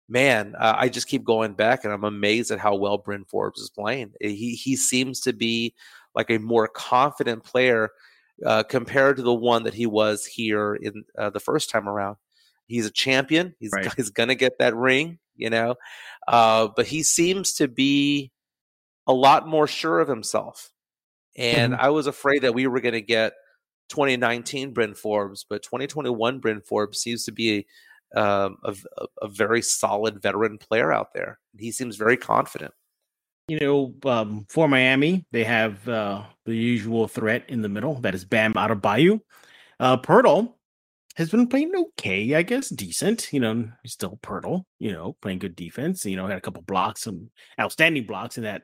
man, 0.08 0.54
uh, 0.58 0.74
I 0.76 0.88
just 0.88 1.06
keep 1.06 1.22
going 1.22 1.54
back, 1.54 1.84
and 1.84 1.92
I'm 1.92 2.02
amazed 2.02 2.50
at 2.50 2.58
how 2.58 2.74
well 2.74 2.98
Bryn 2.98 3.24
Forbes 3.24 3.60
is 3.60 3.70
playing. 3.70 4.14
He 4.20 4.56
he 4.56 4.74
seems 4.74 5.20
to 5.20 5.32
be 5.32 5.74
like 6.16 6.28
a 6.28 6.38
more 6.38 6.66
confident 6.66 7.44
player 7.44 7.90
uh, 8.44 8.64
compared 8.64 9.16
to 9.16 9.22
the 9.22 9.34
one 9.34 9.62
that 9.62 9.74
he 9.74 9.86
was 9.86 10.26
here 10.26 10.74
in 10.74 11.04
uh, 11.16 11.30
the 11.30 11.40
first 11.40 11.70
time 11.70 11.88
around. 11.88 12.16
He's 12.66 12.86
a 12.86 12.90
champion. 12.90 13.54
He's 13.60 13.72
right. 13.72 13.92
he's 13.96 14.10
gonna 14.10 14.34
get 14.34 14.58
that 14.58 14.74
ring, 14.74 15.20
you 15.36 15.50
know, 15.50 15.76
uh, 16.26 16.66
but 16.74 16.86
he 16.86 17.04
seems 17.04 17.54
to 17.54 17.68
be 17.68 18.32
a 19.06 19.12
lot 19.12 19.46
more 19.46 19.68
sure 19.68 20.00
of 20.00 20.08
himself. 20.08 20.72
And 21.36 21.72
mm-hmm. 21.72 21.82
I 21.82 21.90
was 21.90 22.06
afraid 22.06 22.42
that 22.42 22.54
we 22.54 22.66
were 22.66 22.80
going 22.80 22.94
to 22.94 23.00
get 23.00 23.34
2019 23.90 24.72
Bryn 24.72 24.94
Forbes, 24.94 25.44
but 25.48 25.62
2021 25.62 26.38
Bryn 26.38 26.60
Forbes 26.60 26.98
seems 26.98 27.24
to 27.24 27.32
be 27.32 27.66
a, 28.14 28.20
um, 28.20 28.56
a, 28.64 28.74
a 29.22 29.28
very 29.28 29.62
solid 29.62 30.20
veteran 30.22 30.58
player 30.58 30.92
out 30.92 31.12
there. 31.14 31.38
He 31.58 31.72
seems 31.72 31.96
very 31.96 32.16
confident 32.16 32.72
you 33.48 33.58
know, 33.60 33.94
um, 34.10 34.46
for 34.48 34.68
Miami, 34.68 35.24
they 35.30 35.44
have 35.44 35.88
uh, 35.88 36.24
the 36.44 36.56
usual 36.56 37.06
threat 37.06 37.44
in 37.48 37.62
the 37.62 37.68
middle. 37.68 37.94
That 38.00 38.14
is 38.14 38.24
Bam 38.24 38.54
Adebayo. 38.54 39.20
Uh, 39.78 39.96
Poeltl 39.98 40.54
has 41.14 41.30
been 41.30 41.46
playing 41.46 41.72
okay, 41.74 42.34
I 42.34 42.42
guess, 42.42 42.68
decent. 42.68 43.32
You 43.32 43.40
know, 43.40 43.70
he's 43.82 43.92
still 43.92 44.18
Poeltl. 44.22 44.64
You 44.80 44.92
know, 44.92 45.16
playing 45.22 45.38
good 45.38 45.54
defense. 45.54 46.04
You 46.04 46.16
know, 46.16 46.26
had 46.26 46.38
a 46.38 46.40
couple 46.40 46.62
blocks, 46.62 47.02
some 47.02 47.30
outstanding 47.60 48.04
blocks 48.04 48.36
in 48.36 48.44
that 48.44 48.62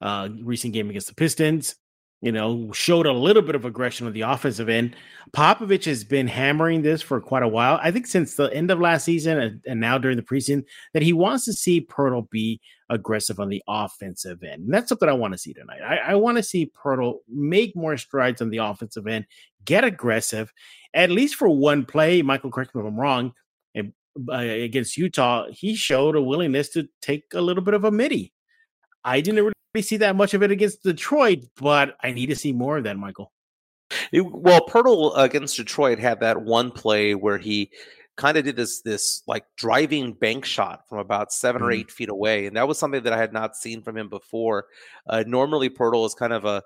uh, 0.00 0.28
recent 0.42 0.74
game 0.74 0.90
against 0.90 1.08
the 1.08 1.14
Pistons 1.14 1.76
you 2.20 2.32
know, 2.32 2.70
showed 2.72 3.06
a 3.06 3.12
little 3.12 3.42
bit 3.42 3.54
of 3.54 3.64
aggression 3.64 4.06
on 4.06 4.12
the 4.12 4.22
offensive 4.22 4.68
end. 4.68 4.96
Popovich 5.30 5.84
has 5.84 6.02
been 6.02 6.26
hammering 6.26 6.82
this 6.82 7.00
for 7.00 7.20
quite 7.20 7.44
a 7.44 7.48
while. 7.48 7.78
I 7.80 7.92
think 7.92 8.06
since 8.06 8.34
the 8.34 8.52
end 8.52 8.70
of 8.70 8.80
last 8.80 9.04
season 9.04 9.38
and, 9.38 9.60
and 9.66 9.80
now 9.80 9.98
during 9.98 10.16
the 10.16 10.22
preseason, 10.22 10.64
that 10.94 11.02
he 11.02 11.12
wants 11.12 11.44
to 11.44 11.52
see 11.52 11.86
Poeltl 11.86 12.28
be 12.28 12.60
aggressive 12.90 13.38
on 13.38 13.48
the 13.48 13.62
offensive 13.68 14.42
end. 14.42 14.64
And 14.64 14.74
that's 14.74 14.88
something 14.88 15.08
I 15.08 15.12
want 15.12 15.34
to 15.34 15.38
see 15.38 15.54
tonight. 15.54 15.80
I, 15.82 15.98
I 15.98 16.14
want 16.16 16.38
to 16.38 16.42
see 16.42 16.72
Poeltl 16.84 17.18
make 17.28 17.76
more 17.76 17.96
strides 17.96 18.42
on 18.42 18.50
the 18.50 18.58
offensive 18.58 19.06
end, 19.06 19.26
get 19.64 19.84
aggressive, 19.84 20.52
at 20.94 21.10
least 21.10 21.36
for 21.36 21.48
one 21.48 21.84
play. 21.84 22.22
Michael, 22.22 22.50
correct 22.50 22.74
me 22.74 22.80
if 22.80 22.86
I'm 22.86 22.98
wrong. 22.98 23.32
And, 23.76 23.92
uh, 24.28 24.38
against 24.38 24.96
Utah, 24.96 25.46
he 25.50 25.76
showed 25.76 26.16
a 26.16 26.22
willingness 26.22 26.70
to 26.70 26.88
take 27.00 27.24
a 27.32 27.40
little 27.40 27.62
bit 27.62 27.74
of 27.74 27.84
a 27.84 27.92
midi. 27.92 28.32
I 29.04 29.20
didn't 29.20 29.36
really 29.36 29.52
see 29.82 29.98
that 29.98 30.16
much 30.16 30.34
of 30.34 30.42
it 30.42 30.50
against 30.50 30.82
Detroit, 30.82 31.44
but 31.56 31.96
I 32.02 32.12
need 32.12 32.26
to 32.26 32.36
see 32.36 32.52
more 32.52 32.78
of 32.78 32.84
that, 32.84 32.96
Michael. 32.96 33.32
It, 34.12 34.20
well, 34.20 34.66
Poeltl 34.66 35.16
against 35.16 35.56
Detroit 35.56 35.98
had 35.98 36.20
that 36.20 36.42
one 36.42 36.70
play 36.70 37.14
where 37.14 37.38
he 37.38 37.70
kind 38.16 38.36
of 38.36 38.44
did 38.44 38.56
this 38.56 38.82
this 38.82 39.22
like 39.26 39.44
driving 39.56 40.12
bank 40.12 40.44
shot 40.44 40.88
from 40.88 40.98
about 40.98 41.32
7 41.32 41.58
mm-hmm. 41.58 41.66
or 41.66 41.72
eight 41.72 41.90
feet 41.90 42.08
away, 42.08 42.46
and 42.46 42.56
that 42.56 42.68
was 42.68 42.78
something 42.78 43.02
that 43.02 43.12
I 43.12 43.18
had 43.18 43.32
not 43.32 43.56
seen 43.56 43.82
from 43.82 43.96
him 43.96 44.08
before. 44.08 44.66
Uh, 45.06 45.24
normally, 45.26 45.70
Poeltl 45.70 46.06
is 46.06 46.14
kind 46.14 46.32
of 46.32 46.44
a 46.44 46.62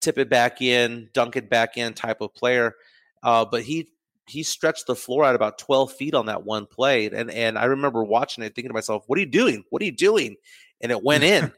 tip 0.00 0.18
it 0.18 0.28
back 0.28 0.60
in, 0.60 1.08
dunk 1.12 1.36
it 1.36 1.48
back 1.48 1.76
in 1.76 1.94
type 1.94 2.20
of 2.20 2.34
player, 2.34 2.74
uh, 3.22 3.44
but 3.44 3.62
he 3.62 3.90
he 4.28 4.42
stretched 4.42 4.86
the 4.86 4.94
floor 4.94 5.24
out 5.24 5.34
about 5.34 5.58
12 5.58 5.92
feet 5.92 6.14
on 6.14 6.26
that 6.26 6.44
one 6.44 6.66
play 6.66 7.06
and 7.06 7.30
and 7.30 7.58
I 7.58 7.64
remember 7.64 8.04
watching 8.04 8.44
it 8.44 8.54
thinking 8.54 8.68
to 8.70 8.74
myself 8.74 9.04
what 9.06 9.16
are 9.16 9.20
you 9.20 9.26
doing 9.26 9.64
what 9.70 9.82
are 9.82 9.86
you 9.86 9.92
doing 9.92 10.36
and 10.80 10.92
it 10.92 11.02
went 11.02 11.24
in 11.34 11.52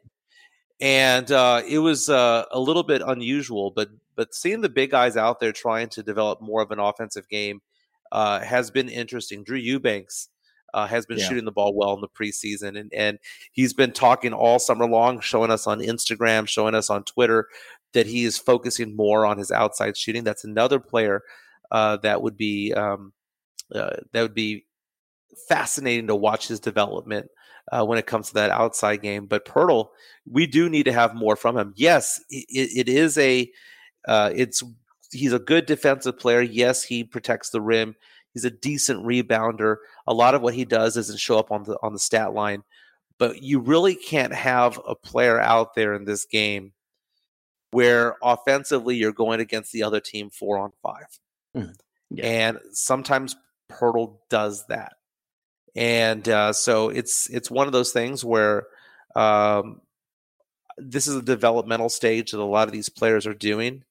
and 0.80 1.30
uh, 1.30 1.62
it 1.68 1.78
was 1.78 2.08
uh, 2.08 2.44
a 2.50 2.58
little 2.58 2.82
bit 2.82 3.02
unusual. 3.04 3.70
But 3.70 3.90
but 4.16 4.34
seeing 4.34 4.60
the 4.60 4.68
big 4.68 4.90
guys 4.90 5.16
out 5.16 5.40
there 5.40 5.52
trying 5.52 5.88
to 5.90 6.02
develop 6.02 6.40
more 6.40 6.62
of 6.62 6.70
an 6.70 6.78
offensive 6.78 7.28
game 7.28 7.60
uh, 8.12 8.40
has 8.40 8.70
been 8.70 8.88
interesting. 8.88 9.44
Drew 9.44 9.58
Eubanks 9.58 10.28
uh, 10.74 10.86
has 10.86 11.06
been 11.06 11.18
yeah. 11.18 11.28
shooting 11.28 11.44
the 11.44 11.52
ball 11.52 11.74
well 11.74 11.94
in 11.94 12.00
the 12.00 12.08
preseason, 12.08 12.78
and 12.78 12.92
and 12.94 13.18
he's 13.52 13.72
been 13.72 13.92
talking 13.92 14.32
all 14.32 14.58
summer 14.58 14.86
long, 14.86 15.20
showing 15.20 15.50
us 15.50 15.66
on 15.66 15.80
Instagram, 15.80 16.48
showing 16.48 16.74
us 16.74 16.90
on 16.90 17.04
Twitter 17.04 17.46
that 17.92 18.06
he 18.06 18.24
is 18.24 18.38
focusing 18.38 18.94
more 18.94 19.26
on 19.26 19.36
his 19.36 19.50
outside 19.50 19.96
shooting. 19.96 20.24
That's 20.24 20.44
another 20.44 20.78
player 20.78 21.22
uh, 21.70 21.98
that 21.98 22.22
would 22.22 22.36
be 22.36 22.72
um, 22.72 23.12
uh, 23.74 23.96
that 24.12 24.22
would 24.22 24.34
be 24.34 24.66
fascinating 25.48 26.06
to 26.08 26.16
watch 26.16 26.48
his 26.48 26.60
development 26.60 27.28
uh, 27.70 27.84
when 27.84 27.98
it 27.98 28.06
comes 28.06 28.28
to 28.28 28.34
that 28.34 28.50
outside 28.50 29.02
game. 29.02 29.26
But 29.26 29.44
Poeltl, 29.44 29.88
we 30.28 30.46
do 30.46 30.68
need 30.68 30.84
to 30.84 30.92
have 30.92 31.14
more 31.14 31.36
from 31.36 31.56
him. 31.56 31.72
Yes, 31.76 32.22
it, 32.30 32.46
it 32.50 32.88
is 32.88 33.16
a 33.18 33.50
uh, 34.06 34.30
it's 34.34 34.62
he's 35.12 35.32
a 35.32 35.38
good 35.38 35.66
defensive 35.66 36.18
player. 36.18 36.40
Yes, 36.40 36.82
he 36.82 37.04
protects 37.04 37.50
the 37.50 37.60
rim. 37.60 37.94
He's 38.34 38.44
a 38.44 38.50
decent 38.50 39.04
rebounder. 39.04 39.76
A 40.06 40.14
lot 40.14 40.34
of 40.34 40.42
what 40.42 40.54
he 40.54 40.64
does 40.64 40.94
doesn't 40.94 41.18
show 41.18 41.38
up 41.38 41.50
on 41.50 41.64
the 41.64 41.76
on 41.82 41.92
the 41.92 41.98
stat 41.98 42.32
line, 42.32 42.62
but 43.18 43.42
you 43.42 43.60
really 43.60 43.94
can't 43.94 44.34
have 44.34 44.80
a 44.86 44.94
player 44.94 45.40
out 45.40 45.74
there 45.74 45.94
in 45.94 46.04
this 46.04 46.24
game 46.24 46.72
where 47.72 48.16
offensively 48.22 48.96
you're 48.96 49.12
going 49.12 49.40
against 49.40 49.72
the 49.72 49.82
other 49.82 50.00
team 50.00 50.28
four 50.28 50.58
on 50.58 50.72
5 50.82 50.94
mm, 51.56 51.74
yeah. 52.10 52.24
And 52.24 52.58
sometimes 52.72 53.36
Poeltl 53.70 54.16
does 54.28 54.66
that 54.66 54.94
and 55.76 56.28
uh, 56.28 56.52
so 56.52 56.88
it's 56.88 57.28
it's 57.30 57.50
one 57.50 57.66
of 57.66 57.72
those 57.72 57.92
things 57.92 58.24
where 58.24 58.66
um, 59.14 59.80
this 60.78 61.06
is 61.06 61.16
a 61.16 61.22
developmental 61.22 61.88
stage 61.88 62.32
that 62.32 62.40
a 62.40 62.44
lot 62.44 62.68
of 62.68 62.72
these 62.72 62.88
players 62.88 63.26
are 63.26 63.34
doing, 63.34 63.84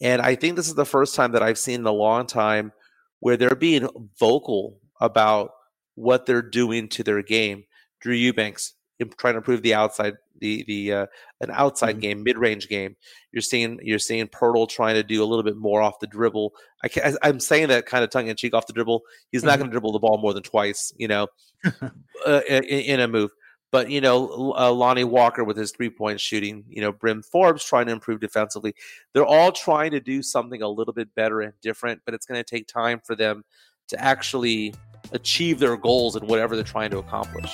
and 0.00 0.20
I 0.20 0.34
think 0.34 0.56
this 0.56 0.68
is 0.68 0.74
the 0.74 0.84
first 0.84 1.14
time 1.14 1.32
that 1.32 1.42
I've 1.42 1.58
seen 1.58 1.80
in 1.80 1.86
a 1.86 1.92
long 1.92 2.26
time 2.26 2.72
where 3.20 3.36
they're 3.36 3.54
being 3.54 3.88
vocal 4.18 4.78
about 5.00 5.52
what 5.94 6.26
they're 6.26 6.42
doing 6.42 6.88
to 6.90 7.02
their 7.02 7.22
game. 7.22 7.64
Drew 8.00 8.14
Eubanks 8.14 8.74
trying 9.16 9.34
to 9.34 9.38
improve 9.38 9.62
the 9.62 9.74
outside 9.74 10.14
the 10.40 10.64
the 10.66 10.92
uh, 10.92 11.06
an 11.40 11.50
outside 11.50 11.92
mm-hmm. 11.92 12.00
game, 12.00 12.22
mid 12.22 12.38
range 12.38 12.68
game. 12.68 12.96
You're 13.32 13.42
seeing 13.42 13.78
you're 13.82 13.98
seeing 13.98 14.26
Poeltl 14.28 14.68
trying 14.68 14.94
to 14.94 15.02
do 15.02 15.22
a 15.22 15.26
little 15.26 15.42
bit 15.42 15.56
more 15.56 15.82
off 15.82 15.98
the 16.00 16.06
dribble. 16.06 16.52
I 16.82 16.88
can, 16.88 17.16
I, 17.22 17.28
am 17.28 17.40
saying 17.40 17.68
that 17.68 17.86
kind 17.86 18.04
of 18.04 18.10
tongue 18.10 18.28
in 18.28 18.36
cheek 18.36 18.54
off 18.54 18.66
the 18.66 18.72
dribble. 18.72 19.02
He's 19.32 19.42
mm-hmm. 19.42 19.48
not 19.48 19.58
going 19.58 19.70
to 19.70 19.72
dribble 19.72 19.92
the 19.92 19.98
ball 19.98 20.18
more 20.18 20.34
than 20.34 20.42
twice, 20.42 20.92
you 20.96 21.08
know, 21.08 21.28
uh, 22.26 22.40
in, 22.48 22.64
in, 22.64 23.00
a 23.00 23.08
move. 23.08 23.30
But 23.72 23.90
you 23.90 24.00
know, 24.00 24.54
uh, 24.56 24.72
Lonnie 24.72 25.04
Walker 25.04 25.44
with 25.44 25.56
his 25.56 25.72
three 25.72 25.90
point 25.90 26.20
shooting, 26.20 26.64
you 26.68 26.80
know, 26.80 26.92
Bryn 26.92 27.22
Forbes 27.22 27.64
trying 27.64 27.86
to 27.86 27.92
improve 27.92 28.20
defensively. 28.20 28.74
They're 29.12 29.26
all 29.26 29.52
trying 29.52 29.90
to 29.92 30.00
do 30.00 30.22
something 30.22 30.62
a 30.62 30.68
little 30.68 30.94
bit 30.94 31.14
better 31.14 31.40
and 31.40 31.52
different, 31.62 32.00
but 32.04 32.14
it's 32.14 32.26
going 32.26 32.42
to 32.42 32.44
take 32.44 32.68
time 32.68 33.00
for 33.04 33.14
them 33.14 33.44
to 33.88 34.00
actually 34.02 34.74
achieve 35.12 35.58
their 35.58 35.76
goals 35.76 36.16
and 36.16 36.28
whatever 36.28 36.56
they're 36.56 36.64
trying 36.64 36.90
to 36.90 36.98
accomplish. 36.98 37.52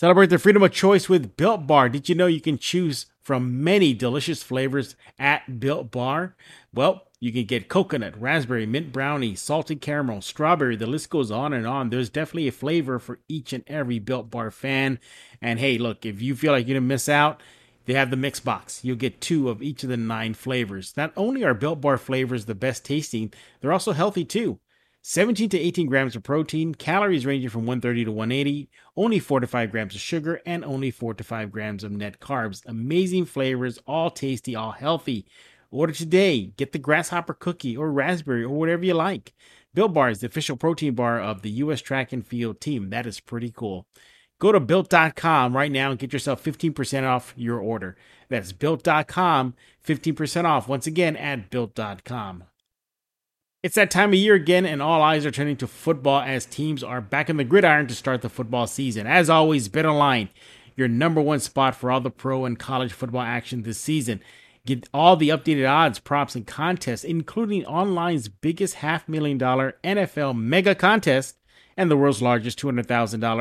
Celebrate 0.00 0.28
the 0.28 0.38
freedom 0.38 0.62
of 0.62 0.72
choice 0.72 1.10
with 1.10 1.36
Built 1.36 1.66
Bar. 1.66 1.90
Did 1.90 2.08
you 2.08 2.14
know 2.14 2.26
you 2.26 2.40
can 2.40 2.56
choose 2.56 3.04
from 3.20 3.62
many 3.62 3.92
delicious 3.92 4.42
flavors 4.42 4.96
at 5.18 5.60
Built 5.60 5.90
Bar? 5.90 6.36
Well, 6.72 7.02
you 7.20 7.30
can 7.34 7.44
get 7.44 7.68
coconut, 7.68 8.18
raspberry, 8.18 8.64
mint 8.64 8.94
brownie, 8.94 9.34
salted 9.34 9.82
caramel, 9.82 10.22
strawberry. 10.22 10.74
The 10.74 10.86
list 10.86 11.10
goes 11.10 11.30
on 11.30 11.52
and 11.52 11.66
on. 11.66 11.90
There's 11.90 12.08
definitely 12.08 12.48
a 12.48 12.52
flavor 12.52 12.98
for 12.98 13.20
each 13.28 13.52
and 13.52 13.62
every 13.66 13.98
Built 13.98 14.30
Bar 14.30 14.50
fan. 14.50 14.98
And 15.42 15.58
hey, 15.58 15.76
look, 15.76 16.06
if 16.06 16.22
you 16.22 16.34
feel 16.34 16.52
like 16.52 16.66
you're 16.66 16.76
going 16.76 16.82
to 16.82 16.94
miss 16.94 17.06
out, 17.06 17.42
they 17.84 17.92
have 17.92 18.08
the 18.08 18.16
mix 18.16 18.40
box. 18.40 18.82
You'll 18.82 18.96
get 18.96 19.20
two 19.20 19.50
of 19.50 19.62
each 19.62 19.82
of 19.82 19.90
the 19.90 19.98
nine 19.98 20.32
flavors. 20.32 20.94
Not 20.96 21.12
only 21.14 21.44
are 21.44 21.52
Built 21.52 21.82
Bar 21.82 21.98
flavors 21.98 22.46
the 22.46 22.54
best 22.54 22.86
tasting, 22.86 23.34
they're 23.60 23.70
also 23.70 23.92
healthy 23.92 24.24
too. 24.24 24.60
17 25.02 25.48
to 25.48 25.58
18 25.58 25.86
grams 25.86 26.14
of 26.14 26.22
protein, 26.22 26.74
calories 26.74 27.24
ranging 27.24 27.48
from 27.48 27.62
130 27.62 28.04
to 28.04 28.12
180, 28.12 28.68
only 28.96 29.18
4 29.18 29.40
to 29.40 29.46
5 29.46 29.70
grams 29.70 29.94
of 29.94 30.00
sugar, 30.00 30.42
and 30.44 30.62
only 30.62 30.90
4 30.90 31.14
to 31.14 31.24
5 31.24 31.50
grams 31.50 31.82
of 31.82 31.92
net 31.92 32.20
carbs. 32.20 32.62
Amazing 32.66 33.24
flavors, 33.24 33.78
all 33.86 34.10
tasty, 34.10 34.54
all 34.54 34.72
healthy. 34.72 35.26
Order 35.70 35.94
today. 35.94 36.52
Get 36.56 36.72
the 36.72 36.78
grasshopper 36.78 37.32
cookie 37.32 37.76
or 37.76 37.90
raspberry 37.90 38.42
or 38.42 38.50
whatever 38.50 38.84
you 38.84 38.94
like. 38.94 39.32
Built 39.72 39.94
Bar 39.94 40.10
is 40.10 40.20
the 40.20 40.26
official 40.26 40.56
protein 40.56 40.94
bar 40.94 41.20
of 41.20 41.42
the 41.42 41.50
U.S. 41.50 41.80
track 41.80 42.12
and 42.12 42.26
field 42.26 42.60
team. 42.60 42.90
That 42.90 43.06
is 43.06 43.20
pretty 43.20 43.50
cool. 43.50 43.86
Go 44.40 44.52
to 44.52 44.60
built.com 44.60 45.56
right 45.56 45.70
now 45.70 45.90
and 45.90 45.98
get 45.98 46.12
yourself 46.12 46.42
15% 46.42 47.06
off 47.06 47.32
your 47.36 47.58
order. 47.60 47.96
That's 48.28 48.52
built.com, 48.52 49.54
15% 49.86 50.44
off 50.44 50.66
once 50.66 50.86
again 50.86 51.16
at 51.16 51.50
built.com. 51.50 52.44
It's 53.62 53.74
that 53.74 53.90
time 53.90 54.08
of 54.08 54.14
year 54.14 54.34
again, 54.34 54.64
and 54.64 54.80
all 54.80 55.02
eyes 55.02 55.26
are 55.26 55.30
turning 55.30 55.58
to 55.58 55.66
football 55.66 56.22
as 56.22 56.46
teams 56.46 56.82
are 56.82 57.02
back 57.02 57.28
in 57.28 57.36
the 57.36 57.44
gridiron 57.44 57.88
to 57.88 57.94
start 57.94 58.22
the 58.22 58.30
football 58.30 58.66
season. 58.66 59.06
As 59.06 59.28
always, 59.28 59.68
BetOnline, 59.68 60.30
your 60.76 60.88
number 60.88 61.20
one 61.20 61.40
spot 61.40 61.74
for 61.74 61.90
all 61.90 62.00
the 62.00 62.10
pro 62.10 62.46
and 62.46 62.58
college 62.58 62.90
football 62.90 63.20
action 63.20 63.62
this 63.62 63.76
season. 63.76 64.22
Get 64.64 64.88
all 64.94 65.14
the 65.14 65.28
updated 65.28 65.70
odds, 65.70 65.98
props, 65.98 66.34
and 66.34 66.46
contests, 66.46 67.04
including 67.04 67.64
online's 67.66 68.28
biggest 68.28 68.76
half 68.76 69.06
million 69.06 69.36
dollar 69.36 69.76
NFL 69.84 70.38
mega 70.38 70.74
contest 70.74 71.36
and 71.76 71.90
the 71.90 71.98
world's 71.98 72.22
largest 72.22 72.58
$200,000 72.60 72.86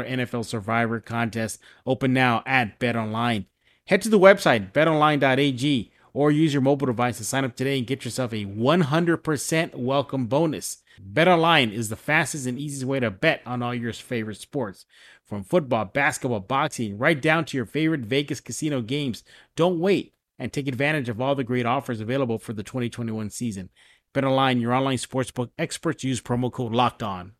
NFL 0.09 0.45
Survivor 0.45 0.99
contest, 0.99 1.61
open 1.85 2.11
now 2.11 2.43
at 2.45 2.77
BetOnline. 2.77 3.45
Head 3.85 4.01
to 4.01 4.09
the 4.09 4.19
website, 4.19 4.73
betonline.ag 4.73 5.91
or 6.13 6.31
use 6.31 6.53
your 6.53 6.61
mobile 6.61 6.87
device 6.87 7.17
to 7.17 7.23
sign 7.23 7.45
up 7.45 7.55
today 7.55 7.77
and 7.77 7.87
get 7.87 8.05
yourself 8.05 8.33
a 8.33 8.45
100% 8.45 9.75
welcome 9.75 10.27
bonus. 10.27 10.77
BetOnline 11.01 11.71
is 11.71 11.89
the 11.89 11.95
fastest 11.95 12.45
and 12.45 12.59
easiest 12.59 12.85
way 12.85 12.99
to 12.99 13.09
bet 13.09 13.41
on 13.45 13.61
all 13.61 13.73
your 13.73 13.93
favorite 13.93 14.37
sports. 14.37 14.85
From 15.25 15.43
football, 15.43 15.85
basketball, 15.85 16.39
boxing, 16.39 16.97
right 16.97 17.21
down 17.21 17.45
to 17.45 17.57
your 17.57 17.65
favorite 17.65 18.01
Vegas 18.01 18.41
casino 18.41 18.81
games. 18.81 19.23
Don't 19.55 19.79
wait 19.79 20.13
and 20.39 20.51
take 20.51 20.67
advantage 20.67 21.09
of 21.09 21.21
all 21.21 21.35
the 21.35 21.43
great 21.43 21.65
offers 21.65 22.01
available 22.01 22.39
for 22.39 22.53
the 22.53 22.63
2021 22.63 23.29
season. 23.29 23.69
BetOnline, 24.13 24.59
your 24.59 24.73
online 24.73 24.97
sportsbook 24.97 25.51
experts 25.57 26.03
use 26.03 26.21
promo 26.21 26.51
code 26.51 26.73
LOCKED 26.73 27.03
ON. 27.03 27.33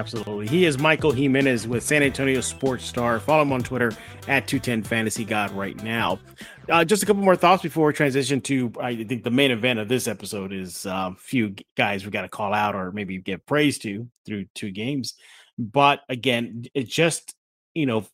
Absolutely. 0.00 0.46
He 0.46 0.64
is 0.64 0.78
Michael 0.78 1.12
Jimenez 1.12 1.68
with 1.68 1.82
San 1.82 2.02
Antonio 2.02 2.40
Sports 2.40 2.86
Star. 2.86 3.20
Follow 3.20 3.42
him 3.42 3.52
on 3.52 3.62
Twitter 3.62 3.92
at 4.28 4.48
210 4.48 4.82
Fantasy 4.82 5.26
God 5.26 5.50
right 5.50 5.76
now. 5.82 6.18
Uh, 6.70 6.86
just 6.86 7.02
a 7.02 7.06
couple 7.06 7.22
more 7.22 7.36
thoughts 7.36 7.62
before 7.62 7.88
we 7.88 7.92
transition 7.92 8.40
to, 8.40 8.72
I 8.80 9.04
think, 9.04 9.24
the 9.24 9.30
main 9.30 9.50
event 9.50 9.78
of 9.78 9.88
this 9.88 10.08
episode 10.08 10.54
is 10.54 10.86
a 10.86 10.90
uh, 10.90 11.14
few 11.18 11.54
guys 11.76 12.06
we 12.06 12.10
got 12.10 12.22
to 12.22 12.30
call 12.30 12.54
out 12.54 12.74
or 12.74 12.92
maybe 12.92 13.18
give 13.18 13.44
praise 13.44 13.78
to 13.80 14.08
through 14.24 14.46
two 14.54 14.70
games. 14.70 15.16
But 15.58 16.00
again, 16.08 16.64
it 16.72 16.88
just, 16.88 17.34
you 17.74 17.84
know, 17.84 18.06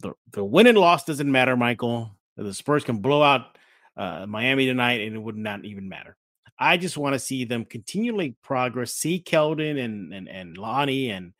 the, 0.00 0.14
the 0.32 0.42
win 0.42 0.66
and 0.66 0.76
loss 0.76 1.04
doesn't 1.04 1.30
matter, 1.30 1.56
Michael. 1.56 2.16
The 2.36 2.52
Spurs 2.52 2.82
can 2.82 2.98
blow 2.98 3.22
out 3.22 3.56
uh, 3.96 4.26
Miami 4.26 4.66
tonight 4.66 5.02
and 5.02 5.14
it 5.14 5.22
would 5.22 5.36
not 5.36 5.64
even 5.64 5.88
matter. 5.88 6.16
I 6.58 6.76
just 6.76 6.96
want 6.96 7.14
to 7.14 7.18
see 7.18 7.44
them 7.44 7.64
continually 7.64 8.36
progress. 8.42 8.94
See 8.94 9.22
Keldon 9.24 9.82
and 9.82 10.12
and 10.12 10.28
and 10.28 10.56
Lonnie 10.56 11.10
and 11.10 11.32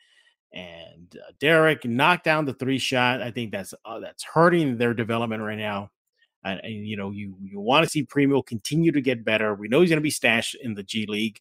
and 0.53 1.16
uh, 1.16 1.33
Derrick 1.40 1.85
knock 1.85 2.22
down 2.22 2.44
the 2.44 2.55
three 2.55 2.79
shot. 2.79 3.22
I 3.22 3.31
think 3.31 3.53
that's 3.53 3.75
uh, 3.85 4.01
that's 4.01 4.25
hurting 4.25 4.77
their 4.77 4.94
development 4.94 5.42
right 5.42 5.59
now. 5.59 5.90
And, 6.44 6.61
and 6.62 6.87
you 6.87 6.96
know, 6.96 7.11
you 7.11 7.37
you 7.40 7.61
want 7.61 7.85
to 7.85 7.90
see 7.90 8.03
Primo 8.03 8.42
continue 8.42 8.92
to 8.92 9.01
get 9.01 9.25
better. 9.25 9.55
We 9.55 9.68
know 9.68 9.81
he's 9.81 9.90
going 9.90 9.98
to 9.98 10.03
be 10.03 10.11
stashed 10.11 10.57
in 10.61 10.75
the 10.75 10.83
G 10.83 11.07
League, 11.07 11.40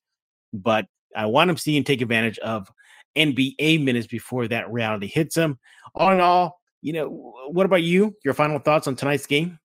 but 0.53 0.85
I 1.15 1.25
want 1.25 1.49
him 1.49 1.55
to 1.55 1.61
see 1.61 1.75
him 1.75 1.83
take 1.83 2.01
advantage 2.01 2.39
of 2.39 2.71
NBA 3.15 3.83
minutes 3.83 4.07
before 4.07 4.47
that 4.47 4.71
reality 4.71 5.07
hits 5.07 5.35
him. 5.35 5.59
All 5.95 6.11
in 6.11 6.21
all, 6.21 6.61
you 6.81 6.93
know, 6.93 7.33
what 7.49 7.65
about 7.65 7.83
you? 7.83 8.15
Your 8.23 8.33
final 8.33 8.59
thoughts 8.59 8.87
on 8.87 8.95
tonight's 8.95 9.25
game? 9.25 9.59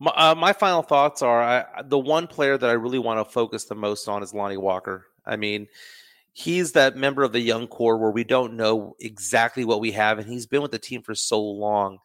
My, 0.00 0.12
uh, 0.12 0.34
my 0.34 0.52
final 0.52 0.82
thoughts 0.82 1.22
are 1.22 1.42
I, 1.42 1.82
the 1.84 1.98
one 1.98 2.26
player 2.26 2.56
that 2.56 2.70
I 2.70 2.74
really 2.74 2.98
want 2.98 3.18
to 3.18 3.32
focus 3.32 3.64
the 3.64 3.74
most 3.74 4.08
on 4.08 4.22
is 4.22 4.32
Lonnie 4.32 4.56
Walker. 4.56 5.06
I 5.26 5.36
mean, 5.36 5.66
he's 6.32 6.72
that 6.72 6.96
member 6.96 7.24
of 7.24 7.32
the 7.32 7.40
young 7.40 7.66
core 7.66 7.98
where 7.98 8.10
we 8.10 8.24
don't 8.24 8.54
know 8.54 8.94
exactly 9.00 9.64
what 9.64 9.80
we 9.80 9.92
have, 9.92 10.18
and 10.18 10.28
he's 10.28 10.46
been 10.46 10.62
with 10.62 10.70
the 10.70 10.78
team 10.78 11.02
for 11.02 11.14
so 11.14 11.40
long. 11.40 11.98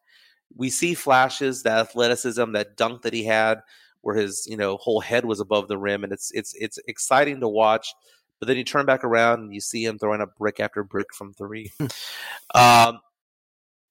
We 0.56 0.70
see 0.70 0.94
flashes, 0.96 1.64
that 1.64 1.80
athleticism, 1.80 2.52
that 2.54 2.78
dunk 2.78 3.04
that 3.04 3.14
he 3.14 3.24
had, 3.24 3.62
where 4.02 4.16
his 4.16 4.48
you 4.50 4.58
know 4.58 4.78
whole 4.78 5.00
head 5.00 5.26
was 5.26 5.40
above 5.40 5.68
the 5.68 5.78
rim, 5.78 6.04
and 6.04 6.12
it's 6.12 6.32
it's 6.32 6.54
it's 6.60 6.80
exciting 6.88 7.40
to 7.42 7.48
watch. 7.48 7.94
But 8.40 8.48
then 8.48 8.58
you 8.58 8.64
turn 8.64 8.86
back 8.86 9.04
around 9.04 9.40
and 9.40 9.54
you 9.54 9.62
see 9.62 9.86
him 9.86 9.98
throwing 9.98 10.20
up 10.20 10.36
brick 10.36 10.60
after 10.60 10.84
brick 10.84 11.14
from 11.14 11.34
three. 11.34 11.72
um, 12.56 13.00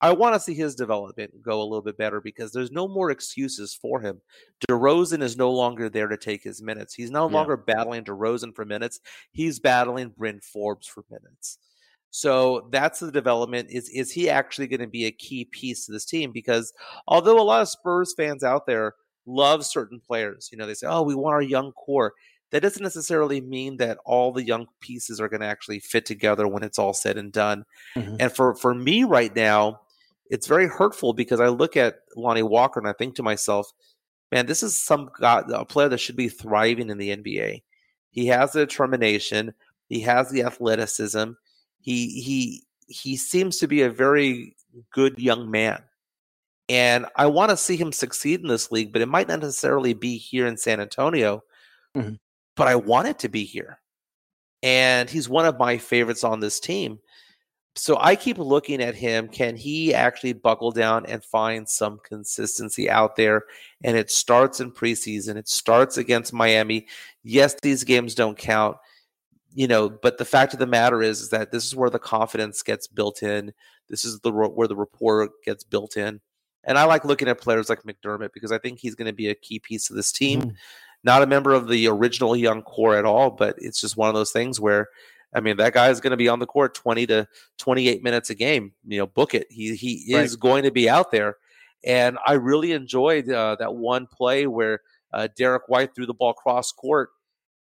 I 0.02 0.12
want 0.12 0.34
to 0.34 0.40
see 0.40 0.54
his 0.54 0.74
development 0.74 1.40
go 1.40 1.62
a 1.62 1.64
little 1.64 1.80
bit 1.80 1.96
better 1.96 2.20
because 2.20 2.50
there's 2.50 2.72
no 2.72 2.88
more 2.88 3.12
excuses 3.12 3.72
for 3.72 4.00
him. 4.00 4.20
DeRozan 4.68 5.22
is 5.22 5.36
no 5.36 5.52
longer 5.52 5.88
there 5.88 6.08
to 6.08 6.16
take 6.16 6.42
his 6.42 6.60
minutes. 6.60 6.92
He's 6.92 7.12
no 7.12 7.28
yeah. 7.28 7.34
longer 7.34 7.56
battling 7.56 8.02
DeRozan 8.02 8.54
for 8.54 8.64
minutes. 8.64 9.00
He's 9.30 9.60
battling 9.60 10.08
Bryn 10.08 10.40
Forbes 10.40 10.88
for 10.88 11.04
minutes. 11.08 11.58
So 12.10 12.68
that's 12.70 12.98
the 12.98 13.10
development. 13.10 13.68
Is 13.70 13.88
is 13.88 14.12
he 14.12 14.28
actually 14.28 14.66
going 14.66 14.80
to 14.80 14.86
be 14.86 15.06
a 15.06 15.12
key 15.12 15.46
piece 15.46 15.86
to 15.86 15.92
this 15.92 16.04
team? 16.04 16.32
Because 16.32 16.72
although 17.08 17.40
a 17.40 17.42
lot 17.42 17.62
of 17.62 17.68
Spurs 17.68 18.12
fans 18.14 18.44
out 18.44 18.66
there 18.66 18.94
love 19.24 19.64
certain 19.64 19.98
players, 19.98 20.50
you 20.52 20.58
know, 20.58 20.66
they 20.66 20.74
say, 20.74 20.88
"Oh, 20.88 21.02
we 21.02 21.14
want 21.14 21.34
our 21.34 21.42
young 21.42 21.72
core." 21.72 22.12
That 22.50 22.60
doesn't 22.60 22.82
necessarily 22.82 23.40
mean 23.40 23.78
that 23.78 23.96
all 24.04 24.30
the 24.30 24.44
young 24.44 24.66
pieces 24.80 25.20
are 25.20 25.28
going 25.28 25.40
to 25.40 25.46
actually 25.46 25.80
fit 25.80 26.04
together 26.04 26.46
when 26.46 26.62
it's 26.62 26.78
all 26.78 26.92
said 26.92 27.16
and 27.16 27.32
done. 27.32 27.64
Mm-hmm. 27.96 28.16
And 28.20 28.30
for 28.30 28.54
for 28.56 28.74
me 28.74 29.04
right 29.04 29.34
now, 29.34 29.80
it's 30.32 30.46
very 30.46 30.66
hurtful 30.66 31.12
because 31.12 31.40
I 31.40 31.48
look 31.48 31.76
at 31.76 32.00
Lonnie 32.16 32.42
Walker 32.42 32.80
and 32.80 32.88
I 32.88 32.94
think 32.94 33.14
to 33.16 33.22
myself, 33.22 33.70
man, 34.32 34.46
this 34.46 34.62
is 34.62 34.80
some 34.80 35.10
guy, 35.20 35.42
a 35.52 35.66
player 35.66 35.90
that 35.90 35.98
should 35.98 36.16
be 36.16 36.30
thriving 36.30 36.88
in 36.88 36.96
the 36.96 37.14
NBA. 37.14 37.62
He 38.10 38.26
has 38.28 38.52
the 38.52 38.60
determination, 38.60 39.52
he 39.88 40.00
has 40.00 40.30
the 40.30 40.42
athleticism, 40.42 41.32
he 41.80 42.20
he 42.22 42.62
he 42.86 43.16
seems 43.18 43.58
to 43.58 43.68
be 43.68 43.82
a 43.82 43.90
very 43.90 44.56
good 44.90 45.18
young 45.18 45.50
man. 45.50 45.82
And 46.66 47.04
I 47.16 47.26
want 47.26 47.50
to 47.50 47.56
see 47.58 47.76
him 47.76 47.92
succeed 47.92 48.40
in 48.40 48.48
this 48.48 48.72
league, 48.72 48.90
but 48.90 49.02
it 49.02 49.08
might 49.08 49.28
not 49.28 49.40
necessarily 49.40 49.92
be 49.92 50.16
here 50.16 50.46
in 50.46 50.56
San 50.56 50.80
Antonio. 50.80 51.42
Mm-hmm. 51.94 52.14
But 52.56 52.68
I 52.68 52.76
want 52.76 53.08
it 53.08 53.18
to 53.20 53.28
be 53.28 53.44
here. 53.44 53.80
And 54.62 55.10
he's 55.10 55.28
one 55.28 55.44
of 55.44 55.58
my 55.58 55.76
favorites 55.76 56.24
on 56.24 56.40
this 56.40 56.58
team 56.58 57.00
so 57.74 57.96
I 58.00 58.16
keep 58.16 58.38
looking 58.38 58.82
at 58.82 58.94
him. 58.94 59.28
Can 59.28 59.56
he 59.56 59.94
actually 59.94 60.34
buckle 60.34 60.72
down 60.72 61.06
and 61.06 61.24
find 61.24 61.66
some 61.68 62.00
consistency 62.04 62.90
out 62.90 63.16
there? 63.16 63.44
And 63.82 63.96
it 63.96 64.10
starts 64.10 64.60
in 64.60 64.72
preseason. 64.72 65.36
It 65.36 65.48
starts 65.48 65.96
against 65.96 66.34
Miami. 66.34 66.86
Yes, 67.24 67.56
these 67.62 67.84
games 67.84 68.14
don't 68.14 68.36
count, 68.36 68.76
you 69.54 69.66
know, 69.66 69.88
but 69.88 70.18
the 70.18 70.24
fact 70.24 70.52
of 70.52 70.58
the 70.58 70.66
matter 70.66 71.02
is, 71.02 71.22
is 71.22 71.30
that 71.30 71.50
this 71.50 71.64
is 71.64 71.74
where 71.74 71.90
the 71.90 71.98
confidence 71.98 72.62
gets 72.62 72.86
built 72.86 73.22
in. 73.22 73.52
This 73.88 74.04
is 74.04 74.20
the 74.20 74.30
where 74.30 74.68
the 74.68 74.76
rapport 74.76 75.30
gets 75.44 75.64
built 75.64 75.96
in. 75.96 76.20
And 76.64 76.78
I 76.78 76.84
like 76.84 77.04
looking 77.04 77.28
at 77.28 77.40
players 77.40 77.68
like 77.68 77.82
McDermott 77.82 78.32
because 78.34 78.52
I 78.52 78.58
think 78.58 78.78
he's 78.78 78.94
going 78.94 79.06
to 79.06 79.14
be 79.14 79.28
a 79.28 79.34
key 79.34 79.58
piece 79.58 79.90
of 79.90 79.96
this 79.96 80.12
team. 80.12 80.42
Mm. 80.42 80.54
Not 81.04 81.22
a 81.22 81.26
member 81.26 81.52
of 81.52 81.68
the 81.68 81.88
original 81.88 82.36
young 82.36 82.62
core 82.62 82.96
at 82.96 83.04
all, 83.04 83.30
but 83.30 83.56
it's 83.58 83.80
just 83.80 83.96
one 83.96 84.08
of 84.08 84.14
those 84.14 84.30
things 84.30 84.60
where 84.60 84.88
I 85.34 85.40
mean, 85.40 85.56
that 85.56 85.72
guy 85.72 85.88
is 85.88 86.00
going 86.00 86.10
to 86.10 86.16
be 86.16 86.28
on 86.28 86.38
the 86.38 86.46
court 86.46 86.74
20 86.74 87.06
to 87.06 87.26
28 87.58 88.02
minutes 88.02 88.30
a 88.30 88.34
game. 88.34 88.72
You 88.86 88.98
know, 88.98 89.06
book 89.06 89.34
it. 89.34 89.46
He 89.50 89.74
he 89.74 90.14
is 90.14 90.32
right. 90.32 90.40
going 90.40 90.64
to 90.64 90.70
be 90.70 90.88
out 90.88 91.10
there. 91.10 91.36
And 91.84 92.18
I 92.26 92.34
really 92.34 92.72
enjoyed 92.72 93.28
uh, 93.28 93.56
that 93.58 93.74
one 93.74 94.06
play 94.06 94.46
where 94.46 94.80
uh, 95.12 95.28
Derrick 95.36 95.68
White 95.68 95.94
threw 95.94 96.06
the 96.06 96.14
ball 96.14 96.32
cross 96.32 96.70
court, 96.70 97.10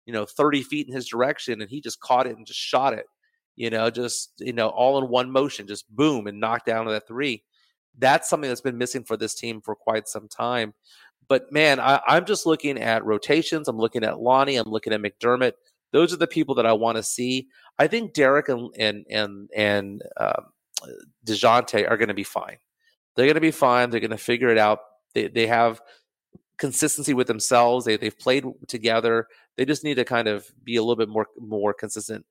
you 0.06 0.14
know, 0.14 0.26
30 0.26 0.64
feet 0.64 0.88
in 0.88 0.94
his 0.94 1.08
direction, 1.08 1.62
and 1.62 1.70
he 1.70 1.82
just 1.82 2.00
caught 2.02 2.28
it 2.28 2.38
and 2.38 2.46
just 2.46 2.60
shot 2.60 2.94
it. 2.94 3.06
You 3.56 3.70
know, 3.70 3.90
just 3.90 4.34
you 4.40 4.54
know, 4.54 4.70
all 4.70 4.98
in 4.98 5.10
one 5.10 5.32
motion, 5.32 5.68
just 5.68 5.94
boom 5.94 6.28
and 6.28 6.40
knocked 6.40 6.66
down 6.66 6.86
that 6.88 7.08
three. 7.08 7.44
That's 7.98 8.30
something 8.30 8.50
that's 8.50 8.62
been 8.62 8.78
missing 8.78 9.04
for 9.04 9.18
this 9.18 9.36
team 9.36 9.62
for 9.62 9.76
quite 9.76 10.08
some 10.08 10.28
time. 10.28 10.74
But 11.28 11.52
man, 11.52 11.80
I, 11.80 12.02
I'm 12.08 12.26
just 12.26 12.46
looking 12.46 12.80
at 12.80 13.06
rotations. 13.06 13.68
I'm 13.68 13.78
looking 13.78 14.04
at 14.04 14.20
Lonnie. 14.20 14.56
I'm 14.56 14.70
looking 14.70 14.94
at 14.94 15.02
McDermott. 15.02 15.54
Those 15.92 16.14
are 16.14 16.18
the 16.18 16.28
people 16.28 16.56
that 16.56 16.66
I 16.66 16.74
want 16.74 16.98
to 16.98 17.04
see. 17.04 17.48
I 17.82 17.88
think 17.88 18.14
Derrick 18.14 18.48
and 18.48 18.70
and 18.78 19.06
and 19.10 19.50
and 19.56 20.04
um, 20.18 20.46
Dejounte 21.26 21.90
are 21.90 21.98
going 21.98 22.10
to 22.10 22.14
be 22.14 22.24
fine. 22.24 22.58
They're 23.16 23.26
going 23.26 23.34
to 23.34 23.42
be 23.42 23.50
fine. 23.50 23.90
They're 23.90 24.00
going 24.00 24.12
to 24.12 24.18
figure 24.18 24.50
it 24.50 24.60
out. 24.60 24.82
They 25.16 25.30
they 25.30 25.48
have 25.48 25.82
consistency 26.60 27.16
with 27.16 27.26
themselves. 27.26 27.86
They 27.86 27.98
they've 27.98 28.18
played 28.18 28.46
together. 28.68 29.28
They 29.58 29.66
just 29.66 29.84
need 29.84 29.96
to 29.96 30.06
kind 30.06 30.28
of 30.28 30.48
be 30.64 30.76
a 30.76 30.82
little 30.84 30.96
bit 30.96 31.10
more 31.10 31.26
more 31.40 31.74
consistent 31.74 32.24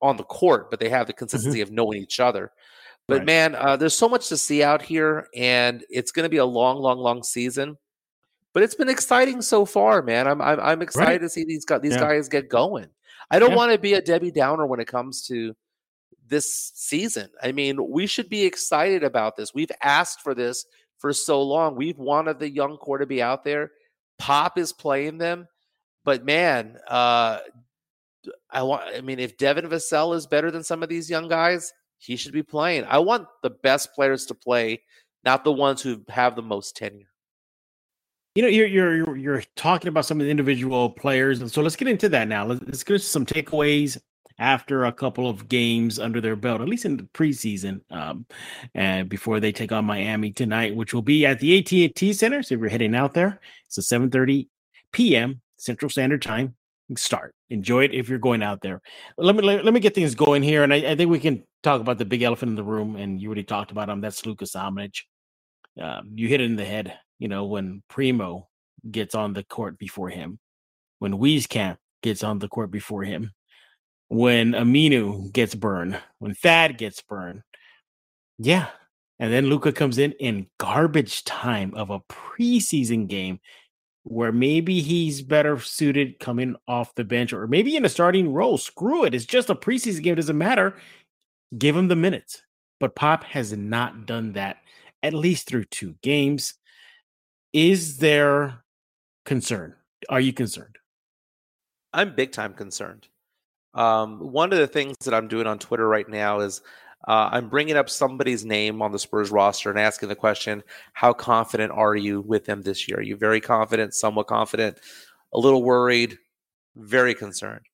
on 0.00 0.16
the 0.16 0.24
court, 0.24 0.70
but 0.70 0.80
they 0.80 0.88
have 0.88 1.06
the 1.06 1.12
mm-hmm. 1.12 1.18
consistency 1.18 1.58
mm-hmm. 1.58 1.68
of 1.68 1.72
knowing 1.72 2.00
each 2.00 2.18
other. 2.18 2.50
But 3.08 3.18
right. 3.18 3.26
man, 3.26 3.54
uh, 3.56 3.76
there's 3.76 3.96
so 3.96 4.08
much 4.08 4.28
to 4.30 4.38
see 4.38 4.62
out 4.62 4.80
here, 4.80 5.28
and 5.36 5.84
it's 5.90 6.12
going 6.12 6.24
to 6.24 6.30
be 6.30 6.38
a 6.38 6.46
long, 6.46 6.78
long, 6.78 6.96
long 6.96 7.22
season. 7.22 7.76
But 8.54 8.62
it's 8.62 8.74
been 8.74 8.88
exciting 8.88 9.42
so 9.42 9.66
far, 9.66 10.00
man. 10.00 10.26
I'm 10.26 10.40
I'm, 10.40 10.58
I'm 10.60 10.80
excited 10.80 11.08
right. 11.08 11.20
to 11.20 11.28
see 11.28 11.44
these 11.44 11.66
these 11.82 11.92
yeah. 11.92 12.00
guys 12.00 12.30
get 12.30 12.48
going. 12.48 12.88
I 13.30 13.38
don't 13.38 13.50
yeah. 13.50 13.56
want 13.56 13.72
to 13.72 13.78
be 13.78 13.94
a 13.94 14.00
Debbie 14.00 14.30
Downer 14.30 14.66
when 14.66 14.80
it 14.80 14.88
comes 14.88 15.26
to 15.26 15.54
this 16.26 16.72
season. 16.74 17.28
I 17.42 17.52
mean, 17.52 17.90
we 17.90 18.06
should 18.06 18.28
be 18.28 18.44
excited 18.44 19.04
about 19.04 19.36
this. 19.36 19.54
We've 19.54 19.70
asked 19.82 20.20
for 20.20 20.34
this 20.34 20.66
for 20.98 21.12
so 21.12 21.42
long. 21.42 21.76
We've 21.76 21.98
wanted 21.98 22.38
the 22.38 22.50
young 22.50 22.76
core 22.76 22.98
to 22.98 23.06
be 23.06 23.22
out 23.22 23.44
there. 23.44 23.72
Pop 24.18 24.58
is 24.58 24.72
playing 24.72 25.18
them, 25.18 25.46
but 26.04 26.24
man, 26.24 26.78
uh, 26.88 27.38
I 28.50 28.62
want. 28.62 28.82
I 28.96 29.00
mean, 29.00 29.20
if 29.20 29.36
Devin 29.36 29.68
Vassell 29.68 30.14
is 30.16 30.26
better 30.26 30.50
than 30.50 30.64
some 30.64 30.82
of 30.82 30.88
these 30.88 31.08
young 31.08 31.28
guys, 31.28 31.72
he 31.98 32.16
should 32.16 32.32
be 32.32 32.42
playing. 32.42 32.84
I 32.84 32.98
want 32.98 33.28
the 33.42 33.50
best 33.50 33.94
players 33.94 34.26
to 34.26 34.34
play, 34.34 34.82
not 35.24 35.44
the 35.44 35.52
ones 35.52 35.82
who 35.82 36.02
have 36.08 36.34
the 36.34 36.42
most 36.42 36.76
tenure. 36.76 37.10
You 38.38 38.42
know, 38.42 38.48
you're 38.50 38.68
you're 38.68 39.16
you're 39.16 39.42
talking 39.56 39.88
about 39.88 40.06
some 40.06 40.20
of 40.20 40.24
the 40.24 40.30
individual 40.30 40.90
players, 40.90 41.40
and 41.40 41.50
so 41.50 41.60
let's 41.60 41.74
get 41.74 41.88
into 41.88 42.08
that 42.10 42.28
now. 42.28 42.46
Let's, 42.46 42.84
get 42.84 43.02
some 43.02 43.26
takeaways 43.26 43.98
after 44.38 44.84
a 44.84 44.92
couple 44.92 45.28
of 45.28 45.48
games 45.48 45.98
under 45.98 46.20
their 46.20 46.36
belt, 46.36 46.60
at 46.60 46.68
least 46.68 46.84
in 46.84 46.98
the 46.98 47.02
preseason, 47.02 47.80
um, 47.90 48.26
and 48.76 49.08
before 49.08 49.40
they 49.40 49.50
take 49.50 49.72
on 49.72 49.84
Miami 49.86 50.30
tonight, 50.30 50.76
which 50.76 50.94
will 50.94 51.02
be 51.02 51.26
at 51.26 51.40
the 51.40 51.58
AT&T 51.58 52.12
Center. 52.12 52.44
So 52.44 52.54
if 52.54 52.60
you're 52.60 52.68
heading 52.68 52.94
out 52.94 53.12
there, 53.12 53.40
it's 53.66 53.76
a 53.76 53.80
7:30 53.80 54.46
p.m. 54.92 55.40
Central 55.56 55.90
Standard 55.90 56.22
Time 56.22 56.54
start. 56.96 57.34
Enjoy 57.50 57.82
it 57.82 57.92
if 57.92 58.08
you're 58.08 58.20
going 58.20 58.44
out 58.44 58.60
there. 58.60 58.80
Let 59.16 59.34
me 59.34 59.42
let, 59.42 59.64
let 59.64 59.74
me 59.74 59.80
get 59.80 59.96
things 59.96 60.14
going 60.14 60.44
here, 60.44 60.62
and 60.62 60.72
I, 60.72 60.76
I, 60.92 60.94
think 60.94 61.10
we 61.10 61.18
can 61.18 61.42
talk 61.64 61.80
about 61.80 61.98
the 61.98 62.04
big 62.04 62.22
elephant 62.22 62.50
in 62.50 62.54
the 62.54 62.62
room. 62.62 62.94
And 62.94 63.20
you 63.20 63.26
already 63.26 63.42
talked 63.42 63.72
about 63.72 63.88
him. 63.88 64.00
That's 64.00 64.24
Luka 64.24 64.44
Samanic. 64.44 65.00
Um, 65.80 66.12
you 66.14 66.28
hit 66.28 66.40
it 66.40 66.44
in 66.44 66.56
the 66.56 66.64
head. 66.64 66.98
You 67.18 67.28
know 67.28 67.44
when 67.46 67.82
Primo 67.88 68.48
gets 68.90 69.14
on 69.14 69.32
the 69.32 69.42
court 69.42 69.78
before 69.78 70.08
him, 70.08 70.38
when 70.98 71.14
Wieskamp 71.14 71.78
gets 72.02 72.22
on 72.22 72.38
the 72.38 72.48
court 72.48 72.70
before 72.70 73.02
him, 73.02 73.32
when 74.08 74.52
Aminu 74.52 75.32
gets 75.32 75.54
burned, 75.54 76.00
when 76.18 76.34
Thad 76.34 76.78
gets 76.78 77.02
burned. 77.02 77.42
Yeah. 78.38 78.68
And 79.18 79.32
then 79.32 79.48
Luka 79.48 79.72
comes 79.72 79.98
in 79.98 80.12
in 80.12 80.46
garbage 80.58 81.24
time 81.24 81.74
of 81.74 81.90
a 81.90 82.00
preseason 82.00 83.08
game 83.08 83.40
where 84.04 84.32
maybe 84.32 84.80
he's 84.80 85.22
better 85.22 85.58
suited 85.58 86.18
coming 86.20 86.54
off 86.66 86.94
the 86.94 87.04
bench 87.04 87.32
or 87.32 87.46
maybe 87.46 87.76
in 87.76 87.84
a 87.84 87.88
starting 87.88 88.32
role. 88.32 88.56
Screw 88.56 89.04
it. 89.04 89.14
It's 89.14 89.26
just 89.26 89.50
a 89.50 89.54
preseason 89.54 90.02
game. 90.02 90.12
It 90.12 90.16
doesn't 90.16 90.38
matter. 90.38 90.76
Give 91.56 91.76
him 91.76 91.88
the 91.88 91.96
minutes. 91.96 92.42
But 92.80 92.94
Pop 92.94 93.24
has 93.24 93.52
not 93.52 94.06
done 94.06 94.34
that 94.34 94.58
at 95.02 95.14
least 95.14 95.46
through 95.46 95.64
two 95.64 95.94
games. 96.02 96.54
Is 97.52 97.98
there 97.98 98.64
concern? 99.24 99.74
Are 100.08 100.20
you 100.20 100.32
concerned? 100.32 100.76
I'm 101.92 102.14
big 102.14 102.32
time 102.32 102.54
concerned. 102.54 103.08
Um, 103.74 104.18
one 104.18 104.52
of 104.52 104.58
the 104.58 104.66
things 104.66 104.96
that 105.04 105.14
I'm 105.14 105.28
doing 105.28 105.46
on 105.46 105.58
Twitter 105.58 105.86
right 105.86 106.08
now 106.08 106.40
is 106.40 106.60
uh, 107.06 107.28
I'm 107.32 107.48
bringing 107.48 107.76
up 107.76 107.88
somebody's 107.88 108.44
name 108.44 108.82
on 108.82 108.92
the 108.92 108.98
Spurs 108.98 109.30
roster 109.30 109.70
and 109.70 109.78
asking 109.78 110.08
the 110.08 110.16
question, 110.16 110.62
how 110.92 111.12
confident 111.12 111.72
are 111.72 111.94
you 111.94 112.20
with 112.22 112.44
them 112.44 112.62
this 112.62 112.88
year? 112.88 112.98
Are 112.98 113.02
you 113.02 113.16
very 113.16 113.40
confident, 113.40 113.94
somewhat 113.94 114.26
confident, 114.26 114.78
a 115.32 115.38
little 115.38 115.62
worried, 115.62 116.18
very 116.76 117.14
concerned? 117.14 117.64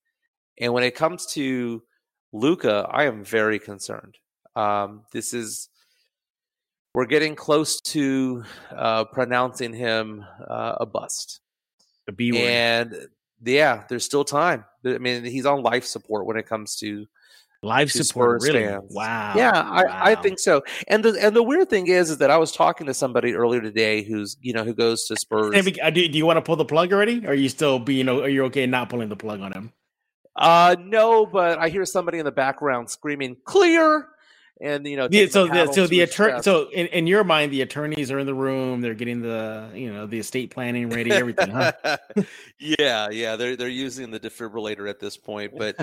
And 0.60 0.72
when 0.72 0.84
it 0.84 0.94
comes 0.94 1.26
to 1.26 1.82
Luka, 2.32 2.86
I 2.90 3.04
am 3.04 3.24
very 3.24 3.58
concerned. 3.58 4.18
Um, 4.54 5.02
this 5.12 5.32
is 5.32 5.68
we're 6.94 7.06
getting 7.06 7.34
close 7.34 7.80
to 7.80 8.44
uh, 8.70 9.04
pronouncing 9.06 9.74
him 9.74 10.24
uh, 10.48 10.76
a 10.80 10.86
bust. 10.86 11.40
A 12.08 12.12
B 12.12 12.32
word. 12.32 12.40
And 12.40 13.08
yeah, 13.44 13.84
there's 13.88 14.04
still 14.04 14.24
time. 14.24 14.64
I 14.86 14.98
mean, 14.98 15.24
he's 15.24 15.46
on 15.46 15.62
life 15.62 15.84
support 15.84 16.26
when 16.26 16.36
it 16.36 16.46
comes 16.46 16.76
to 16.76 17.06
live 17.62 17.90
support. 17.90 18.42
Spurs 18.42 18.48
really? 18.48 18.66
Fans. 18.66 18.92
Wow. 18.94 19.32
Yeah, 19.36 19.52
wow. 19.52 19.72
I, 19.72 20.12
I 20.12 20.14
think 20.14 20.38
so. 20.38 20.62
And 20.86 21.04
the 21.04 21.18
and 21.20 21.34
the 21.34 21.42
weird 21.42 21.68
thing 21.68 21.88
is, 21.88 22.10
is 22.10 22.18
that 22.18 22.30
I 22.30 22.36
was 22.36 22.52
talking 22.52 22.86
to 22.86 22.94
somebody 22.94 23.34
earlier 23.34 23.60
today 23.60 24.02
who's 24.02 24.36
you 24.40 24.52
know 24.52 24.64
who 24.64 24.74
goes 24.74 25.06
to 25.06 25.16
Spurs. 25.16 25.54
Hey, 25.54 25.74
uh, 25.80 25.90
do, 25.90 26.06
do 26.06 26.16
you 26.16 26.26
want 26.26 26.36
to 26.36 26.42
pull 26.42 26.56
the 26.56 26.64
plug 26.64 26.92
already? 26.92 27.26
Or 27.26 27.30
are 27.30 27.34
you 27.34 27.48
still 27.48 27.78
be 27.78 27.94
you 27.94 28.04
know 28.04 28.22
are 28.22 28.28
you 28.28 28.44
okay 28.44 28.66
not 28.66 28.88
pulling 28.88 29.08
the 29.08 29.16
plug 29.16 29.40
on 29.40 29.52
him? 29.52 29.72
Uh 30.36 30.76
no, 30.78 31.26
but 31.26 31.58
I 31.58 31.68
hear 31.68 31.84
somebody 31.84 32.18
in 32.18 32.24
the 32.24 32.32
background 32.32 32.90
screaming 32.90 33.36
clear 33.44 34.08
and 34.60 34.86
you 34.86 34.96
know 34.96 35.08
yeah, 35.10 35.26
so 35.26 35.46
the, 35.46 35.72
so 35.72 35.86
the 35.86 36.00
attorney 36.00 36.40
so 36.42 36.68
in, 36.70 36.86
in 36.88 37.06
your 37.06 37.24
mind 37.24 37.52
the 37.52 37.60
attorneys 37.60 38.10
are 38.10 38.18
in 38.18 38.26
the 38.26 38.34
room 38.34 38.80
they're 38.80 38.94
getting 38.94 39.20
the 39.20 39.68
you 39.74 39.92
know 39.92 40.06
the 40.06 40.18
estate 40.18 40.50
planning 40.50 40.88
ready 40.88 41.10
everything 41.10 41.50
huh? 41.50 41.72
yeah 42.58 43.08
yeah 43.10 43.36
they're 43.36 43.56
they're 43.56 43.68
using 43.68 44.10
the 44.10 44.20
defibrillator 44.20 44.88
at 44.88 45.00
this 45.00 45.16
point 45.16 45.52
but 45.56 45.74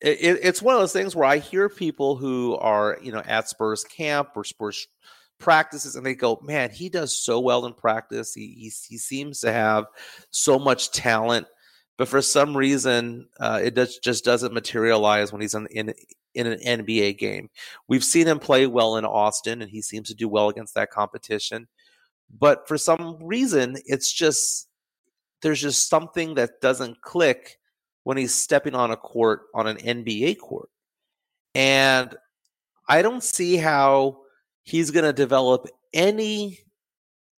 it, 0.00 0.38
it's 0.42 0.62
one 0.62 0.74
of 0.74 0.80
those 0.80 0.92
things 0.92 1.14
where 1.14 1.26
i 1.26 1.38
hear 1.38 1.68
people 1.68 2.16
who 2.16 2.56
are 2.56 2.98
you 3.02 3.12
know 3.12 3.22
at 3.26 3.48
spurs 3.48 3.84
camp 3.84 4.30
or 4.36 4.44
spurs 4.44 4.86
practices 5.38 5.96
and 5.96 6.06
they 6.06 6.14
go 6.14 6.38
man 6.42 6.70
he 6.70 6.88
does 6.88 7.16
so 7.16 7.40
well 7.40 7.66
in 7.66 7.74
practice. 7.74 8.32
He 8.34 8.54
he, 8.58 8.72
he 8.88 8.98
seems 8.98 9.40
to 9.40 9.52
have 9.52 9.86
so 10.30 10.58
much 10.58 10.90
talent 10.90 11.46
but 11.96 12.08
for 12.08 12.20
some 12.22 12.56
reason 12.56 13.28
uh, 13.40 13.60
it 13.62 13.74
does, 13.74 13.98
just 13.98 14.24
doesn't 14.24 14.54
materialize 14.54 15.32
when 15.32 15.40
he's 15.40 15.54
in, 15.54 15.66
in 15.68 15.94
in 16.34 16.46
an 16.48 16.58
NBA 16.58 17.18
game. 17.18 17.48
We've 17.86 18.04
seen 18.04 18.26
him 18.26 18.38
play 18.38 18.66
well 18.66 18.96
in 18.96 19.04
Austin, 19.04 19.62
and 19.62 19.70
he 19.70 19.80
seems 19.80 20.08
to 20.08 20.14
do 20.14 20.28
well 20.28 20.48
against 20.48 20.74
that 20.74 20.90
competition. 20.90 21.68
But 22.38 22.66
for 22.66 22.76
some 22.76 23.18
reason, 23.22 23.76
it's 23.86 24.12
just 24.12 24.68
there's 25.42 25.60
just 25.60 25.88
something 25.88 26.34
that 26.34 26.60
doesn't 26.60 27.00
click 27.02 27.58
when 28.02 28.16
he's 28.16 28.34
stepping 28.34 28.74
on 28.74 28.90
a 28.90 28.96
court 28.96 29.42
on 29.54 29.66
an 29.66 29.76
NBA 29.76 30.38
court. 30.38 30.70
And 31.54 32.14
I 32.88 33.02
don't 33.02 33.22
see 33.22 33.56
how 33.56 34.18
he's 34.62 34.90
going 34.90 35.04
to 35.04 35.12
develop 35.12 35.68
any 35.92 36.63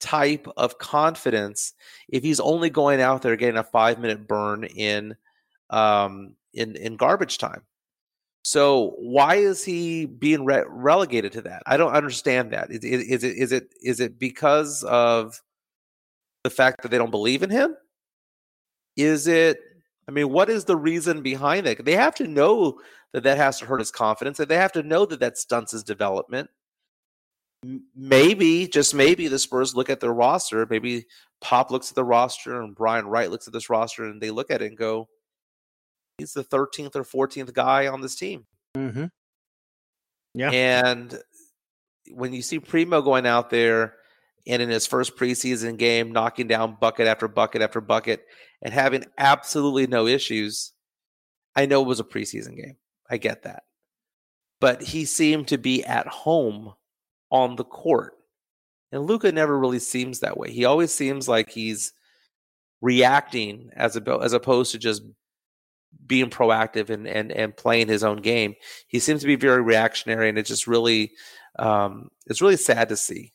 type 0.00 0.46
of 0.56 0.78
confidence 0.78 1.74
if 2.08 2.22
he's 2.22 2.40
only 2.40 2.70
going 2.70 3.00
out 3.00 3.22
there 3.22 3.36
getting 3.36 3.58
a 3.58 3.64
five 3.64 3.98
minute 3.98 4.26
burn 4.26 4.64
in 4.64 5.14
um, 5.70 6.34
in 6.54 6.76
in 6.76 6.96
garbage 6.96 7.38
time. 7.38 7.62
So 8.42 8.94
why 8.98 9.36
is 9.36 9.64
he 9.64 10.06
being 10.06 10.44
re- 10.44 10.62
relegated 10.68 11.32
to 11.32 11.42
that? 11.42 11.64
I 11.66 11.76
don't 11.76 11.94
understand 11.94 12.52
that. 12.52 12.70
Is, 12.70 12.84
is, 12.84 13.02
is, 13.02 13.24
it 13.24 13.36
is 13.36 13.52
it 13.52 13.74
is 13.82 14.00
it 14.00 14.18
because 14.18 14.84
of 14.84 15.42
the 16.44 16.50
fact 16.50 16.82
that 16.82 16.92
they 16.92 16.98
don't 16.98 17.10
believe 17.10 17.42
in 17.42 17.50
him? 17.50 17.76
Is 18.96 19.26
it? 19.26 19.58
I 20.08 20.12
mean, 20.12 20.30
what 20.30 20.48
is 20.48 20.64
the 20.64 20.76
reason 20.76 21.22
behind 21.22 21.66
that? 21.66 21.84
They 21.84 21.96
have 21.96 22.14
to 22.16 22.28
know 22.28 22.78
that 23.12 23.24
that 23.24 23.36
has 23.36 23.58
to 23.58 23.66
hurt 23.66 23.80
his 23.80 23.90
confidence, 23.90 24.38
and 24.38 24.48
they 24.48 24.56
have 24.56 24.72
to 24.72 24.84
know 24.84 25.06
that 25.06 25.18
that 25.18 25.38
stunts 25.38 25.72
his 25.72 25.82
development. 25.82 26.48
Maybe, 27.94 28.68
just 28.68 28.94
maybe, 28.94 29.28
the 29.28 29.38
Spurs 29.38 29.74
look 29.74 29.90
at 29.90 30.00
their 30.00 30.12
roster. 30.12 30.66
Maybe 30.68 31.06
Pop 31.40 31.70
looks 31.70 31.90
at 31.90 31.94
the 31.94 32.04
roster, 32.04 32.60
and 32.60 32.74
Brian 32.74 33.06
Wright 33.06 33.30
looks 33.30 33.46
at 33.46 33.52
this 33.52 33.70
roster, 33.70 34.04
and 34.04 34.20
they 34.20 34.30
look 34.30 34.50
at 34.50 34.62
it 34.62 34.66
and 34.66 34.76
go, 34.76 35.08
he's 36.18 36.32
the 36.32 36.44
13th 36.44 36.96
or 36.96 37.04
14th 37.04 37.52
guy 37.52 37.86
on 37.88 38.00
this 38.00 38.14
team. 38.14 38.46
Mm-hmm. 38.76 39.06
Yeah. 40.34 40.50
And 40.50 41.18
when 42.12 42.32
you 42.32 42.42
see 42.42 42.58
Primo 42.58 43.02
going 43.02 43.26
out 43.26 43.50
there 43.50 43.94
and 44.46 44.62
in 44.62 44.68
his 44.68 44.86
first 44.86 45.16
preseason 45.16 45.76
game, 45.76 46.12
knocking 46.12 46.46
down 46.46 46.76
bucket 46.80 47.06
after 47.06 47.26
bucket 47.26 47.62
after 47.62 47.80
bucket 47.80 48.24
and 48.62 48.72
having 48.72 49.04
absolutely 49.18 49.86
no 49.86 50.06
issues, 50.06 50.72
I 51.54 51.66
know 51.66 51.82
it 51.82 51.88
was 51.88 52.00
a 52.00 52.04
preseason 52.04 52.56
game. 52.56 52.76
I 53.10 53.16
get 53.16 53.42
that. 53.42 53.64
But 54.60 54.82
he 54.82 55.04
seemed 55.04 55.48
to 55.48 55.58
be 55.58 55.84
at 55.84 56.06
home 56.06 56.74
on 57.30 57.56
the 57.56 57.64
court. 57.64 58.14
And 58.92 59.04
Luka 59.04 59.32
never 59.32 59.58
really 59.58 59.80
seems 59.80 60.20
that 60.20 60.36
way. 60.36 60.50
He 60.50 60.64
always 60.64 60.92
seems 60.92 61.28
like 61.28 61.50
he's 61.50 61.92
reacting 62.80 63.70
as 63.74 63.96
a, 63.96 64.18
as 64.22 64.32
opposed 64.32 64.72
to 64.72 64.78
just 64.78 65.02
being 66.06 66.30
proactive 66.30 66.90
and, 66.90 67.06
and 67.08 67.32
and 67.32 67.56
playing 67.56 67.88
his 67.88 68.04
own 68.04 68.18
game. 68.18 68.54
He 68.86 69.00
seems 69.00 69.22
to 69.22 69.26
be 69.26 69.36
very 69.36 69.62
reactionary, 69.62 70.28
and 70.28 70.38
it's 70.38 70.48
just 70.48 70.66
really 70.66 71.12
um, 71.58 72.10
it's 72.26 72.40
really 72.40 72.56
sad 72.56 72.88
to 72.90 72.96
see. 72.96 73.32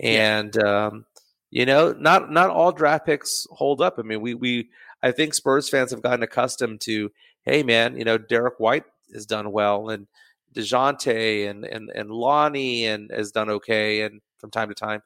And 0.00 0.56
um, 0.62 1.04
You 1.50 1.64
know, 1.64 1.92
not 1.92 2.30
not 2.30 2.50
all 2.50 2.72
draft 2.72 3.06
picks 3.06 3.46
hold 3.50 3.80
up. 3.80 3.98
I 3.98 4.02
mean, 4.02 4.20
we 4.20 4.34
we 4.34 4.68
I 5.02 5.12
think 5.12 5.34
Spurs 5.34 5.68
fans 5.68 5.90
have 5.90 6.02
gotten 6.02 6.22
accustomed 6.22 6.80
to, 6.82 7.10
hey 7.44 7.62
man, 7.62 7.96
you 7.96 8.04
know, 8.04 8.18
Derrick 8.18 8.58
White 8.58 8.84
has 9.14 9.26
done 9.26 9.52
well 9.52 9.88
and 9.90 10.06
Dejounte 10.54 11.48
and 11.48 11.64
and 11.64 11.90
and 11.90 12.10
Lonnie 12.10 12.86
and 12.86 13.10
has 13.10 13.32
done 13.32 13.50
okay 13.50 14.02
and 14.02 14.20
from 14.38 14.50
time 14.50 14.68
to 14.68 14.74
time. 14.74 15.02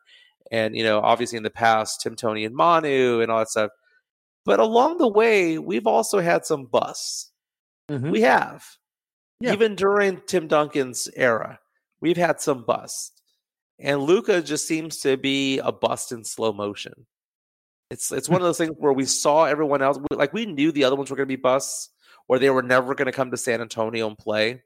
And 0.51 0.77
you 0.77 0.85
know, 0.85 1.01
obviously 1.01 1.37
in 1.37 1.43
the 1.43 1.51
past, 1.51 2.01
Tim 2.01 2.17
Tony 2.17 2.45
and 2.45 2.55
Manu 2.55 3.21
and 3.21 3.31
all 3.31 3.39
that 3.39 3.49
stuff. 3.49 3.71
But 4.45 4.61
along 4.61 4.99
the 4.99 5.09
way, 5.09 5.59
we've 5.59 5.87
also 5.87 6.21
had 6.21 6.47
some 6.47 6.65
busts. 6.65 7.31
Mm-hmm. 7.91 8.11
We 8.11 8.23
have. 8.23 8.65
Yeah. 9.41 9.53
Even 9.53 9.75
during 9.75 10.21
Tim 10.27 10.49
Duncan's 10.49 11.09
era, 11.17 11.59
we've 12.01 12.17
had 12.17 12.41
some 12.41 12.65
busts. 12.65 13.13
And 13.79 14.03
Luka 14.03 14.43
just 14.43 14.67
seems 14.67 14.99
to 14.99 15.17
be 15.17 15.59
a 15.59 15.73
bust 15.73 16.13
in 16.13 16.25
slow 16.25 16.53
motion. 16.53 17.07
It's 17.91 18.13
it's 18.13 18.29
one 18.29 18.41
of 18.41 18.47
those 18.47 18.59
things 18.59 18.75
where 18.79 18.93
we 18.93 19.05
saw 19.05 19.45
everyone 19.45 19.83
else 19.83 19.99
like 20.13 20.33
we 20.33 20.47
knew 20.47 20.71
the 20.71 20.85
other 20.85 20.95
ones 20.95 21.11
were 21.11 21.17
going 21.17 21.29
to 21.29 21.37
be 21.37 21.41
busts 21.41 21.91
or 22.29 22.39
they 22.39 22.51
were 22.51 22.63
never 22.63 22.95
going 22.95 23.07
to 23.07 23.13
come 23.13 23.33
to 23.33 23.37
San 23.37 23.61
Antonio 23.61 24.07
and 24.07 24.17
play. 24.17 24.63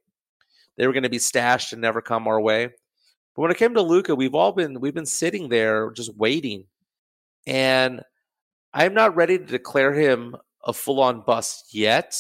They 0.77 0.87
were 0.87 0.93
going 0.93 1.05
to 1.05 1.09
be 1.09 1.19
stashed 1.19 1.73
and 1.73 1.83
never 1.83 2.01
come 2.01 2.27
our 2.27 2.41
way. 2.41 2.71
But 3.35 3.43
when 3.43 3.51
it 3.51 3.57
came 3.57 3.75
to 3.75 3.83
Luka, 3.83 4.15
we've 4.15 4.35
all 4.35 4.53
been 4.53 4.81
we've 4.81 4.95
been 4.95 5.07
sitting 5.07 5.49
there 5.49 5.91
just 5.91 6.17
waiting. 6.17 6.67
And 7.47 8.03
I'm 8.73 8.95
not 8.95 9.17
ready 9.17 9.39
to 9.39 9.45
declare 9.45 9.93
him 9.93 10.37
a 10.65 10.73
full-on 10.73 11.21
bust 11.21 11.75
yet. 11.75 12.17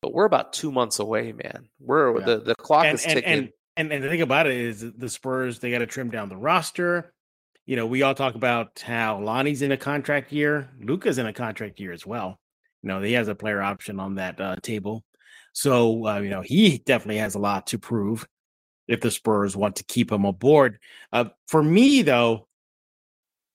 But 0.00 0.12
we're 0.12 0.26
about 0.26 0.52
two 0.52 0.70
months 0.70 1.00
away, 1.00 1.32
man. 1.32 1.68
We're 1.80 2.20
yeah. 2.20 2.26
the, 2.26 2.38
the 2.38 2.54
clock 2.54 2.84
and, 2.84 2.94
is 2.94 3.02
ticking. 3.02 3.24
And, 3.24 3.52
and, 3.76 3.92
and 3.92 4.04
the 4.04 4.08
thing 4.08 4.22
about 4.22 4.46
it 4.46 4.56
is 4.56 4.80
the 4.80 5.08
Spurs, 5.08 5.58
they 5.58 5.70
got 5.70 5.78
to 5.78 5.86
trim 5.86 6.10
down 6.10 6.28
the 6.28 6.36
roster. 6.36 7.12
You 7.66 7.76
know, 7.76 7.86
we 7.86 8.02
all 8.02 8.14
talk 8.14 8.34
about 8.34 8.82
how 8.86 9.20
Lonnie's 9.20 9.60
in 9.62 9.72
a 9.72 9.76
contract 9.76 10.32
year. 10.32 10.70
Luka's 10.80 11.18
in 11.18 11.26
a 11.26 11.32
contract 11.32 11.80
year 11.80 11.92
as 11.92 12.06
well. 12.06 12.38
You 12.82 12.88
know, 12.88 13.02
he 13.02 13.12
has 13.14 13.28
a 13.28 13.34
player 13.34 13.60
option 13.60 13.98
on 13.98 14.14
that 14.14 14.40
uh, 14.40 14.56
table. 14.62 15.04
So, 15.52 16.06
uh, 16.06 16.20
you 16.20 16.30
know, 16.30 16.42
he 16.42 16.78
definitely 16.78 17.18
has 17.18 17.34
a 17.34 17.40
lot 17.40 17.68
to 17.68 17.78
prove 17.78 18.26
if 18.86 19.00
the 19.00 19.10
Spurs 19.10 19.56
want 19.56 19.76
to 19.76 19.84
keep 19.84 20.10
him 20.10 20.24
aboard. 20.24 20.78
Uh, 21.12 21.26
for 21.46 21.62
me, 21.62 22.02
though, 22.02 22.48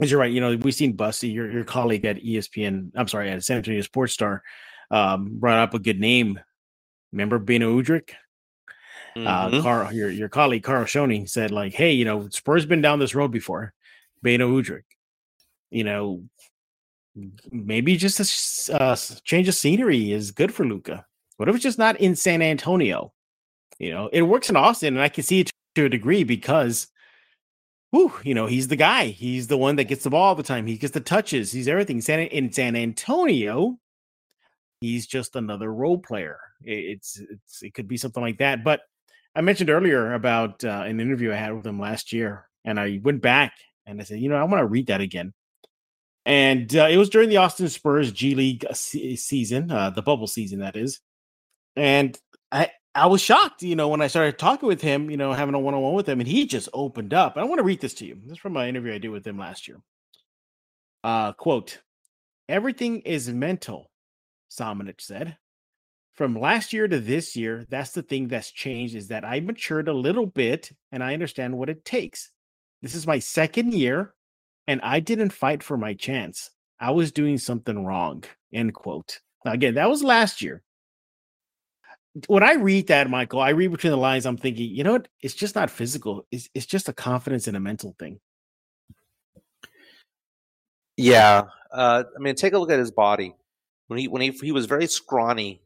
as 0.01 0.11
you're 0.11 0.19
right, 0.19 0.31
you 0.31 0.41
know, 0.41 0.55
we've 0.55 0.75
seen 0.75 0.93
Bussy, 0.93 1.29
your, 1.29 1.51
your 1.51 1.63
colleague 1.63 2.05
at 2.05 2.17
ESPN, 2.17 2.91
I'm 2.95 3.07
sorry, 3.07 3.29
at 3.29 3.43
San 3.43 3.57
Antonio 3.57 3.81
Sports 3.81 4.13
Star, 4.13 4.43
um, 4.91 5.39
brought 5.39 5.59
up 5.59 5.73
a 5.73 5.79
good 5.79 5.99
name. 5.99 6.39
Remember 7.11 7.39
Beno 7.39 7.81
Udrih? 7.81 8.09
Uh, 9.15 9.19
mm-hmm. 9.19 9.57
Uh, 9.57 9.61
Carl, 9.61 9.93
your, 9.93 10.09
your 10.09 10.29
colleague 10.29 10.63
Carl 10.63 10.85
Shoney 10.85 11.29
said, 11.29 11.51
like, 11.51 11.73
hey, 11.73 11.91
you 11.91 12.05
know, 12.05 12.27
Spurs 12.29 12.65
been 12.65 12.81
down 12.81 12.99
this 12.99 13.15
road 13.15 13.31
before. 13.31 13.73
Beno 14.23 14.49
Udrih. 14.51 14.83
You 15.69 15.83
know, 15.83 16.23
maybe 17.51 17.97
just 17.97 18.69
a 18.69 18.81
uh, 18.81 18.95
change 19.23 19.47
of 19.47 19.55
scenery 19.55 20.11
is 20.11 20.31
good 20.31 20.53
for 20.53 20.65
Luka. 20.65 21.05
What 21.43 21.49
if 21.49 21.55
it's 21.55 21.63
just 21.63 21.77
not 21.77 21.99
in 21.99 22.15
San 22.15 22.41
Antonio? 22.41 23.11
You 23.77 23.91
know, 23.91 24.09
it 24.13 24.21
works 24.21 24.49
in 24.49 24.55
Austin, 24.55 24.93
and 24.93 25.03
I 25.03 25.09
can 25.09 25.25
see 25.25 25.41
it 25.41 25.51
to 25.75 25.83
a 25.83 25.89
degree 25.89 26.23
because, 26.23 26.87
whew, 27.91 28.13
you 28.23 28.33
know, 28.33 28.45
he's 28.45 28.69
the 28.69 28.77
guy. 28.77 29.07
He's 29.07 29.47
the 29.47 29.57
one 29.57 29.75
that 29.75 29.89
gets 29.89 30.05
the 30.05 30.09
ball 30.09 30.23
all 30.23 30.35
the 30.35 30.41
time. 30.41 30.65
He 30.65 30.77
gets 30.77 30.93
the 30.93 31.01
touches. 31.01 31.51
He's 31.51 31.67
everything. 31.67 31.99
San 31.99 32.21
in 32.21 32.53
San 32.53 32.77
Antonio, 32.77 33.77
he's 34.79 35.05
just 35.05 35.35
another 35.35 35.73
role 35.73 35.97
player. 35.97 36.39
It's 36.61 37.19
it's 37.19 37.61
it 37.61 37.73
could 37.73 37.89
be 37.89 37.97
something 37.97 38.23
like 38.23 38.37
that. 38.37 38.63
But 38.63 38.79
I 39.35 39.41
mentioned 39.41 39.69
earlier 39.69 40.13
about 40.13 40.63
uh, 40.63 40.83
an 40.85 41.01
interview 41.01 41.33
I 41.33 41.35
had 41.35 41.53
with 41.53 41.67
him 41.67 41.77
last 41.77 42.13
year, 42.13 42.47
and 42.63 42.79
I 42.79 43.01
went 43.03 43.21
back 43.21 43.51
and 43.85 43.99
I 43.99 44.05
said, 44.05 44.21
you 44.21 44.29
know, 44.29 44.37
I 44.37 44.45
want 44.45 44.61
to 44.61 44.65
read 44.65 44.87
that 44.87 45.01
again. 45.01 45.33
And 46.25 46.73
uh, 46.73 46.87
it 46.89 46.95
was 46.95 47.09
during 47.09 47.27
the 47.27 47.35
Austin 47.35 47.67
Spurs 47.67 48.13
G 48.13 48.33
League 48.33 48.65
uh, 48.69 48.73
season, 48.73 49.69
uh, 49.71 49.89
the 49.89 50.01
bubble 50.01 50.27
season, 50.27 50.59
that 50.59 50.77
is. 50.77 51.01
And 51.75 52.17
I, 52.51 52.69
I 52.95 53.07
was 53.07 53.21
shocked, 53.21 53.63
you 53.63 53.75
know, 53.75 53.87
when 53.87 54.01
I 54.01 54.07
started 54.07 54.37
talking 54.37 54.67
with 54.67 54.81
him, 54.81 55.09
you 55.09 55.17
know, 55.17 55.33
having 55.33 55.55
a 55.55 55.59
one 55.59 55.73
on 55.73 55.81
one 55.81 55.93
with 55.93 56.07
him, 56.07 56.19
and 56.19 56.27
he 56.27 56.45
just 56.45 56.69
opened 56.73 57.13
up. 57.13 57.37
I 57.37 57.43
want 57.43 57.59
to 57.59 57.63
read 57.63 57.81
this 57.81 57.95
to 57.95 58.05
you. 58.05 58.17
This 58.23 58.33
is 58.33 58.37
from 58.37 58.53
my 58.53 58.67
interview 58.67 58.93
I 58.93 58.99
did 58.99 59.09
with 59.09 59.25
him 59.25 59.37
last 59.37 59.67
year. 59.67 59.77
Uh, 61.03 61.33
quote, 61.33 61.79
everything 62.47 62.99
is 63.01 63.29
mental, 63.29 63.89
Samanic 64.51 65.01
said. 65.01 65.37
From 66.13 66.39
last 66.39 66.73
year 66.73 66.87
to 66.87 66.99
this 66.99 67.35
year, 67.35 67.65
that's 67.69 67.91
the 67.91 68.03
thing 68.03 68.27
that's 68.27 68.51
changed 68.51 68.95
is 68.95 69.07
that 69.07 69.25
I 69.25 69.39
matured 69.39 69.87
a 69.87 69.93
little 69.93 70.27
bit 70.27 70.71
and 70.91 71.03
I 71.03 71.13
understand 71.13 71.57
what 71.57 71.69
it 71.69 71.83
takes. 71.83 72.29
This 72.83 72.93
is 72.93 73.07
my 73.07 73.17
second 73.17 73.73
year, 73.73 74.13
and 74.67 74.79
I 74.81 74.99
didn't 74.99 75.33
fight 75.33 75.63
for 75.63 75.77
my 75.77 75.93
chance. 75.93 76.51
I 76.79 76.91
was 76.91 77.11
doing 77.11 77.37
something 77.37 77.85
wrong. 77.85 78.23
End 78.53 78.73
quote. 78.73 79.19
Now, 79.43 79.53
again, 79.53 79.75
that 79.75 79.89
was 79.89 80.03
last 80.03 80.41
year. 80.41 80.62
When 82.27 82.43
I 82.43 82.53
read 82.53 82.87
that, 82.87 83.09
Michael, 83.09 83.39
I 83.41 83.49
read 83.49 83.71
between 83.71 83.91
the 83.91 83.97
lines. 83.97 84.25
I'm 84.25 84.37
thinking, 84.37 84.69
you 84.69 84.83
know 84.83 84.93
what? 84.93 85.07
It's 85.21 85.33
just 85.33 85.55
not 85.55 85.71
physical. 85.71 86.25
It's 86.31 86.49
it's 86.53 86.65
just 86.65 86.89
a 86.89 86.93
confidence 86.93 87.47
and 87.47 87.57
a 87.57 87.59
mental 87.59 87.95
thing. 87.97 88.19
Yeah, 90.95 91.43
uh, 91.71 92.03
I 92.15 92.19
mean, 92.19 92.35
take 92.35 92.53
a 92.53 92.59
look 92.59 92.69
at 92.69 92.77
his 92.77 92.91
body. 92.91 93.33
When 93.87 93.99
he 93.99 94.07
when 94.07 94.21
he 94.21 94.29
he 94.29 94.51
was 94.51 94.67
very 94.67 94.85
scrawny 94.87 95.63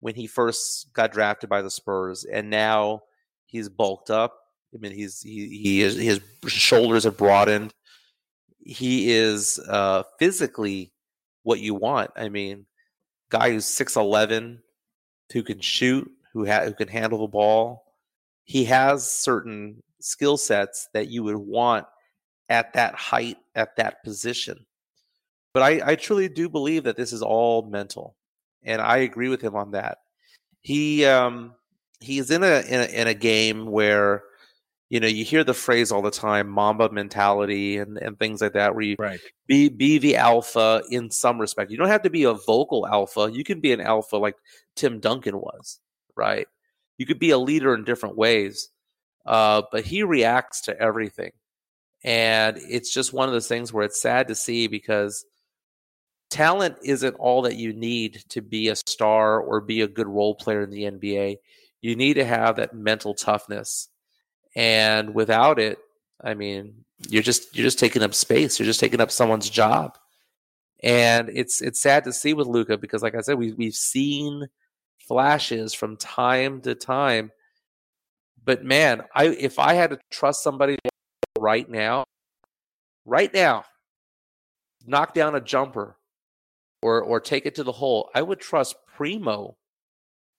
when 0.00 0.14
he 0.14 0.26
first 0.26 0.92
got 0.92 1.12
drafted 1.12 1.48
by 1.48 1.62
the 1.62 1.70
Spurs, 1.70 2.24
and 2.24 2.50
now 2.50 3.02
he's 3.46 3.68
bulked 3.68 4.10
up. 4.10 4.36
I 4.74 4.78
mean, 4.78 4.92
he's 4.92 5.20
he 5.20 5.48
he 5.48 5.82
is, 5.82 5.96
his 5.96 6.20
shoulders 6.46 7.04
have 7.04 7.16
broadened. 7.16 7.74
He 8.58 9.12
is 9.12 9.58
uh, 9.68 10.02
physically 10.18 10.92
what 11.42 11.60
you 11.60 11.74
want. 11.74 12.10
I 12.16 12.28
mean, 12.28 12.66
guy 13.28 13.50
who's 13.50 13.66
six 13.66 13.96
eleven, 13.96 14.62
who 15.32 15.42
can 15.42 15.60
shoot, 15.60 16.10
who 16.32 16.46
ha- 16.46 16.64
who 16.64 16.74
can 16.74 16.88
handle 16.88 17.20
the 17.20 17.28
ball. 17.28 17.84
He 18.44 18.64
has 18.64 19.10
certain 19.10 19.82
skill 20.00 20.36
sets 20.36 20.88
that 20.94 21.08
you 21.08 21.22
would 21.24 21.36
want 21.36 21.86
at 22.48 22.72
that 22.72 22.94
height, 22.94 23.38
at 23.54 23.76
that 23.76 24.02
position. 24.02 24.66
But 25.52 25.62
I, 25.62 25.92
I 25.92 25.94
truly 25.96 26.28
do 26.28 26.48
believe 26.48 26.84
that 26.84 26.96
this 26.96 27.12
is 27.12 27.22
all 27.22 27.62
mental, 27.62 28.16
and 28.62 28.80
I 28.80 28.98
agree 28.98 29.28
with 29.28 29.40
him 29.40 29.56
on 29.56 29.72
that. 29.72 29.98
He 30.60 31.04
um, 31.04 31.54
he's 32.00 32.30
in 32.30 32.42
a, 32.42 32.60
in 32.68 32.80
a 32.80 32.84
in 32.84 33.06
a 33.08 33.14
game 33.14 33.66
where 33.66 34.22
you 34.90 34.98
know, 34.98 35.06
you 35.06 35.24
hear 35.24 35.44
the 35.44 35.54
phrase 35.54 35.92
all 35.92 36.02
the 36.02 36.10
time, 36.10 36.48
Mamba 36.48 36.90
mentality 36.90 37.78
and, 37.78 37.96
and 37.96 38.18
things 38.18 38.42
like 38.42 38.54
that, 38.54 38.74
where 38.74 38.82
you 38.82 38.96
right. 38.98 39.20
be 39.46 39.68
be 39.68 39.98
the 39.98 40.16
alpha 40.16 40.82
in 40.90 41.10
some 41.10 41.40
respect. 41.40 41.70
You 41.70 41.76
don't 41.76 41.88
have 41.88 42.02
to 42.02 42.10
be 42.10 42.24
a 42.24 42.34
vocal 42.34 42.86
alpha. 42.86 43.30
You 43.32 43.44
can 43.44 43.60
be 43.60 43.72
an 43.72 43.80
alpha 43.80 44.16
like 44.16 44.34
Tim 44.74 44.98
Duncan 44.98 45.38
was, 45.38 45.78
right? 46.16 46.48
You 46.98 47.06
could 47.06 47.20
be 47.20 47.30
a 47.30 47.38
leader 47.38 47.72
in 47.72 47.84
different 47.84 48.16
ways. 48.16 48.68
Uh, 49.24 49.62
but 49.70 49.84
he 49.84 50.02
reacts 50.02 50.62
to 50.62 50.78
everything. 50.78 51.30
And 52.02 52.58
it's 52.58 52.92
just 52.92 53.12
one 53.12 53.28
of 53.28 53.32
those 53.32 53.46
things 53.46 53.72
where 53.72 53.84
it's 53.84 54.02
sad 54.02 54.28
to 54.28 54.34
see 54.34 54.66
because 54.66 55.24
talent 56.30 56.76
isn't 56.82 57.14
all 57.14 57.42
that 57.42 57.56
you 57.56 57.72
need 57.72 58.24
to 58.30 58.40
be 58.40 58.68
a 58.68 58.76
star 58.76 59.38
or 59.40 59.60
be 59.60 59.82
a 59.82 59.88
good 59.88 60.08
role 60.08 60.34
player 60.34 60.62
in 60.62 60.70
the 60.70 60.84
NBA. 60.84 61.36
You 61.80 61.94
need 61.94 62.14
to 62.14 62.24
have 62.24 62.56
that 62.56 62.74
mental 62.74 63.14
toughness 63.14 63.88
and 64.60 65.14
without 65.14 65.58
it 65.58 65.78
i 66.22 66.34
mean 66.34 66.84
you're 67.08 67.22
just 67.22 67.56
you're 67.56 67.64
just 67.64 67.78
taking 67.78 68.02
up 68.02 68.14
space. 68.14 68.58
You're 68.58 68.66
just 68.66 68.80
taking 68.80 69.00
up 69.00 69.10
someone's 69.10 69.48
job. 69.48 69.96
And 70.82 71.30
it's 71.30 71.62
it's 71.62 71.80
sad 71.80 72.04
to 72.04 72.12
see 72.12 72.34
with 72.34 72.46
Luka 72.46 72.76
because 72.76 73.02
like 73.02 73.14
i 73.14 73.20
said 73.20 73.38
we, 73.38 73.52
we've 73.52 73.74
seen 73.74 74.46
flashes 74.98 75.72
from 75.72 75.96
time 75.96 76.60
to 76.62 76.74
time. 76.74 77.30
But 78.44 78.64
man 78.64 79.02
i 79.14 79.26
if 79.26 79.58
i 79.58 79.74
had 79.74 79.90
to 79.90 79.98
trust 80.10 80.42
somebody 80.42 80.78
right 81.38 81.68
now 81.68 82.04
right 83.04 83.32
now 83.32 83.64
knock 84.86 85.14
down 85.14 85.34
a 85.34 85.40
jumper 85.40 85.96
or 86.82 87.02
or 87.02 87.20
take 87.20 87.46
it 87.46 87.54
to 87.54 87.62
the 87.62 87.72
hole 87.72 88.10
i 88.14 88.20
would 88.20 88.40
trust 88.40 88.76
primo 88.86 89.56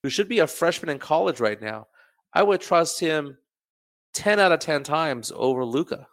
who 0.03 0.09
should 0.09 0.27
be 0.27 0.39
a 0.39 0.47
freshman 0.47 0.89
in 0.89 0.99
college 0.99 1.39
right 1.39 1.61
now. 1.61 1.87
I 2.33 2.43
would 2.43 2.61
trust 2.61 2.99
him 2.99 3.37
10 4.13 4.39
out 4.39 4.51
of 4.51 4.59
10 4.59 4.83
times 4.83 5.31
over 5.35 5.65
Luka. 5.65 6.07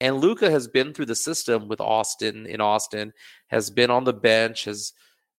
And 0.00 0.16
Luka 0.16 0.50
has 0.50 0.66
been 0.66 0.92
through 0.92 1.06
the 1.06 1.14
system 1.14 1.68
with 1.68 1.80
Austin 1.80 2.46
in 2.46 2.60
Austin, 2.60 3.12
has 3.48 3.70
been 3.70 3.90
on 3.90 4.04
the 4.04 4.12
bench, 4.12 4.64
has 4.64 4.92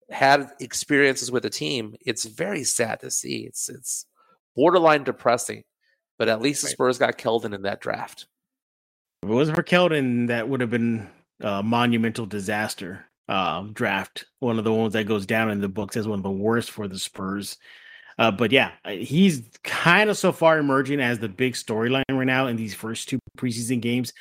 had 0.09 0.50
experiences 0.61 1.32
with 1.32 1.42
the 1.42 1.50
team. 1.50 1.96
It's 2.00 2.24
very 2.24 2.62
sad 2.62 3.00
to 3.00 3.11
see. 3.11 3.38
It's 3.38 3.68
it's 3.68 4.07
borderline 4.55 5.05
depressing. 5.05 5.64
But 6.18 6.28
at 6.28 6.40
least 6.40 6.62
right. 6.62 6.70
Spurs 6.70 6.98
got 6.98 7.18
Keldon 7.18 7.55
in 7.55 7.62
that 7.62 7.80
draft. 7.80 8.26
If 9.22 9.30
it 9.30 9.32
wasn't 9.32 9.57
for 9.57 9.62
Keldon, 9.62 10.28
that 10.28 10.48
would 10.48 10.61
have 10.61 10.70
been 10.70 11.09
a 11.40 11.62
monumental 11.62 12.26
disaster 12.26 13.07
uh, 13.28 13.62
draft. 13.72 14.26
One 14.38 14.59
of 14.59 14.64
the 14.64 14.72
ones 14.72 14.92
that 14.92 15.09
goes 15.09 15.26
down 15.26 15.50
in 15.50 15.61
the 15.61 15.68
books 15.68 15.96
as 15.96 16.07
one 16.07 16.18
of 16.18 16.22
the 16.22 16.30
worst 16.30 16.70
for 16.70 16.86
the 16.86 16.98
Spurs. 16.98 17.57
Uh, 18.18 18.30
but 18.30 18.52
yeah, 18.52 18.72
he's 18.86 19.42
kind 19.64 20.10
of 20.10 20.18
so 20.18 20.32
far 20.32 20.58
emerging 20.58 21.00
as 21.00 21.18
the 21.18 21.28
big 21.28 21.54
storyline 21.54 22.04
right 22.10 22.24
now 22.24 22.46
in 22.46 22.56
these 22.56 22.74
first 22.74 23.08
two 23.08 23.18
preseason 23.38 23.80
games. 23.80 24.12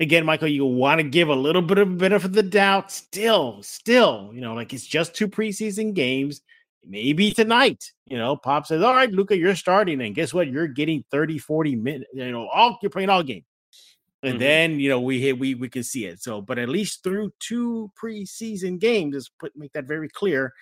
again, 0.00 0.24
Michael, 0.24 0.48
you 0.48 0.64
want 0.64 1.00
to 1.00 1.04
give 1.04 1.28
a 1.28 1.34
little 1.34 1.62
bit 1.62 1.78
of 1.78 1.98
benefit 1.98 2.26
of 2.26 2.32
the 2.32 2.42
doubt. 2.42 2.90
Still, 2.90 3.62
still, 3.62 4.30
you 4.32 4.40
know, 4.40 4.54
like 4.54 4.72
it's 4.72 4.86
just 4.86 5.14
two 5.14 5.28
preseason 5.28 5.94
games. 5.94 6.40
Maybe 6.84 7.30
tonight, 7.30 7.92
you 8.06 8.18
know, 8.18 8.36
Pop 8.36 8.66
says, 8.66 8.82
All 8.82 8.94
right, 8.94 9.10
Luka, 9.10 9.36
you're 9.36 9.54
starting. 9.54 10.00
And 10.00 10.14
guess 10.14 10.34
what? 10.34 10.48
You're 10.48 10.66
getting 10.66 11.04
30, 11.12 11.38
40 11.38 11.76
minutes, 11.76 12.10
you 12.12 12.32
know, 12.32 12.48
all 12.48 12.78
you're 12.82 12.90
playing 12.90 13.08
all 13.08 13.22
game. 13.22 13.44
And 14.24 14.34
mm-hmm. 14.34 14.40
then, 14.40 14.80
you 14.80 14.88
know, 14.88 15.00
we 15.00 15.20
hit 15.20 15.38
we 15.38 15.54
we 15.54 15.68
can 15.68 15.82
see 15.82 16.06
it. 16.06 16.22
So, 16.22 16.40
but 16.40 16.58
at 16.58 16.68
least 16.68 17.02
through 17.02 17.32
two 17.40 17.90
preseason 18.00 18.78
games, 18.78 19.14
just 19.14 19.36
put 19.38 19.52
make 19.56 19.72
that 19.72 19.86
very 19.86 20.08
clear. 20.08 20.52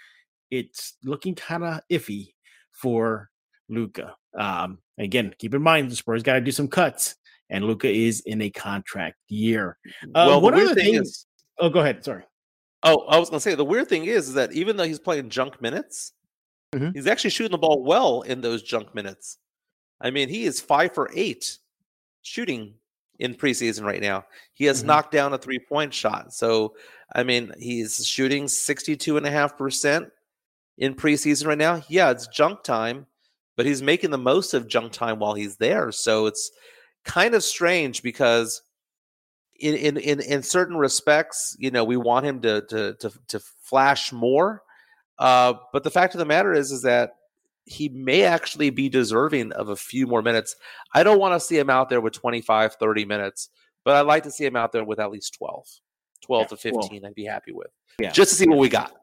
It's 0.51 0.95
looking 1.05 1.35
kind 1.35 1.65
of 1.65 1.81
iffy 1.91 2.33
for 2.73 3.31
Luka. 3.69 4.15
Um, 4.39 4.79
again, 4.99 5.35
keep 5.39 5.55
in 5.55 5.63
mind 5.63 5.91
the 5.91 5.97
Spurs 5.97 6.23
got 6.23 6.35
to 6.35 6.41
do 6.41 6.53
some 6.53 6.69
cuts 6.69 7.17
and 7.51 7.65
Luca 7.65 7.91
is 7.91 8.21
in 8.21 8.41
a 8.43 8.51
contract 8.51 9.17
year. 9.29 9.77
Uh, 10.03 10.27
well, 10.29 10.41
one 10.41 10.55
other 10.55 10.75
thing 10.75 10.95
is, 10.95 11.27
oh, 11.59 11.69
go 11.69 11.81
ahead. 11.81 12.05
Sorry. 12.05 12.23
Oh, 12.83 13.05
I 13.09 13.19
was 13.19 13.29
going 13.29 13.39
to 13.39 13.43
say 13.43 13.55
the 13.55 13.65
weird 13.65 13.89
thing 13.89 14.05
is, 14.05 14.29
is 14.29 14.35
that 14.35 14.53
even 14.53 14.77
though 14.77 14.85
he's 14.85 15.01
playing 15.01 15.29
junk 15.29 15.61
minutes, 15.61 16.13
mm-hmm. 16.73 16.91
he's 16.95 17.07
actually 17.07 17.31
shooting 17.31 17.53
the 17.53 17.59
ball 17.59 17.85
well 17.85 18.23
in 18.23 18.41
those 18.41 18.63
junk 18.63 18.95
minutes. 18.95 19.37
I 20.01 20.11
mean, 20.11 20.29
he 20.29 20.45
is 20.45 20.61
five 20.61 20.95
for 20.95 21.11
eight 21.15 21.59
shooting 22.23 22.75
in 23.19 23.35
preseason 23.35 23.85
right 23.85 24.01
now. 24.01 24.25
He 24.55 24.65
has 24.65 24.79
mm-hmm. 24.79 24.87
knocked 24.87 25.13
down 25.13 25.35
a 25.35 25.39
three 25.39 25.59
point 25.59 25.93
shot. 25.93 26.33
So, 26.33 26.75
I 27.15 27.23
mean, 27.23 27.53
he's 27.59 28.07
shooting 28.07 28.45
62.5% 28.45 30.11
in 30.81 30.95
preseason 30.95 31.47
right 31.47 31.59
now. 31.59 31.83
Yeah, 31.89 32.11
it's 32.11 32.27
junk 32.27 32.65
time, 32.65 33.07
but 33.57 33.67
he's 33.67 33.83
making 33.83 34.11
the 34.11 34.19
most 34.19 34.55
of 34.55 34.67
junk 34.67 34.93
time 34.93 35.21
while 35.21 35.35
he's 35.35 35.59
there. 35.59 35.93
So 35.93 36.27
it's 36.27 36.51
kind 37.05 37.35
of 37.35 37.45
strange 37.45 38.03
because 38.03 38.63
in 39.61 39.77
in 39.77 39.97
in, 39.99 40.21
in 40.21 40.43
certain 40.43 40.77
respects, 40.77 41.55
you 41.61 41.71
know, 41.71 41.85
we 41.85 41.97
want 41.97 42.27
him 42.27 42.41
to 42.41 42.63
to 42.63 42.95
to, 42.95 43.13
to 43.29 43.41
flash 43.63 44.11
more. 44.11 44.63
Uh, 45.19 45.55
but 45.73 45.85
the 45.85 45.91
fact 45.91 46.15
of 46.15 46.19
the 46.19 46.25
matter 46.25 46.53
is, 46.55 46.73
is 46.73 46.83
that 46.83 47.13
he 47.67 47.91
may 47.91 48.23
actually 48.23 48.71
be 48.71 48.89
deserving 48.89 49.53
of 49.53 49.69
a 49.69 49.77
few 49.77 50.07
more 50.07 50.23
minutes. 50.23 50.57
I 50.95 51.03
don't 51.03 51.21
want 51.21 51.39
to 51.39 51.47
see 51.47 51.59
him 51.59 51.69
out 51.69 51.91
there 51.91 52.01
with 52.01 52.15
25, 52.15 52.77
30 52.77 53.05
minutes, 53.05 53.51
but 53.85 53.97
I'd 53.97 54.07
like 54.07 54.23
to 54.23 54.31
see 54.31 54.47
him 54.47 54.57
out 54.57 54.73
there 54.73 54.83
with 54.83 54.99
at 54.99 55.11
least 55.11 55.35
12, 55.35 55.67
12 56.25 56.43
yeah, 56.43 56.49
to 56.49 56.57
15. 56.57 57.05
I'd 57.05 57.15
be 57.15 57.27
happy 57.27 57.53
with. 57.53 57.69
Yeah. 57.99 58.13
Just 58.13 58.31
to 58.31 58.37
see 58.37 58.49
what 58.49 58.59
we 58.59 58.71
got. 58.71 58.95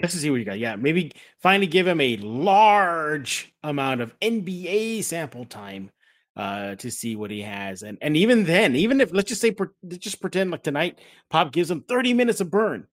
Just 0.00 0.14
to 0.14 0.20
see 0.20 0.30
what 0.30 0.38
you 0.38 0.44
got. 0.44 0.58
Yeah. 0.58 0.76
Maybe 0.76 1.12
finally 1.42 1.66
give 1.66 1.86
him 1.86 2.00
a 2.00 2.16
large 2.16 3.52
amount 3.62 4.00
of 4.00 4.18
NBA 4.20 5.04
sample 5.04 5.44
time 5.44 5.90
uh, 6.36 6.74
to 6.76 6.90
see 6.90 7.16
what 7.16 7.30
he 7.30 7.42
has. 7.42 7.82
And 7.82 7.98
and 8.00 8.16
even 8.16 8.44
then, 8.44 8.76
even 8.76 9.00
if 9.00 9.12
let's 9.12 9.28
just 9.28 9.40
say 9.40 9.54
just 9.98 10.20
pretend 10.20 10.50
like 10.50 10.62
tonight, 10.62 11.00
Pop 11.30 11.52
gives 11.52 11.70
him 11.70 11.82
30 11.82 12.14
minutes 12.14 12.40
of 12.40 12.50
burn. 12.50 12.86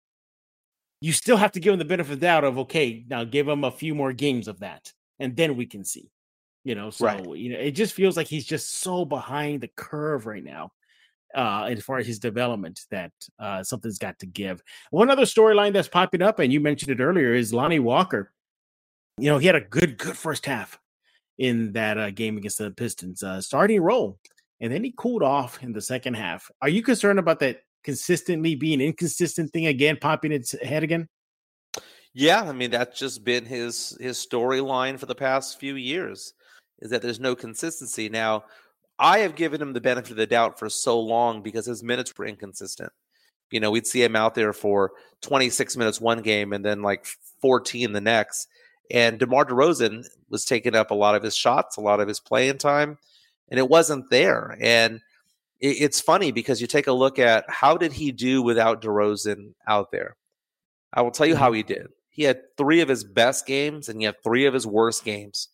You 1.00 1.14
still 1.14 1.38
have 1.38 1.54
to 1.54 1.60
give 1.60 1.74
him 1.74 1.80
the 1.80 1.86
benefit 1.86 2.14
of 2.14 2.20
the 2.20 2.26
doubt 2.26 2.44
of 2.44 2.60
okay, 2.60 3.04
now 3.08 3.24
give 3.24 3.48
him 3.48 3.64
a 3.64 3.72
few 3.72 3.96
more 3.96 4.14
games 4.14 4.48
of 4.48 4.60
that, 4.60 4.92
and 5.20 5.36
then 5.36 5.56
we 5.56 5.66
can 5.66 5.84
see. 5.84 6.12
You 6.64 6.76
know, 6.76 6.92
so 6.92 7.08
right. 7.08 7.38
you 7.38 7.54
know, 7.54 7.60
it 7.60 7.72
just 7.72 7.94
feels 7.94 8.16
like 8.16 8.28
he's 8.28 8.46
just 8.46 8.82
so 8.82 9.04
behind 9.04 9.62
the 9.62 9.70
curve 9.76 10.28
right 10.28 10.44
now. 10.44 10.72
Uh, 11.36 11.70
as 11.70 11.84
far 11.84 11.98
as 11.98 12.08
his 12.08 12.20
development, 12.20 12.82
that 12.90 13.12
uh, 13.40 13.64
something's 13.64 13.98
got 13.98 14.20
to 14.20 14.26
give. 14.26 14.62
One 14.90 15.10
other 15.10 15.24
storyline 15.24 15.74
that's 15.74 15.88
popping 15.88 16.22
up, 16.22 16.40
and 16.40 16.52
you 16.52 16.60
mentioned 16.60 16.92
it 16.92 17.04
earlier, 17.04 17.34
is 17.34 17.54
Lonnie 17.54 17.80
Walker. 17.80 18.34
You 19.18 19.30
know, 19.30 19.38
he 19.38 19.48
had 19.48 19.56
a 19.56 19.62
good, 19.62 19.98
good 19.98 20.18
first 20.18 20.46
half 20.46 20.80
in 21.38 21.74
that 21.74 21.98
uh, 21.98 22.12
game 22.12 22.38
against 22.38 22.58
the 22.58 22.72
Pistons, 22.72 23.24
uh, 23.24 23.42
starting 23.42 23.82
role, 23.82 24.20
and 24.60 24.72
then 24.72 24.84
he 24.84 24.94
cooled 24.98 25.24
off 25.24 25.62
in 25.64 25.74
the 25.74 25.82
second 25.82 26.16
half. 26.16 26.50
Are 26.62 26.70
you 26.70 26.84
concerned 26.84 27.20
about 27.20 27.40
that 27.40 27.62
consistently 27.84 28.56
being 28.56 28.82
inconsistent 28.82 29.52
thing 29.52 29.68
again, 29.68 29.98
popping 30.00 30.32
its 30.32 30.52
head 30.62 30.84
again? 30.84 31.08
Yeah, 32.14 32.42
I 32.42 32.52
mean 32.52 32.72
that's 32.72 33.00
just 33.00 33.24
been 33.24 33.46
his 33.46 33.98
his 34.02 34.18
storyline 34.18 35.00
for 35.00 35.06
the 35.06 35.16
past 35.16 35.60
few 35.60 35.76
years 35.76 36.34
is 36.82 36.90
that 36.90 37.02
there's 37.02 37.20
no 37.20 37.36
consistency. 37.36 38.10
Now, 38.10 38.44
I 39.02 39.20
have 39.20 39.36
given 39.36 39.60
him 39.60 39.74
the 39.74 39.82
benefit 39.82 40.12
of 40.12 40.18
the 40.18 40.28
doubt 40.28 40.60
for 40.60 40.70
so 40.70 41.00
long 41.00 41.42
because 41.42 41.66
his 41.66 41.84
minutes 41.84 42.16
were 42.16 42.28
inconsistent. 42.28 42.92
You 43.50 43.60
know, 43.60 43.72
we'd 43.72 43.88
see 43.88 44.04
him 44.04 44.16
out 44.16 44.36
there 44.36 44.54
for 44.54 44.92
26 45.22 45.76
minutes 45.76 46.00
one 46.00 46.22
game 46.22 46.54
and 46.54 46.64
then 46.64 46.84
like 46.84 47.08
14 47.42 47.94
the 47.94 48.00
next. 48.00 48.48
And 48.92 49.18
DeMar 49.18 49.46
DeRozan 49.46 50.06
was 50.30 50.46
taking 50.46 50.76
up 50.76 50.92
a 50.92 50.96
lot 50.96 51.16
of 51.16 51.24
his 51.24 51.36
shots, 51.36 51.78
a 51.78 51.82
lot 51.82 52.00
of 52.00 52.08
his 52.08 52.20
playing 52.20 52.60
time, 52.60 53.00
and 53.50 53.58
it 53.58 53.68
wasn't 53.68 54.10
there. 54.12 54.56
And 54.62 55.02
it, 55.60 55.82
it's 55.82 56.00
funny 56.00 56.32
because 56.32 56.62
you 56.62 56.68
take 56.68 56.88
a 56.88 56.94
look 56.94 57.18
at 57.18 57.46
how 57.50 57.78
did 57.78 57.94
he 57.94 58.12
do 58.12 58.44
without 58.44 58.84
DeRozan 58.84 59.54
out 59.68 59.92
there. 59.92 60.16
I 60.94 61.02
will 61.02 61.12
tell 61.12 61.26
you 61.26 61.36
how 61.36 61.48
mm-hmm. 61.48 61.56
he 61.56 61.64
did. 61.64 61.88
He 62.10 62.24
had 62.24 62.42
three 62.56 62.82
of 62.82 62.90
his 62.90 63.04
best 63.04 63.48
games, 63.48 63.90
and 63.90 64.00
he 64.00 64.06
had 64.06 64.22
three 64.22 64.46
of 64.46 64.54
his 64.54 64.68
worst 64.68 65.04
games 65.04 65.48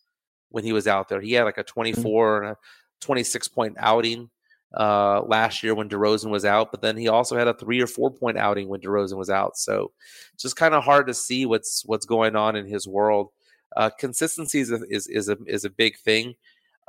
when 0.50 0.64
he 0.64 0.72
was 0.72 0.86
out 0.86 1.08
there. 1.08 1.20
He 1.20 1.32
had 1.32 1.44
like 1.44 1.56
a 1.56 1.64
mm-hmm. 1.64 2.02
24 2.02 2.42
and 2.42 2.52
a 2.52 2.56
26 3.00 3.48
point 3.48 3.76
outing 3.78 4.30
uh, 4.76 5.22
last 5.22 5.62
year 5.62 5.74
when 5.74 5.88
DeRozan 5.88 6.30
was 6.30 6.44
out, 6.44 6.70
but 6.70 6.82
then 6.82 6.96
he 6.96 7.08
also 7.08 7.36
had 7.36 7.48
a 7.48 7.54
three 7.54 7.80
or 7.80 7.86
four 7.86 8.10
point 8.10 8.36
outing 8.36 8.68
when 8.68 8.80
DeRozan 8.80 9.16
was 9.16 9.30
out. 9.30 9.56
So 9.56 9.92
it's 10.34 10.42
just 10.42 10.56
kind 10.56 10.74
of 10.74 10.84
hard 10.84 11.06
to 11.06 11.14
see 11.14 11.46
what's 11.46 11.84
what's 11.86 12.06
going 12.06 12.36
on 12.36 12.56
in 12.56 12.66
his 12.66 12.86
world. 12.86 13.30
Uh, 13.76 13.90
consistency 13.98 14.60
is 14.60 14.70
a, 14.70 14.80
is, 14.88 15.06
is 15.06 15.28
a 15.28 15.36
is 15.46 15.64
a 15.64 15.70
big 15.70 15.98
thing. 15.98 16.34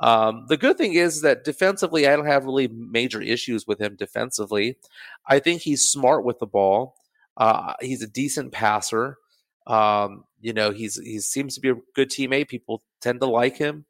Um, 0.00 0.46
the 0.48 0.56
good 0.56 0.78
thing 0.78 0.94
is 0.94 1.20
that 1.20 1.44
defensively, 1.44 2.06
I 2.06 2.16
don't 2.16 2.26
have 2.26 2.46
really 2.46 2.68
major 2.68 3.20
issues 3.20 3.66
with 3.66 3.80
him 3.80 3.96
defensively. 3.96 4.78
I 5.26 5.40
think 5.40 5.60
he's 5.60 5.88
smart 5.88 6.24
with 6.24 6.38
the 6.38 6.46
ball. 6.46 6.96
Uh, 7.36 7.74
he's 7.80 8.02
a 8.02 8.06
decent 8.06 8.52
passer. 8.52 9.18
Um, 9.66 10.24
you 10.40 10.52
know, 10.52 10.70
he's 10.70 10.98
he 10.98 11.20
seems 11.20 11.54
to 11.54 11.60
be 11.60 11.70
a 11.70 11.76
good 11.94 12.10
teammate. 12.10 12.48
People 12.48 12.82
tend 13.00 13.20
to 13.20 13.26
like 13.26 13.56
him. 13.56 13.84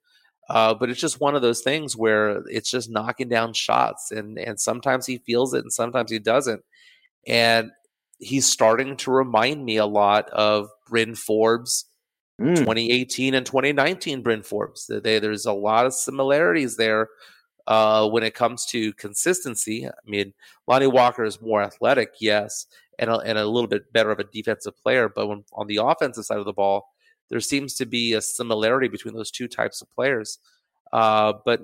Uh, 0.51 0.74
but 0.74 0.90
it's 0.90 1.01
just 1.01 1.20
one 1.20 1.36
of 1.36 1.42
those 1.42 1.61
things 1.61 1.96
where 1.96 2.42
it's 2.48 2.68
just 2.68 2.90
knocking 2.90 3.28
down 3.28 3.53
shots, 3.53 4.11
and 4.11 4.36
and 4.36 4.59
sometimes 4.59 5.07
he 5.07 5.18
feels 5.18 5.55
it, 5.55 5.62
and 5.62 5.72
sometimes 5.72 6.11
he 6.11 6.18
doesn't. 6.18 6.62
And 7.24 7.70
he's 8.18 8.46
starting 8.46 8.96
to 8.96 9.12
remind 9.12 9.64
me 9.64 9.76
a 9.76 9.86
lot 9.86 10.28
of 10.30 10.68
Bryn 10.88 11.14
Forbes, 11.14 11.84
mm. 12.40 12.57
2018 12.57 13.34
and 13.34 13.46
2019 13.46 14.22
Bryn 14.22 14.42
Forbes. 14.42 14.88
They, 14.88 15.20
there's 15.20 15.46
a 15.46 15.53
lot 15.53 15.86
of 15.86 15.94
similarities 15.94 16.76
there 16.76 17.09
uh, 17.68 18.09
when 18.09 18.24
it 18.24 18.34
comes 18.34 18.66
to 18.66 18.92
consistency. 18.94 19.86
I 19.86 19.92
mean, 20.05 20.34
Lonnie 20.66 20.88
Walker 20.88 21.22
is 21.22 21.40
more 21.40 21.62
athletic, 21.62 22.14
yes, 22.20 22.66
and 22.98 23.09
a, 23.09 23.18
and 23.18 23.38
a 23.38 23.46
little 23.46 23.68
bit 23.68 23.92
better 23.92 24.11
of 24.11 24.18
a 24.18 24.24
defensive 24.24 24.76
player, 24.82 25.09
but 25.09 25.28
when 25.28 25.44
on 25.53 25.68
the 25.68 25.76
offensive 25.76 26.24
side 26.24 26.38
of 26.38 26.44
the 26.44 26.53
ball 26.53 26.88
there 27.31 27.41
seems 27.41 27.74
to 27.76 27.87
be 27.87 28.12
a 28.14 28.20
similarity 28.20 28.89
between 28.89 29.14
those 29.14 29.31
two 29.31 29.49
types 29.49 29.81
of 29.81 29.91
players. 29.91 30.39
Uh, 30.93 31.35
but 31.45 31.62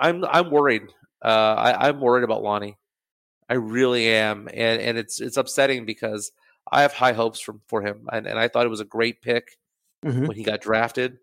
I'm 0.00 0.24
I'm 0.24 0.50
worried. 0.50 0.82
Uh, 1.24 1.54
I, 1.54 1.88
I'm 1.88 2.00
worried 2.00 2.24
about 2.24 2.42
Lonnie. 2.42 2.76
I 3.48 3.54
really 3.54 4.08
am, 4.08 4.48
and 4.52 4.80
and 4.80 4.98
it's 4.98 5.20
it's 5.20 5.36
upsetting 5.36 5.86
because 5.86 6.32
I 6.70 6.82
have 6.82 6.92
high 6.92 7.12
hopes 7.12 7.38
for 7.38 7.56
for 7.68 7.82
him, 7.82 8.08
and, 8.12 8.26
and 8.26 8.38
I 8.38 8.48
thought 8.48 8.66
it 8.66 8.70
was 8.70 8.80
a 8.80 8.84
great 8.84 9.22
pick 9.22 9.58
mm-hmm. 10.04 10.26
when 10.26 10.36
he 10.36 10.42
got 10.42 10.60
drafted. 10.60 11.18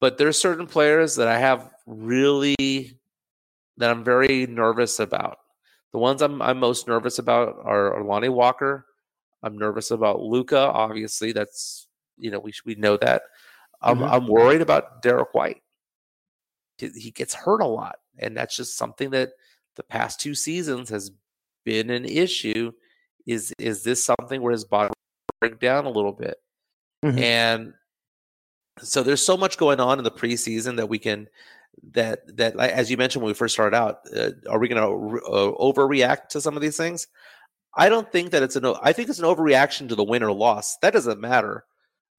But 0.00 0.16
there's 0.16 0.40
certain 0.40 0.66
players 0.66 1.16
that 1.16 1.28
I 1.28 1.38
have 1.38 1.70
really 1.86 2.96
that 3.76 3.90
I'm 3.90 4.04
very 4.04 4.46
nervous 4.46 4.98
about. 4.98 5.38
The 5.92 5.98
ones 5.98 6.22
I'm 6.22 6.40
I'm 6.40 6.58
most 6.58 6.86
nervous 6.86 7.18
about 7.18 7.56
are, 7.64 7.96
are 7.96 8.04
Lonnie 8.04 8.28
Walker. 8.28 8.86
I'm 9.42 9.58
nervous 9.58 9.90
about 9.90 10.20
Luka. 10.20 10.58
Obviously, 10.58 11.32
that's 11.32 11.88
you 12.20 12.30
know, 12.30 12.38
we 12.38 12.52
we 12.64 12.74
know 12.74 12.96
that. 12.98 13.22
I'm, 13.82 13.98
mm-hmm. 13.98 14.12
I'm 14.12 14.26
worried 14.26 14.60
about 14.60 15.02
Derrick 15.02 15.32
White. 15.32 15.62
He 16.78 17.10
gets 17.10 17.34
hurt 17.34 17.60
a 17.60 17.66
lot, 17.66 17.96
and 18.18 18.36
that's 18.36 18.56
just 18.56 18.76
something 18.76 19.10
that 19.10 19.30
the 19.76 19.82
past 19.82 20.20
two 20.20 20.34
seasons 20.34 20.88
has 20.90 21.10
been 21.64 21.90
an 21.90 22.04
issue. 22.04 22.72
Is 23.26 23.52
is 23.58 23.82
this 23.82 24.04
something 24.04 24.40
where 24.40 24.52
his 24.52 24.64
body 24.64 24.92
break 25.40 25.58
down 25.58 25.84
a 25.84 25.90
little 25.90 26.12
bit? 26.12 26.36
Mm-hmm. 27.04 27.18
And 27.18 27.74
so 28.80 29.02
there's 29.02 29.24
so 29.24 29.36
much 29.36 29.58
going 29.58 29.80
on 29.80 29.98
in 29.98 30.04
the 30.04 30.10
preseason 30.10 30.76
that 30.76 30.88
we 30.88 30.98
can 30.98 31.28
that 31.92 32.36
that 32.36 32.56
as 32.56 32.90
you 32.90 32.96
mentioned 32.96 33.22
when 33.22 33.30
we 33.30 33.34
first 33.34 33.54
started 33.54 33.76
out, 33.76 34.00
uh, 34.16 34.30
are 34.48 34.58
we 34.58 34.68
going 34.68 34.82
to 34.82 35.26
uh, 35.26 35.52
overreact 35.58 36.28
to 36.30 36.40
some 36.40 36.56
of 36.56 36.62
these 36.62 36.76
things? 36.76 37.06
I 37.74 37.88
don't 37.88 38.10
think 38.10 38.30
that 38.30 38.42
it's 38.42 38.56
an. 38.56 38.66
I 38.82 38.92
think 38.92 39.08
it's 39.08 39.18
an 39.18 39.26
overreaction 39.26 39.88
to 39.88 39.94
the 39.94 40.04
win 40.04 40.22
or 40.22 40.32
loss. 40.32 40.76
That 40.78 40.92
doesn't 40.92 41.20
matter. 41.20 41.64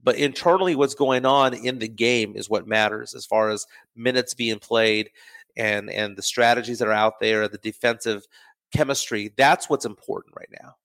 But 0.04 0.16
internally, 0.16 0.76
what's 0.76 0.96
going 0.96 1.26
on 1.26 1.54
in 1.54 1.80
the 1.80 1.88
game 1.88 2.36
is 2.36 2.50
what 2.50 2.68
matters 2.68 3.14
as 3.14 3.26
far 3.26 3.50
as 3.50 3.66
minutes 3.96 4.34
being 4.34 4.60
played 4.60 5.10
and 5.58 5.90
and 5.90 6.16
the 6.16 6.22
strategies 6.22 6.80
that 6.80 6.88
are 6.88 6.94
out 6.94 7.20
there, 7.20 7.48
the 7.48 7.58
defensive 7.60 8.26
chemistry. 8.74 9.34
That's 9.38 9.70
what's 9.70 9.86
important 9.86 10.36
right 10.38 10.50
now. 10.62 10.76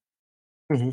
Mm-hmm. 0.72 0.90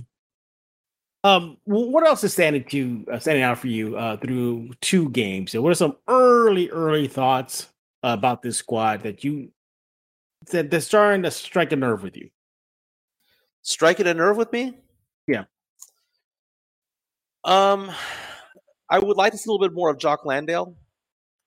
Um, 1.26 1.57
what 1.63 2.05
else 2.05 2.24
is 2.24 2.34
standing 2.34 2.65
to 2.65 3.05
uh, 3.11 3.19
standing 3.19 3.43
out 3.43 3.57
for 3.57 3.67
you 3.67 3.97
uh, 3.97 4.17
through 4.17 4.71
two 4.82 5.09
games? 5.11 5.51
So 5.51 5.61
what 5.61 5.71
are 5.71 5.76
some 5.76 5.97
early 6.07 6.69
early 6.69 7.07
thoughts 7.07 7.69
about 8.03 8.41
this 8.41 8.57
squad 8.57 9.01
that 9.03 9.24
you 9.24 9.49
that 10.51 10.69
they're 10.69 10.82
starting 10.82 11.24
to 11.24 11.32
strike 11.32 11.71
a 11.71 11.76
nerve 11.76 12.03
with 12.03 12.17
you. 12.17 12.30
Striking 13.61 14.07
a 14.07 14.13
nerve 14.13 14.38
with 14.38 14.51
me? 14.51 14.78
Yeah. 15.28 15.45
Um, 17.45 17.91
I 18.89 18.99
would 18.99 19.17
like 19.17 19.31
to 19.33 19.37
see 19.37 19.47
a 19.47 19.51
little 19.51 19.67
bit 19.67 19.73
more 19.73 19.89
of 19.89 19.97
Jock 19.97 20.25
Landale. 20.25 20.75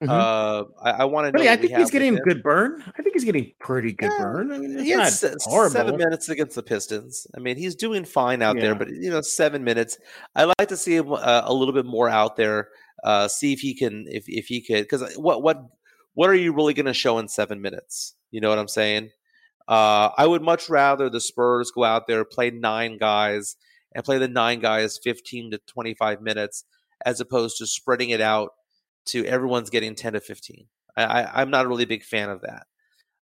Mm-hmm. 0.02 0.10
Uh, 0.10 0.64
I, 0.82 0.90
I 0.90 1.04
want 1.06 1.26
to 1.26 1.32
really, 1.32 1.48
I 1.48 1.56
think 1.56 1.74
he's 1.74 1.90
getting 1.90 2.16
good 2.16 2.42
burn. 2.42 2.82
I 2.98 3.02
think 3.02 3.14
he's 3.14 3.24
getting 3.24 3.52
pretty 3.60 3.94
good 3.94 4.10
yeah, 4.12 4.24
burn. 4.24 4.52
I 4.52 4.58
mean, 4.58 4.78
he 4.78 4.90
had 4.90 5.08
seven 5.08 5.96
minutes 5.96 6.28
against 6.28 6.54
the 6.54 6.62
Pistons. 6.62 7.26
I 7.34 7.40
mean, 7.40 7.56
he's 7.56 7.74
doing 7.74 8.04
fine 8.04 8.42
out 8.42 8.56
yeah. 8.56 8.62
there, 8.62 8.74
but 8.74 8.90
you 8.90 9.08
know, 9.08 9.22
seven 9.22 9.64
minutes. 9.64 9.96
I 10.34 10.44
like 10.44 10.68
to 10.68 10.76
see 10.76 10.96
him 10.96 11.14
uh, 11.14 11.42
a 11.44 11.54
little 11.54 11.72
bit 11.72 11.86
more 11.86 12.10
out 12.10 12.36
there. 12.36 12.68
Uh, 13.04 13.26
see 13.28 13.54
if 13.54 13.60
he 13.60 13.74
can, 13.74 14.04
if 14.08 14.24
if 14.26 14.46
he 14.46 14.60
could, 14.60 14.82
because 14.82 15.16
what 15.16 15.42
what 15.42 15.62
what 16.12 16.28
are 16.28 16.34
you 16.34 16.52
really 16.52 16.74
going 16.74 16.86
to 16.86 16.94
show 16.94 17.18
in 17.18 17.28
seven 17.28 17.62
minutes? 17.62 18.14
You 18.30 18.42
know 18.42 18.50
what 18.50 18.58
I'm 18.58 18.68
saying? 18.68 19.10
Uh, 19.66 20.10
I 20.18 20.26
would 20.26 20.42
much 20.42 20.68
rather 20.68 21.08
the 21.08 21.20
Spurs 21.20 21.70
go 21.70 21.84
out 21.84 22.06
there, 22.06 22.24
play 22.24 22.50
nine 22.50 22.98
guys, 22.98 23.56
and 23.96 24.04
play 24.04 24.18
the 24.18 24.28
nine 24.28 24.60
guys 24.60 24.98
15 25.02 25.52
to 25.52 25.58
25 25.66 26.20
minutes, 26.20 26.64
as 27.04 27.20
opposed 27.20 27.56
to 27.58 27.66
spreading 27.66 28.10
it 28.10 28.20
out 28.20 28.50
to 29.06 29.24
everyone's 29.24 29.70
getting 29.70 29.94
10 29.94 30.12
to 30.12 30.20
15. 30.20 30.66
I, 30.98 31.42
am 31.42 31.50
not 31.50 31.64
a 31.64 31.68
really 31.68 31.86
big 31.86 32.04
fan 32.04 32.28
of 32.28 32.42
that. 32.42 32.66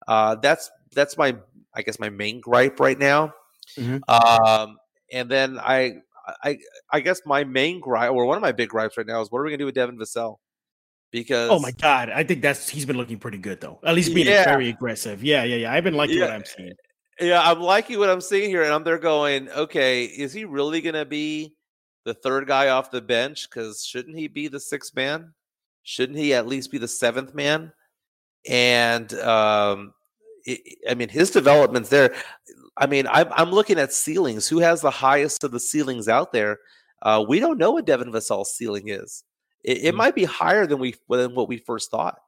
Uh, 0.07 0.35
that's 0.37 0.71
that's 0.95 1.17
my 1.17 1.37
I 1.75 1.83
guess 1.83 1.99
my 1.99 2.11
main 2.11 2.41
gripe 2.41 2.79
right 2.79 2.99
now. 2.99 3.33
Mm-hmm. 3.79 3.99
Um, 4.09 4.77
and 5.13 5.31
then 5.31 5.59
I 5.59 5.95
I 6.43 6.59
I 6.93 7.01
guess 7.01 7.21
my 7.25 7.45
main 7.45 7.81
gripe 7.81 8.13
or 8.13 8.27
one 8.27 8.37
of 8.37 8.43
my 8.43 8.53
big 8.53 8.69
gripes 8.69 8.97
right 8.97 9.07
now 9.07 9.21
is 9.21 9.31
what 9.31 9.39
are 9.39 9.45
we 9.45 9.51
gonna 9.51 9.59
do 9.59 9.67
with 9.67 9.75
Devin 9.75 9.99
Vassell? 9.99 10.37
Because 11.11 11.51
oh 11.51 11.59
my 11.59 11.71
god, 11.71 12.11
I 12.11 12.23
think 12.25 12.43
that's 12.43 12.69
he's 12.69 12.85
been 12.85 12.97
looking 12.97 13.19
pretty 13.19 13.39
good 13.39 13.61
though. 13.61 13.81
At 13.85 13.95
least 13.95 14.15
being 14.15 14.27
yeah. 14.27 14.45
very 14.45 14.69
aggressive. 14.69 15.25
Yeah, 15.25 15.45
yeah, 15.45 15.57
yeah. 15.57 15.73
I've 15.73 15.85
been 15.85 15.95
liking 15.95 16.19
yeah. 16.19 16.27
what 16.27 16.33
I'm 16.33 16.45
seeing. 16.45 16.75
Yeah, 17.21 17.49
I'm 17.49 17.61
liking 17.61 17.99
what 17.99 18.11
I'm 18.11 18.21
seeing 18.21 18.51
here, 18.51 18.63
and 18.63 18.73
I'm 18.73 18.85
there 18.85 18.99
going, 18.99 19.49
okay, 19.51 20.05
is 20.05 20.33
he 20.33 20.45
really 20.45 20.81
gonna 20.81 21.05
be 21.05 21.55
the 22.05 22.15
third 22.15 22.47
guy 22.47 22.69
off 22.69 22.91
the 22.91 23.01
bench? 23.01 23.49
Because 23.49 23.85
shouldn't 23.85 24.17
he 24.17 24.29
be 24.29 24.49
the 24.49 24.61
sixth 24.61 24.95
man? 24.97 25.33
Shouldn't 25.85 26.19
he 26.19 26.35
at 26.35 26.47
least 26.47 26.71
be 26.71 26.79
the 26.79 26.89
seventh 26.89 27.35
man? 27.35 27.73
And 28.49 29.13
um, 29.15 29.95
it, 30.45 30.61
I 30.89 30.95
mean, 30.95 31.09
his 31.09 31.31
development's 31.31 31.89
there. 31.89 32.15
I 32.77 32.87
mean, 32.87 33.07
I'm, 33.09 33.29
I'm 33.33 33.51
looking 33.51 33.79
at 33.79 33.93
ceilings. 33.93 34.49
Who 34.49 34.59
has 34.59 34.81
the 34.81 34.91
highest 34.91 35.45
of 35.45 35.53
the 35.53 35.61
ceilings 35.61 36.09
out 36.09 36.33
there? 36.33 36.59
Uh, 37.01 37.25
we 37.27 37.39
don't 37.39 37.59
know 37.59 37.73
what 37.73 37.87
Devin 37.87 38.11
Vassell's 38.11 38.55
ceiling 38.57 38.89
is. 38.89 39.25
It, 39.63 39.79
it 39.79 39.83
mm-hmm. 39.89 39.99
might 39.99 40.15
be 40.15 40.25
higher 40.25 40.67
than 40.67 40.79
we 40.79 40.95
than 41.09 41.35
what 41.35 41.49
we 41.49 41.59
first 41.59 41.91
thought. 41.91 42.19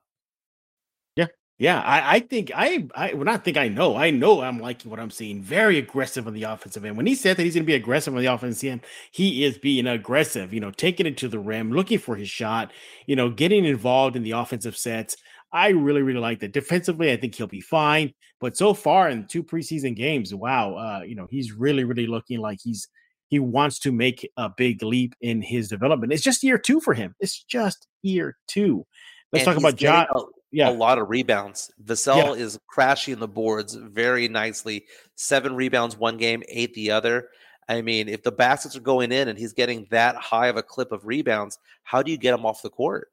Yeah, 1.59 1.80
I, 1.80 2.16
I 2.16 2.20
think 2.20 2.50
I 2.54 2.86
I 2.94 3.14
well, 3.14 3.24
not 3.24 3.42
think 3.42 3.57
I 3.57 3.68
know. 3.68 3.96
I 3.96 4.11
know 4.11 4.42
I'm 4.42 4.61
liking 4.61 4.90
what 4.90 5.00
I'm 5.00 5.11
seeing. 5.11 5.40
Very 5.40 5.78
aggressive 5.78 6.26
on 6.26 6.34
the 6.34 6.42
offensive 6.42 6.84
end. 6.84 6.98
When 6.98 7.07
he 7.07 7.14
said 7.14 7.38
that 7.38 7.44
he's 7.44 7.54
going 7.54 7.64
to 7.64 7.66
be 7.66 7.74
aggressive 7.74 8.14
on 8.14 8.20
the 8.20 8.26
offensive 8.26 8.68
end, 8.68 8.82
he 9.11 9.42
is 9.42 9.57
being 9.57 9.86
aggressive. 9.86 10.52
You 10.52 10.61
know, 10.61 10.70
taking 10.70 11.07
it 11.07 11.16
to 11.18 11.28
the 11.28 11.38
rim, 11.38 11.72
looking 11.72 11.98
for 11.98 12.14
his 12.14 12.28
shot. 12.28 12.72
You 13.07 13.16
know, 13.16 13.30
getting 13.30 13.64
involved 13.64 14.16
in 14.16 14.22
the 14.22 14.32
offensive 14.32 14.76
sets. 14.76 15.16
I 15.50 15.68
really 15.68 16.02
really 16.02 16.20
like 16.20 16.40
that. 16.40 16.52
Defensively, 16.52 17.11
I 17.11 17.16
think 17.16 17.34
he'll 17.34 17.46
be 17.46 17.62
fine. 17.62 18.12
But 18.38 18.59
so 18.59 18.74
far 18.74 19.09
in 19.09 19.26
two 19.26 19.42
preseason 19.42 19.96
games, 19.96 20.34
wow, 20.34 20.74
uh, 20.74 21.04
you 21.04 21.14
know, 21.14 21.26
he's 21.30 21.52
really 21.52 21.84
really 21.84 22.07
looking 22.07 22.38
like 22.38 22.59
he's 22.62 22.86
he 23.28 23.38
wants 23.38 23.78
to 23.78 23.92
make 23.92 24.30
a 24.36 24.50
big 24.54 24.82
leap 24.82 25.14
in 25.22 25.40
his 25.40 25.68
development. 25.68 26.12
It's 26.12 26.22
just 26.22 26.42
year 26.42 26.59
two 26.59 26.80
for 26.80 26.92
him. 26.92 27.14
It's 27.18 27.42
just 27.42 27.88
year 28.02 28.36
two. 28.46 28.84
Let's 29.32 29.46
and 29.46 29.54
talk 29.54 29.59
about 29.59 29.76
John 29.76 30.07
yeah. 30.53 30.68
a 30.68 30.72
lot 30.72 30.99
of 30.99 31.11
rebounds. 31.11 31.70
Vassell 31.84 32.36
yeah. 32.36 32.42
is 32.44 32.59
crashing 32.66 33.18
the 33.18 33.28
boards 33.28 33.74
very 33.74 34.28
nicely. 34.28 34.86
Seven 35.14 35.55
rebounds 35.55 35.97
one 35.97 36.16
game, 36.16 36.42
eight 36.49 36.74
the 36.74 36.90
other. 36.90 37.28
I 37.68 37.82
mean, 37.82 38.09
if 38.09 38.22
the 38.22 38.32
baskets 38.32 38.76
are 38.76 38.80
going 38.80 39.11
in 39.12 39.28
and 39.28 39.38
he's 39.38 39.53
getting 39.53 39.86
that 39.90 40.16
high 40.16 40.47
of 40.47 40.57
a 40.57 40.62
clip 40.62 40.92
of 40.92 41.05
rebounds, 41.05 41.59
how 41.82 42.03
do 42.03 42.11
you 42.11 42.16
get 42.16 42.34
him 42.34 42.47
off 42.47 42.62
the 42.62 42.70
court? 42.70 43.09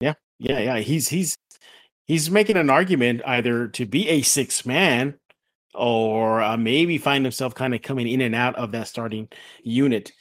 Yeah, 0.00 0.14
yeah, 0.38 0.58
yeah. 0.58 0.78
He's 0.78 1.08
he's 1.08 1.36
he's 2.06 2.30
making 2.30 2.56
an 2.56 2.70
argument 2.70 3.22
either 3.26 3.68
to 3.68 3.86
be 3.86 4.08
a 4.08 4.22
six 4.22 4.64
man 4.64 5.18
or 5.74 6.42
uh, 6.42 6.56
maybe 6.56 6.98
find 6.98 7.24
himself 7.24 7.54
kind 7.54 7.74
of 7.74 7.82
coming 7.82 8.08
in 8.08 8.20
and 8.20 8.34
out 8.34 8.56
of 8.56 8.72
that 8.72 8.88
starting 8.88 9.28
unit. 9.62 10.12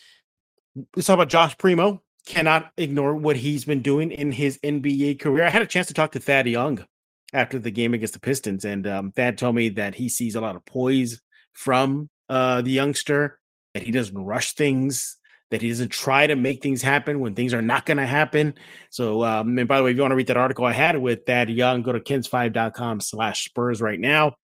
Let's 0.96 1.08
talk 1.08 1.16
about 1.16 1.30
Josh 1.30 1.58
Primo 1.58 2.02
cannot 2.26 2.72
ignore 2.78 3.16
what 3.16 3.36
he's 3.36 3.66
been 3.66 3.82
doing 3.82 4.12
in 4.12 4.32
his 4.32 4.60
NBA 4.64 5.20
career. 5.20 5.46
I 5.46 5.50
had 5.50 5.62
a 5.62 5.68
chance 5.68 5.88
to 5.88 5.94
talk 5.94 6.12
to 6.12 6.20
Thad 6.20 6.48
Young 6.48 6.86
after 7.34 7.60
the 7.60 7.72
game 7.72 7.94
against 7.94 8.14
the 8.14 8.20
Pistons, 8.20 8.66
and 8.66 8.86
um, 8.88 9.12
Thad 9.12 9.38
told 9.38 9.56
me 9.56 9.70
that 9.70 9.96
he 9.96 10.10
sees 10.10 10.36
a 10.36 10.42
lot 10.42 10.56
of 10.56 10.66
poise 10.66 11.22
from 11.54 12.10
uh, 12.30 12.62
the 12.62 12.72
youngster, 12.72 13.40
that 13.74 13.84
he 13.84 13.92
doesn't 13.92 14.18
rush 14.18 14.54
things, 14.54 15.18
that 15.52 15.62
he 15.62 15.70
doesn't 15.70 15.92
try 15.92 16.28
to 16.28 16.36
make 16.36 16.64
things 16.64 16.82
happen 16.82 17.20
when 17.20 17.36
things 17.36 17.54
are 17.54 17.62
not 17.62 17.86
going 17.86 17.98
to 17.98 18.06
happen. 18.06 18.56
So, 18.90 19.24
um, 19.24 19.58
and 19.58 19.68
by 19.68 19.78
the 19.78 19.84
way, 19.84 19.92
if 19.92 19.98
you 19.98 20.02
want 20.02 20.14
to 20.14 20.16
read 20.16 20.28
that 20.28 20.38
article 20.38 20.66
I 20.66 20.72
had 20.72 20.98
with 20.98 21.26
Thad 21.26 21.50
Young, 21.50 21.82
go 21.82 21.92
to 21.92 22.00
kens5.com 22.00 23.02
slash 23.02 23.46
Spurs 23.46 23.82
right 23.82 24.00
now. 24.00 24.36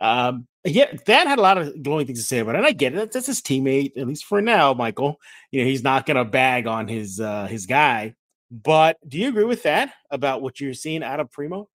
Um, 0.00 0.46
yeah, 0.64 0.94
Thad 1.06 1.26
had 1.26 1.38
a 1.38 1.42
lot 1.42 1.58
of 1.58 1.82
glowing 1.82 2.06
things 2.06 2.20
to 2.20 2.26
say 2.26 2.38
about 2.40 2.54
it. 2.54 2.58
And 2.58 2.66
I 2.66 2.72
get 2.72 2.94
it. 2.94 3.12
That's 3.12 3.26
his 3.26 3.40
teammate, 3.40 3.96
at 3.96 4.06
least 4.06 4.24
for 4.24 4.40
now, 4.40 4.74
Michael. 4.74 5.20
You 5.50 5.62
know, 5.62 5.68
he's 5.68 5.82
not 5.82 6.06
gonna 6.06 6.24
bag 6.24 6.66
on 6.66 6.88
his 6.88 7.20
uh 7.20 7.46
his 7.46 7.66
guy. 7.66 8.14
But 8.50 8.96
do 9.06 9.18
you 9.18 9.28
agree 9.28 9.44
with 9.44 9.64
that 9.64 9.92
about 10.10 10.42
what 10.42 10.60
you're 10.60 10.74
seeing 10.74 11.02
out 11.02 11.20
of 11.20 11.30
Primo? 11.30 11.68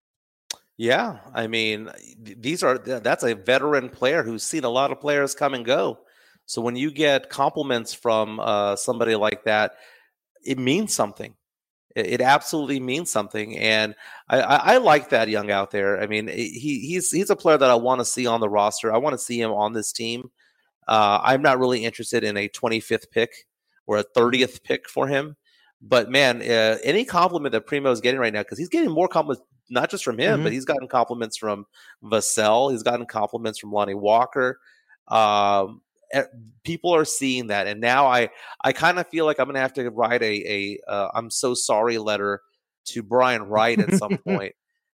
Yeah, 0.77 1.19
I 1.33 1.47
mean, 1.47 1.89
these 2.19 2.63
are 2.63 2.77
that's 2.77 3.23
a 3.23 3.35
veteran 3.35 3.89
player 3.89 4.23
who's 4.23 4.43
seen 4.43 4.63
a 4.63 4.69
lot 4.69 4.91
of 4.91 4.99
players 4.99 5.35
come 5.35 5.53
and 5.53 5.63
go. 5.63 5.99
So 6.45 6.61
when 6.61 6.75
you 6.75 6.91
get 6.91 7.29
compliments 7.29 7.93
from 7.93 8.39
uh, 8.39 8.75
somebody 8.75 9.15
like 9.15 9.43
that, 9.45 9.73
it 10.43 10.57
means 10.57 10.93
something. 10.93 11.35
It, 11.95 12.21
absolutely 12.21 12.79
means 12.79 13.11
something, 13.11 13.57
and 13.57 13.93
I, 14.27 14.41
I, 14.41 14.55
I, 14.55 14.77
like 14.77 15.09
that 15.09 15.29
young 15.29 15.51
out 15.51 15.69
there. 15.69 16.01
I 16.01 16.07
mean, 16.07 16.27
he 16.27 16.79
he's 16.79 17.11
he's 17.11 17.29
a 17.29 17.35
player 17.35 17.57
that 17.57 17.69
I 17.69 17.75
want 17.75 18.01
to 18.01 18.05
see 18.05 18.25
on 18.25 18.39
the 18.39 18.49
roster. 18.49 18.91
I 18.91 18.97
want 18.97 19.13
to 19.13 19.19
see 19.19 19.39
him 19.39 19.51
on 19.51 19.73
this 19.73 19.91
team. 19.91 20.31
Uh, 20.87 21.19
I'm 21.21 21.41
not 21.41 21.59
really 21.59 21.85
interested 21.85 22.23
in 22.23 22.35
a 22.35 22.49
25th 22.49 23.11
pick 23.11 23.31
or 23.85 23.97
a 23.97 24.03
30th 24.03 24.63
pick 24.63 24.89
for 24.89 25.07
him. 25.07 25.35
But 25.81 26.09
man, 26.09 26.41
uh, 26.41 26.77
any 26.83 27.03
compliment 27.03 27.51
that 27.51 27.67
Primo 27.67 27.91
is 27.91 28.01
getting 28.01 28.19
right 28.19 28.33
now, 28.33 28.41
because 28.41 28.57
he's 28.57 28.69
getting 28.69 28.89
more 28.89 29.07
compliments, 29.07 29.45
not 29.69 29.89
just 29.89 30.03
from 30.03 30.17
him, 30.17 30.35
mm-hmm. 30.35 30.43
but 30.43 30.53
he's 30.53 30.65
gotten 30.65 30.87
compliments 30.87 31.37
from 31.37 31.65
Vassell. 32.03 32.71
He's 32.71 32.83
gotten 32.83 33.05
compliments 33.05 33.59
from 33.59 33.71
Lonnie 33.71 33.93
Walker. 33.93 34.59
Um, 35.09 35.81
people 36.63 36.95
are 36.95 37.05
seeing 37.05 37.47
that 37.47 37.67
and 37.67 37.81
now 37.81 38.07
i 38.07 38.29
i 38.63 38.71
kind 38.71 38.99
of 38.99 39.07
feel 39.07 39.25
like 39.25 39.39
i'm 39.39 39.47
gonna 39.47 39.59
have 39.59 39.73
to 39.73 39.89
write 39.89 40.21
a 40.21 40.79
a 40.87 40.91
uh, 40.91 41.09
i'm 41.13 41.29
so 41.29 41.53
sorry 41.53 41.97
letter 41.97 42.41
to 42.85 43.03
brian 43.03 43.43
wright 43.43 43.79
at 43.79 43.93
some 43.95 44.17
point. 44.27 44.53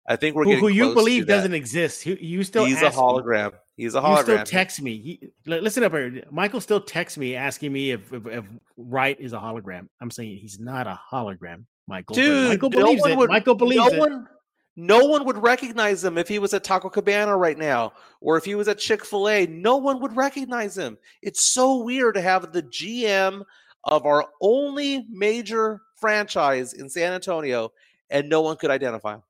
I 0.09 0.15
think 0.15 0.37
we're 0.37 0.45
who, 0.45 0.57
who 0.57 0.69
you 0.69 0.95
believe 0.95 1.27
doesn't 1.27 1.55
exist. 1.55 2.07
You, 2.07 2.17
you 2.21 2.45
still 2.45 2.65
he's 2.65 2.81
a 2.81 2.91
hologram 2.91 3.53
me, 3.53 3.59
he's 3.77 3.95
a 3.97 4.01
hologram 4.01 4.19
you 4.19 4.23
still 4.23 4.45
text 4.45 4.81
me. 4.81 4.99
He, 4.99 5.29
listen 5.47 5.83
up 5.83 5.93
here. 5.93 6.23
Michael 6.31 6.61
still 6.61 6.81
texts 6.81 7.19
me 7.19 7.35
asking 7.35 7.73
me 7.73 7.91
if, 7.91 8.13
if, 8.13 8.27
if 8.27 8.45
wright 8.77 9.19
is 9.19 9.33
a 9.33 9.39
hologram. 9.39 9.89
I'm 10.01 10.13
saying 10.13 10.37
he's 10.37 10.61
not 10.61 10.87
a 10.87 10.99
hologram. 11.13 11.65
Michael 11.89 12.15
Dude, 12.15 12.49
michael 12.51 12.71
believes 12.71 13.03
no 13.05 13.11
it. 13.11 13.17
would, 13.17 13.31
michael 13.31 13.55
believes 13.57 13.93
no 13.93 13.93
it. 13.93 13.99
one, 13.99 14.29
no 14.77 15.07
one 15.07 15.25
would 15.25 15.39
recognize 15.39 16.05
him 16.05 16.19
if 16.19 16.29
he 16.29 16.39
was 16.39 16.53
at 16.53 16.63
Taco 16.63 16.91
Cabana 16.91 17.37
right 17.37 17.57
now 17.57 17.95
or 18.21 18.37
if 18.37 18.45
he 18.45 18.55
was 18.55 18.69
at 18.69 18.79
Chick 18.79 19.05
fil 19.05 19.29
A. 19.29 19.47
No 19.47 19.79
one 19.79 20.01
would 20.01 20.15
recognize 20.15 20.77
him. 20.77 20.99
It's 21.23 21.41
so 21.41 21.83
weird 21.83 22.15
to 22.15 22.21
have 22.21 22.53
the 22.53 22.63
GM 22.63 23.43
of 23.85 24.05
our 24.05 24.27
only 24.41 25.07
major 25.11 25.81
franchise 25.95 26.75
in 26.75 26.91
San 26.91 27.15
Antonio 27.15 27.73
and 28.11 28.29
no 28.29 28.43
one 28.43 28.57
could 28.57 28.71
identify 28.71 29.15
him. 29.15 29.23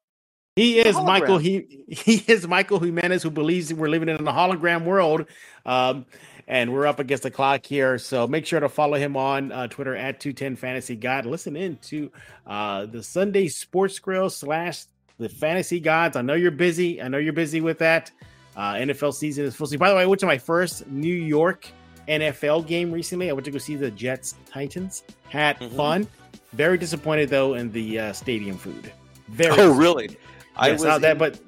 He 0.57 0.78
is 0.78 0.97
Michael. 0.97 1.36
He 1.36 1.84
he 1.86 2.24
is 2.26 2.49
Michael 2.49 2.80
Jimenez, 2.80 3.22
who 3.22 3.30
believes 3.30 3.72
we're 3.72 3.88
living 3.88 4.09
in 4.09 4.16
a 4.16 4.32
hologram 4.32 4.84
world, 4.84 5.26
um, 5.66 6.07
and 6.49 6.72
we're 6.72 6.86
up 6.86 6.99
against 6.99 7.24
the 7.24 7.30
clock 7.30 7.66
here. 7.66 7.99
So 7.99 8.26
make 8.26 8.47
sure 8.47 8.61
to 8.61 8.70
follow 8.70 8.97
him 8.97 9.18
on 9.18 9.53
uh, 9.53 9.66
Twitter 9.68 9.94
at 9.94 10.18
two 10.18 10.32
ten 10.32 10.57
Fantasy 10.57 10.97
God. 10.97 11.26
Listen 11.26 11.57
in 11.57 11.76
to 11.82 12.11
uh, 12.47 12.86
the 12.86 13.03
Sunday 13.03 13.49
Sports 13.49 13.99
Grill 13.99 14.30
slash 14.30 14.86
the 15.19 15.29
fantasy 15.29 15.81
gods. 15.81 16.17
I 16.17 16.23
know 16.23 16.35
you're 16.35 16.51
busy. 16.51 17.01
I 17.03 17.09
know 17.09 17.19
you're 17.19 17.33
busy 17.33 17.61
with 17.61 17.79
that. 17.79 18.11
Uh, 18.57 18.75
NFL 18.75 19.14
season 19.14 19.45
is 19.45 19.55
full. 19.55 19.69
By 19.79 19.89
the 19.91 19.97
way, 19.97 20.03
I 20.03 20.07
went 20.07 20.21
to 20.21 20.27
my 20.27 20.39
first 20.39 20.87
New 20.89 21.14
York 21.14 21.69
NFL 22.09 22.67
game 22.67 22.91
recently. 22.91 23.29
I 23.29 23.33
went 23.33 23.45
to 23.45 23.51
go 23.51 23.59
see 23.59 23.77
the 23.77 23.91
Jets 23.91 24.35
Titans. 24.51 25.05
Had 25.29 25.59
mm-hmm. 25.59 25.77
fun. 25.77 26.09
Very 26.53 26.79
disappointed 26.79 27.29
though 27.29 27.55
in 27.55 27.71
the 27.73 27.99
uh, 27.99 28.12
stadium 28.12 28.57
food. 28.57 28.93
Very. 29.29 29.59
Oh, 29.59 29.73
really? 29.73 30.17
I 30.57 30.69
yes, 30.69 30.83
was 30.83 31.01
that, 31.01 31.19
but 31.19 31.39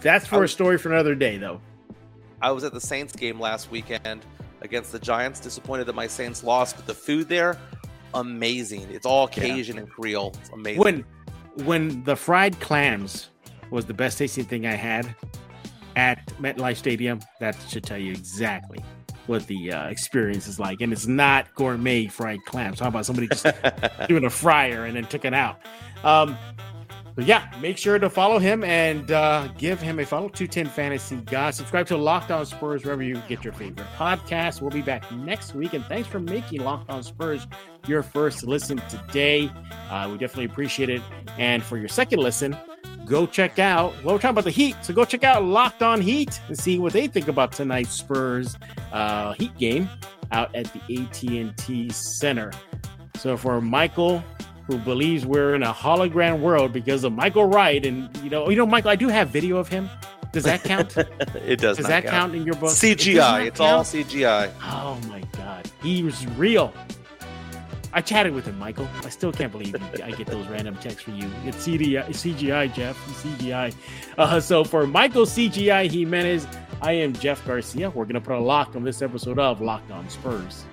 that's 0.00 0.26
for 0.26 0.40
was, 0.40 0.50
a 0.50 0.54
story 0.54 0.78
for 0.78 0.92
another 0.92 1.14
day, 1.14 1.36
though. 1.36 1.60
I 2.40 2.50
was 2.52 2.64
at 2.64 2.72
the 2.72 2.80
Saints 2.80 3.14
game 3.14 3.40
last 3.40 3.70
weekend 3.70 4.24
against 4.60 4.92
the 4.92 4.98
Giants. 4.98 5.40
Disappointed 5.40 5.86
that 5.86 5.94
my 5.94 6.06
Saints 6.06 6.44
lost, 6.44 6.76
but 6.76 6.86
the 6.86 6.94
food 6.94 7.28
there, 7.28 7.58
amazing. 8.14 8.86
It's 8.90 9.06
all 9.06 9.26
Cajun 9.26 9.76
yeah. 9.76 9.82
and 9.82 9.90
Creole. 9.90 10.34
It's 10.40 10.50
amazing. 10.50 10.80
When 10.80 11.04
when 11.64 12.02
the 12.04 12.16
fried 12.16 12.58
clams 12.60 13.30
was 13.70 13.86
the 13.86 13.94
best 13.94 14.18
tasting 14.18 14.44
thing 14.44 14.66
I 14.66 14.74
had, 14.74 15.14
at 15.96 16.26
MetLife 16.38 16.76
Stadium, 16.76 17.20
that 17.40 17.56
should 17.68 17.84
tell 17.84 17.98
you 17.98 18.12
exactly 18.12 18.82
what 19.26 19.46
the 19.46 19.72
uh, 19.72 19.88
experience 19.88 20.46
is 20.46 20.58
like. 20.58 20.80
And 20.80 20.92
it's 20.92 21.06
not 21.06 21.54
gourmet 21.54 22.06
fried 22.06 22.44
clams. 22.44 22.80
How 22.80 22.88
about 22.88 23.06
somebody 23.06 23.28
just 23.28 23.46
doing 24.08 24.24
a 24.24 24.30
fryer 24.30 24.84
and 24.84 24.96
then 24.96 25.04
took 25.04 25.24
it 25.24 25.34
out? 25.34 25.60
Um, 26.02 26.36
but 27.14 27.26
yeah, 27.26 27.50
make 27.60 27.76
sure 27.76 27.98
to 27.98 28.08
follow 28.08 28.38
him 28.38 28.64
and 28.64 29.10
uh, 29.10 29.48
give 29.58 29.80
him 29.80 29.98
a 29.98 30.06
follow. 30.06 30.28
210 30.28 30.66
Fantasy 30.66 31.16
God. 31.16 31.54
Subscribe 31.54 31.86
to 31.88 31.96
Locked 31.96 32.30
On 32.30 32.46
Spurs 32.46 32.84
wherever 32.84 33.02
you 33.02 33.22
get 33.28 33.44
your 33.44 33.52
favorite 33.52 33.86
podcast. 33.96 34.60
We'll 34.60 34.70
be 34.70 34.82
back 34.82 35.10
next 35.12 35.54
week. 35.54 35.74
And 35.74 35.84
thanks 35.86 36.08
for 36.08 36.20
making 36.20 36.62
Locked 36.62 36.90
On 36.90 37.02
Spurs 37.02 37.46
your 37.86 38.02
first 38.02 38.44
listen 38.44 38.80
today. 38.88 39.50
Uh, 39.90 40.08
we 40.10 40.18
definitely 40.18 40.46
appreciate 40.46 40.88
it. 40.88 41.02
And 41.38 41.62
for 41.62 41.76
your 41.76 41.88
second 41.88 42.20
listen, 42.20 42.56
go 43.04 43.26
check 43.26 43.58
out. 43.58 43.92
Well, 44.02 44.14
we're 44.14 44.20
talking 44.20 44.30
about 44.30 44.44
the 44.44 44.50
Heat, 44.50 44.76
so 44.82 44.94
go 44.94 45.04
check 45.04 45.24
out 45.24 45.44
Locked 45.44 45.82
On 45.82 46.00
Heat 46.00 46.40
and 46.48 46.58
see 46.58 46.78
what 46.78 46.92
they 46.92 47.08
think 47.08 47.28
about 47.28 47.52
tonight's 47.52 47.92
Spurs 47.92 48.56
uh, 48.92 49.32
Heat 49.34 49.56
game 49.58 49.88
out 50.30 50.54
at 50.54 50.72
the 50.72 51.02
AT&T 51.02 51.90
Center. 51.90 52.52
So 53.16 53.36
for 53.36 53.60
Michael, 53.60 54.24
who 54.66 54.78
believes 54.78 55.26
we're 55.26 55.54
in 55.54 55.62
a 55.62 55.72
hologram 55.72 56.40
world 56.40 56.72
because 56.72 57.04
of 57.04 57.12
Michael 57.12 57.46
Wright, 57.46 57.84
and 57.84 58.14
you 58.18 58.30
know, 58.30 58.48
you 58.48 58.56
know, 58.56 58.66
Michael, 58.66 58.90
I 58.90 58.96
do 58.96 59.08
have 59.08 59.28
video 59.28 59.56
of 59.56 59.68
him. 59.68 59.88
Does 60.32 60.44
that 60.44 60.62
count? 60.64 60.96
it 61.36 61.60
does. 61.60 61.76
Does 61.76 61.86
that 61.86 62.04
count. 62.04 62.14
count 62.14 62.34
in 62.34 62.44
your 62.44 62.54
book? 62.54 62.70
CGI. 62.70 63.42
It 63.42 63.46
it's 63.48 63.60
all 63.60 63.82
CGI. 63.82 64.52
Oh 64.62 64.98
my 65.08 65.22
god, 65.32 65.70
he 65.82 66.02
was 66.02 66.26
real. 66.28 66.72
I 67.94 68.00
chatted 68.00 68.32
with 68.32 68.46
him, 68.46 68.58
Michael. 68.58 68.88
I 69.04 69.10
still 69.10 69.32
can't 69.32 69.52
believe 69.52 69.76
you, 69.78 70.02
I 70.02 70.12
get 70.12 70.26
those 70.26 70.46
random 70.46 70.76
texts 70.76 71.02
from 71.02 71.16
you. 71.16 71.30
It's 71.44 71.66
CGI, 71.66 72.08
CGI 72.08 72.72
Jeff, 72.72 72.96
CGI. 73.22 73.74
Uh, 74.16 74.40
so 74.40 74.64
for 74.64 74.86
Michael 74.86 75.26
CGI 75.26 75.90
Jimenez, 75.90 76.46
I 76.80 76.92
am 76.92 77.12
Jeff 77.12 77.44
Garcia. 77.46 77.90
We're 77.90 78.06
gonna 78.06 78.20
put 78.20 78.34
a 78.34 78.40
lock 78.40 78.74
on 78.76 78.82
this 78.82 79.02
episode 79.02 79.38
of 79.38 79.60
Locked 79.60 79.90
On 79.90 80.08
Spurs. 80.08 80.64